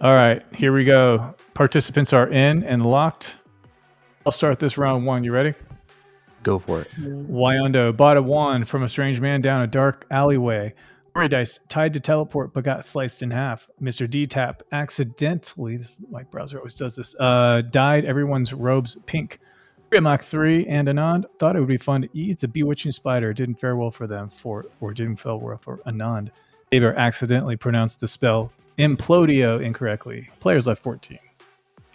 [0.00, 1.34] All right, here we go.
[1.54, 3.36] Participants are in and locked.
[4.26, 5.22] I'll start this round one.
[5.22, 5.54] You ready?
[6.42, 6.88] Go for it.
[6.98, 10.74] Wyondo bought a wand from a strange man down a dark alleyway.
[11.14, 13.68] Worry dice tied to teleport but got sliced in half.
[13.80, 14.10] Mr.
[14.10, 19.38] D Tap accidentally, this, my browser always does this, uh, dyed everyone's robes pink.
[19.92, 23.32] Mach 3 and Anand thought it would be fun to ease the bewitching spider.
[23.32, 26.30] Didn't fare well for them, for or didn't fare well for Anand.
[26.72, 30.28] Faber accidentally pronounced the spell Implodio incorrectly.
[30.40, 31.20] Players left 14.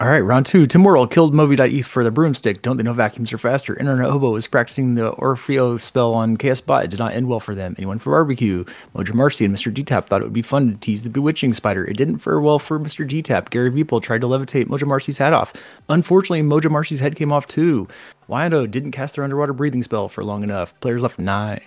[0.01, 0.65] All right, round two.
[0.65, 2.63] Tomorrow killed Moby.eth for the broomstick.
[2.63, 3.77] Don't they know vacuums are faster?
[3.77, 6.85] Internet Hobo was practicing the Orfeo spell on KS Bot.
[6.85, 7.75] It did not end well for them.
[7.77, 8.65] Anyone for barbecue?
[8.95, 9.71] Mojo Marcy and Mr.
[9.71, 11.85] D-Tap thought it would be fun to tease the bewitching spider.
[11.85, 13.07] It didn't fare well for Mr.
[13.07, 13.51] D-Tap.
[13.51, 15.53] Gary Beeple tried to levitate Mojo Marcy's hat off.
[15.87, 17.87] Unfortunately, Mojo Marcy's head came off too.
[18.27, 20.73] Wyandotte didn't cast their underwater breathing spell for long enough.
[20.79, 21.61] Players left nine.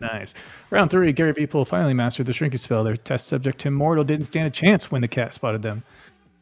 [0.00, 0.32] Nice.
[0.70, 2.84] Round three, Gary Beeple finally mastered the shrinking spell.
[2.84, 5.82] Their test subject, Tim Mortal, didn't stand a chance when the cat spotted them.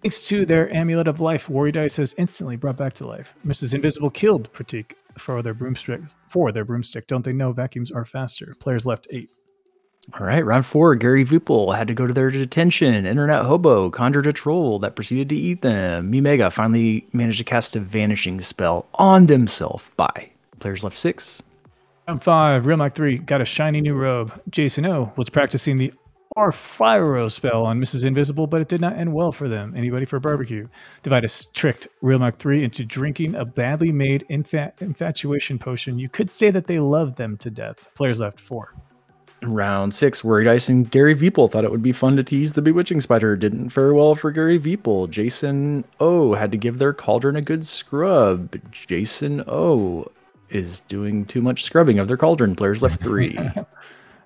[0.05, 3.35] Thanks to their amulet of life, Worry Dice has instantly brought back to life.
[3.47, 3.72] Mrs.
[3.72, 6.02] Invisible killed Pratik for their broomstick.
[6.28, 8.55] For their broomstick, don't they know vacuums are faster?
[8.60, 9.31] Players left eight.
[10.12, 10.94] All right, round four.
[10.94, 13.06] Gary Vupel had to go to their detention.
[13.06, 16.10] Internet Hobo conjured a troll that proceeded to eat them.
[16.10, 19.90] Me Mega finally managed to cast a vanishing spell on themselves.
[19.97, 20.28] Bye.
[20.60, 21.43] Players left six.
[22.06, 24.39] Round five, Real Mac 3 got a shiny new robe.
[24.51, 25.94] Jason O was practicing the
[26.36, 28.05] Arfiro spell on Mrs.
[28.05, 29.73] Invisible, but it did not end well for them.
[29.77, 30.66] Anybody for barbecue?
[31.05, 35.97] Divitus tricked Real Mac 3 into drinking a badly made infa- infatuation potion.
[35.97, 37.86] You could say that they loved them to death.
[37.94, 38.74] Players left four.
[39.44, 42.62] Round six, Worry Dice and Gary Veeple thought it would be fun to tease the
[42.62, 43.36] bewitching spider.
[43.36, 45.11] Didn't fare well for Gary Veeple.
[45.11, 48.56] Jason O had to give their cauldron a good scrub.
[48.73, 50.11] Jason O
[50.48, 52.56] is doing too much scrubbing of their cauldron.
[52.56, 53.39] Players left three.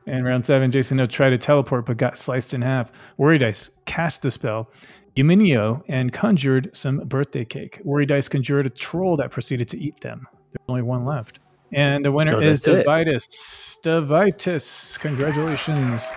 [0.09, 2.91] And round seven, Jason O tried to teleport but got sliced in half.
[3.19, 4.71] Worry Dice cast the spell.
[5.17, 7.81] Yuminio and conjured some birthday cake.
[7.85, 10.27] Worry Dice conjured a troll that proceeded to eat them.
[10.53, 11.41] There's only one left.
[11.75, 12.63] And the winner Oh, is.
[12.63, 13.77] Divitus.
[13.85, 16.11] Divitus, congratulations.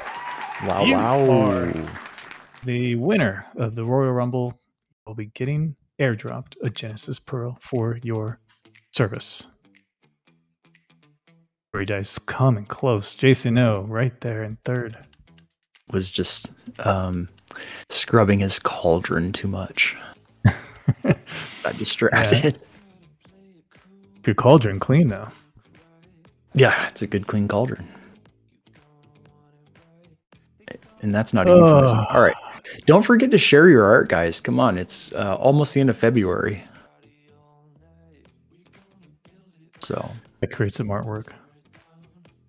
[0.65, 1.29] wow, You wow.
[1.41, 1.73] are-
[2.63, 4.53] The winner of the Royal Rumble
[5.05, 8.39] will be getting airdropped a Genesis Pearl for your
[8.91, 9.47] service.
[11.73, 13.15] Worry Dice coming close.
[13.15, 14.97] Jason O right there in third.
[15.91, 17.29] Was just um,
[17.89, 19.95] scrubbing his cauldron too much.
[21.03, 22.59] Got distracted.
[24.25, 25.29] Your cauldron clean though.
[26.53, 27.87] Yeah, it's a good clean cauldron.
[31.01, 31.63] And that's not even.
[31.63, 32.07] Ugh.
[32.09, 32.35] All right.
[32.85, 34.41] Don't forget to share your art, guys.
[34.41, 34.77] Come on.
[34.77, 36.63] It's uh, almost the end of February.
[39.79, 40.11] So
[40.43, 41.29] I create some artwork.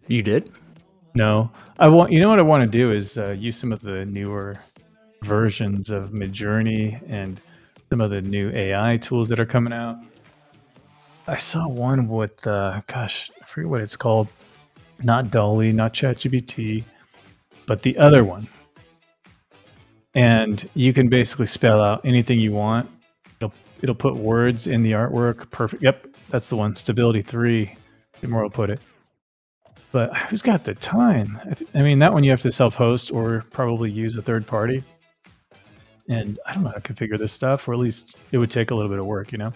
[0.07, 0.51] You did?
[1.15, 2.13] No, I want.
[2.13, 4.59] You know what I want to do is uh, use some of the newer
[5.23, 7.41] versions of Midjourney and
[7.91, 9.97] some of the new AI tools that are coming out.
[11.29, 14.29] I saw one with, uh, gosh, I forget what it's called.
[15.03, 16.85] Not DALL-E, not ChatGPT,
[17.67, 18.49] but the other one.
[20.15, 22.89] And you can basically spell out anything you want.
[23.41, 25.51] It'll it'll put words in the artwork.
[25.51, 25.83] Perfect.
[25.83, 26.77] Yep, that's the one.
[26.77, 27.75] Stability three.
[28.23, 28.81] Will put it.
[29.93, 31.39] But who's got the time?
[31.45, 34.47] I, th- I mean, that one you have to self-host or probably use a third
[34.47, 34.83] party.
[36.09, 38.71] And I don't know how to configure this stuff, or at least it would take
[38.71, 39.53] a little bit of work, you know.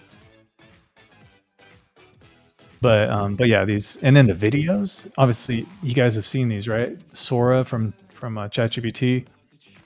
[2.79, 5.11] But um, but yeah, these and then the videos.
[5.17, 6.97] Obviously, you guys have seen these, right?
[7.11, 9.25] Sora from from uh, ChatGPT.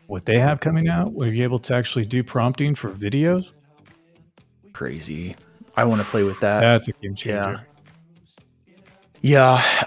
[0.07, 3.51] What they have coming out, were you able to actually do prompting for videos?
[4.73, 5.37] Crazy.
[5.77, 6.59] I want to play with that.
[6.59, 7.31] That's a game changer.
[7.31, 7.59] Yeah,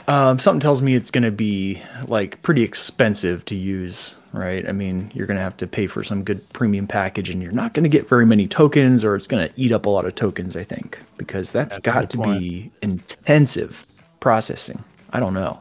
[0.06, 4.68] um, something tells me it's going to be like pretty expensive to use, right?
[4.68, 7.50] I mean, you're going to have to pay for some good premium package, and you're
[7.50, 10.04] not going to get very many tokens, or it's going to eat up a lot
[10.04, 10.56] of tokens.
[10.56, 12.40] I think because that's That's got to point.
[12.40, 13.84] be intensive
[14.20, 14.82] processing.
[15.12, 15.58] I don't know.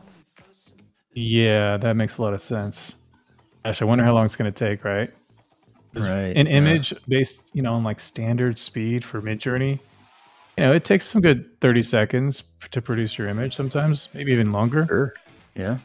[1.15, 2.95] Yeah, that makes a lot of sense.
[3.65, 5.11] Gosh, I wonder how long it's going to take, right?
[5.95, 6.53] Right, An yeah.
[6.53, 9.79] image based, you know, on like standard speed for Midjourney,
[10.57, 14.51] you know, it takes some good 30 seconds to produce your image sometimes, maybe even
[14.51, 14.85] longer.
[14.87, 15.13] Sure.
[15.55, 15.77] Yeah.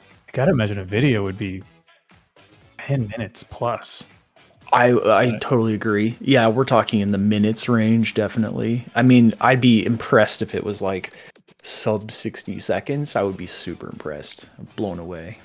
[0.00, 1.62] I gotta imagine a video would be
[2.78, 4.04] 10 minutes plus.
[4.72, 5.40] I I Right.
[5.40, 6.16] totally agree.
[6.20, 8.84] Yeah, we're talking in the minutes range, definitely.
[8.96, 11.12] I mean, I'd be impressed if it was like
[11.62, 13.14] sub sixty seconds.
[13.16, 15.38] I would be super impressed, blown away.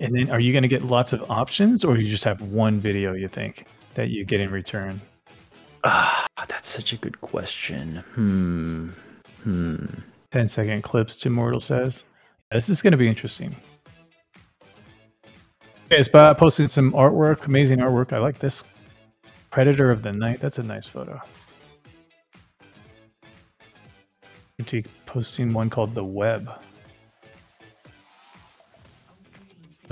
[0.00, 2.78] And then are you going to get lots of options or you just have one
[2.80, 5.00] video you think that you get in return?
[5.84, 7.96] Ah, that's such a good question.
[8.14, 8.88] Hmm.
[9.42, 9.86] Hmm.
[10.32, 12.04] 10 second clips, Tim Mortal says.
[12.50, 13.54] This is going to be interesting.
[15.90, 18.12] Okay, Spot posted some artwork, amazing artwork.
[18.12, 18.64] I like this.
[19.50, 20.40] Predator of the Night.
[20.40, 21.20] That's a nice photo.
[24.56, 26.50] Critique posting one called The Web.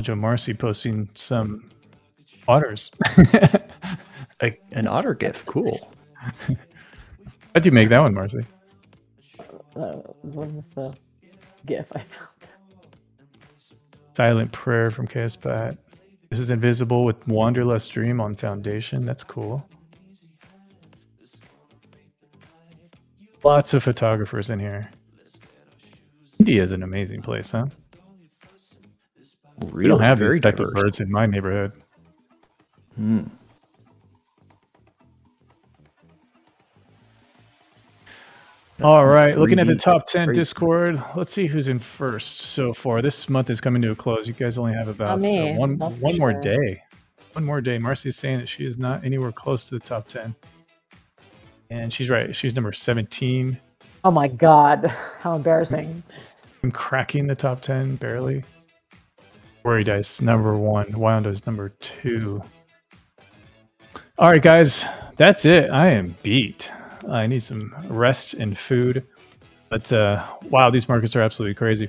[0.03, 1.71] Joe Marcy posting some
[2.47, 2.91] otters.
[4.43, 5.45] A, an otter gif.
[5.47, 5.91] Cool.
[7.55, 8.41] How'd you make that one, Marcy?
[9.75, 9.93] Uh,
[10.23, 10.95] what was the
[11.67, 12.29] GIF I found?
[14.15, 15.77] Silent Prayer from KS Pat.
[16.31, 19.05] This is Invisible with Wanderlust Dream on Foundation.
[19.05, 19.67] That's cool.
[23.45, 24.91] Lots of photographers in here.
[26.41, 27.67] India is an amazing place, huh?
[29.61, 30.69] Really, We don't have very these type diverse.
[30.71, 31.73] of birds in my neighborhood.
[32.97, 33.21] Hmm.
[38.83, 40.41] All right, looking at the top 10 crazy.
[40.41, 43.01] Discord, let's see who's in first so far.
[43.01, 44.29] This month is coming to a close.
[44.29, 46.41] You guys only have about uh, me, one that's one more sure.
[46.41, 46.83] day.
[47.33, 47.79] One more day.
[47.79, 50.35] Marcy's saying that she is not anywhere close to the top 10.
[51.71, 52.37] And she's right.
[52.37, 53.59] She's number 17.
[54.05, 54.87] Oh my god,
[55.21, 56.03] how embarrassing.
[56.63, 58.45] I'm cracking the top 10 barely.
[59.65, 60.93] Worry Dice, number one.
[60.93, 62.43] Wyando's number two.
[64.19, 64.85] All right, guys,
[65.17, 65.71] that's it.
[65.71, 66.71] I am beat.
[67.11, 69.05] I need some rest and food.
[69.69, 71.89] But uh, wow, these markets are absolutely crazy.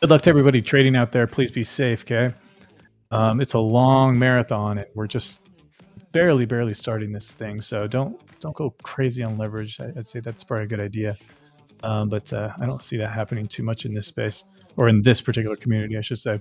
[0.00, 1.26] Good luck to everybody trading out there.
[1.26, 2.34] Please be safe, okay?
[3.10, 5.48] Um, it's a long marathon, and we're just
[6.12, 7.60] barely, barely starting this thing.
[7.60, 9.80] So don't don't go crazy on leverage.
[9.80, 11.16] I, I'd say that's probably a good idea.
[11.82, 14.44] Um, but uh, I don't see that happening too much in this space
[14.76, 16.40] or in this particular community, I should say.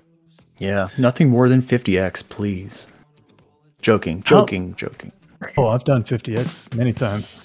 [0.59, 2.87] Yeah, nothing more than 50x, please.
[3.81, 5.11] Joking, joking, joking.
[5.57, 7.37] Oh, I've done 50x many times,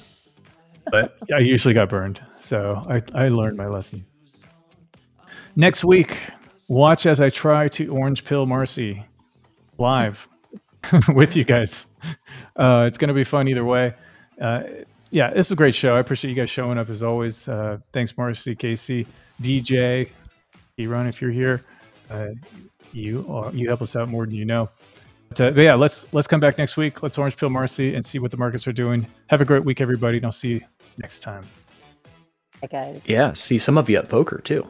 [0.90, 2.20] but I usually got burned.
[2.40, 4.04] So I, I learned my lesson.
[5.56, 6.16] Next week,
[6.68, 9.04] watch as I try to orange pill Marcy
[9.78, 10.28] live
[11.14, 11.86] with you guys.
[12.56, 13.94] Uh, it's going to be fun either way.
[14.40, 14.62] Uh,
[15.10, 15.96] yeah, it's a great show.
[15.96, 17.48] I appreciate you guys showing up as always.
[17.48, 19.06] Uh, thanks, Marcy, Casey,
[19.40, 20.10] DJ,
[20.78, 21.64] E-Run, if you're here.
[22.10, 22.28] Uh,
[22.92, 24.68] you uh, you help us out more than you know.
[25.30, 27.02] But, uh, but yeah, let's let's come back next week.
[27.02, 29.06] Let's orange pill Marcy and see what the markets are doing.
[29.28, 30.60] Have a great week, everybody, and I'll see you
[30.98, 31.44] next time.
[32.60, 33.02] Hey guys.
[33.06, 34.66] Yeah, see some of you at poker too.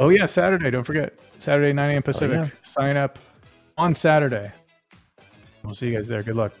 [0.00, 0.70] Oh yeah, Saturday.
[0.70, 1.98] Don't forget Saturday 9 a.m.
[1.98, 2.36] Oh, Pacific.
[2.36, 2.48] yeah.
[2.62, 3.18] Sign up
[3.78, 4.50] on Saturday.
[5.62, 6.22] We'll see you guys there.
[6.22, 6.52] Good luck.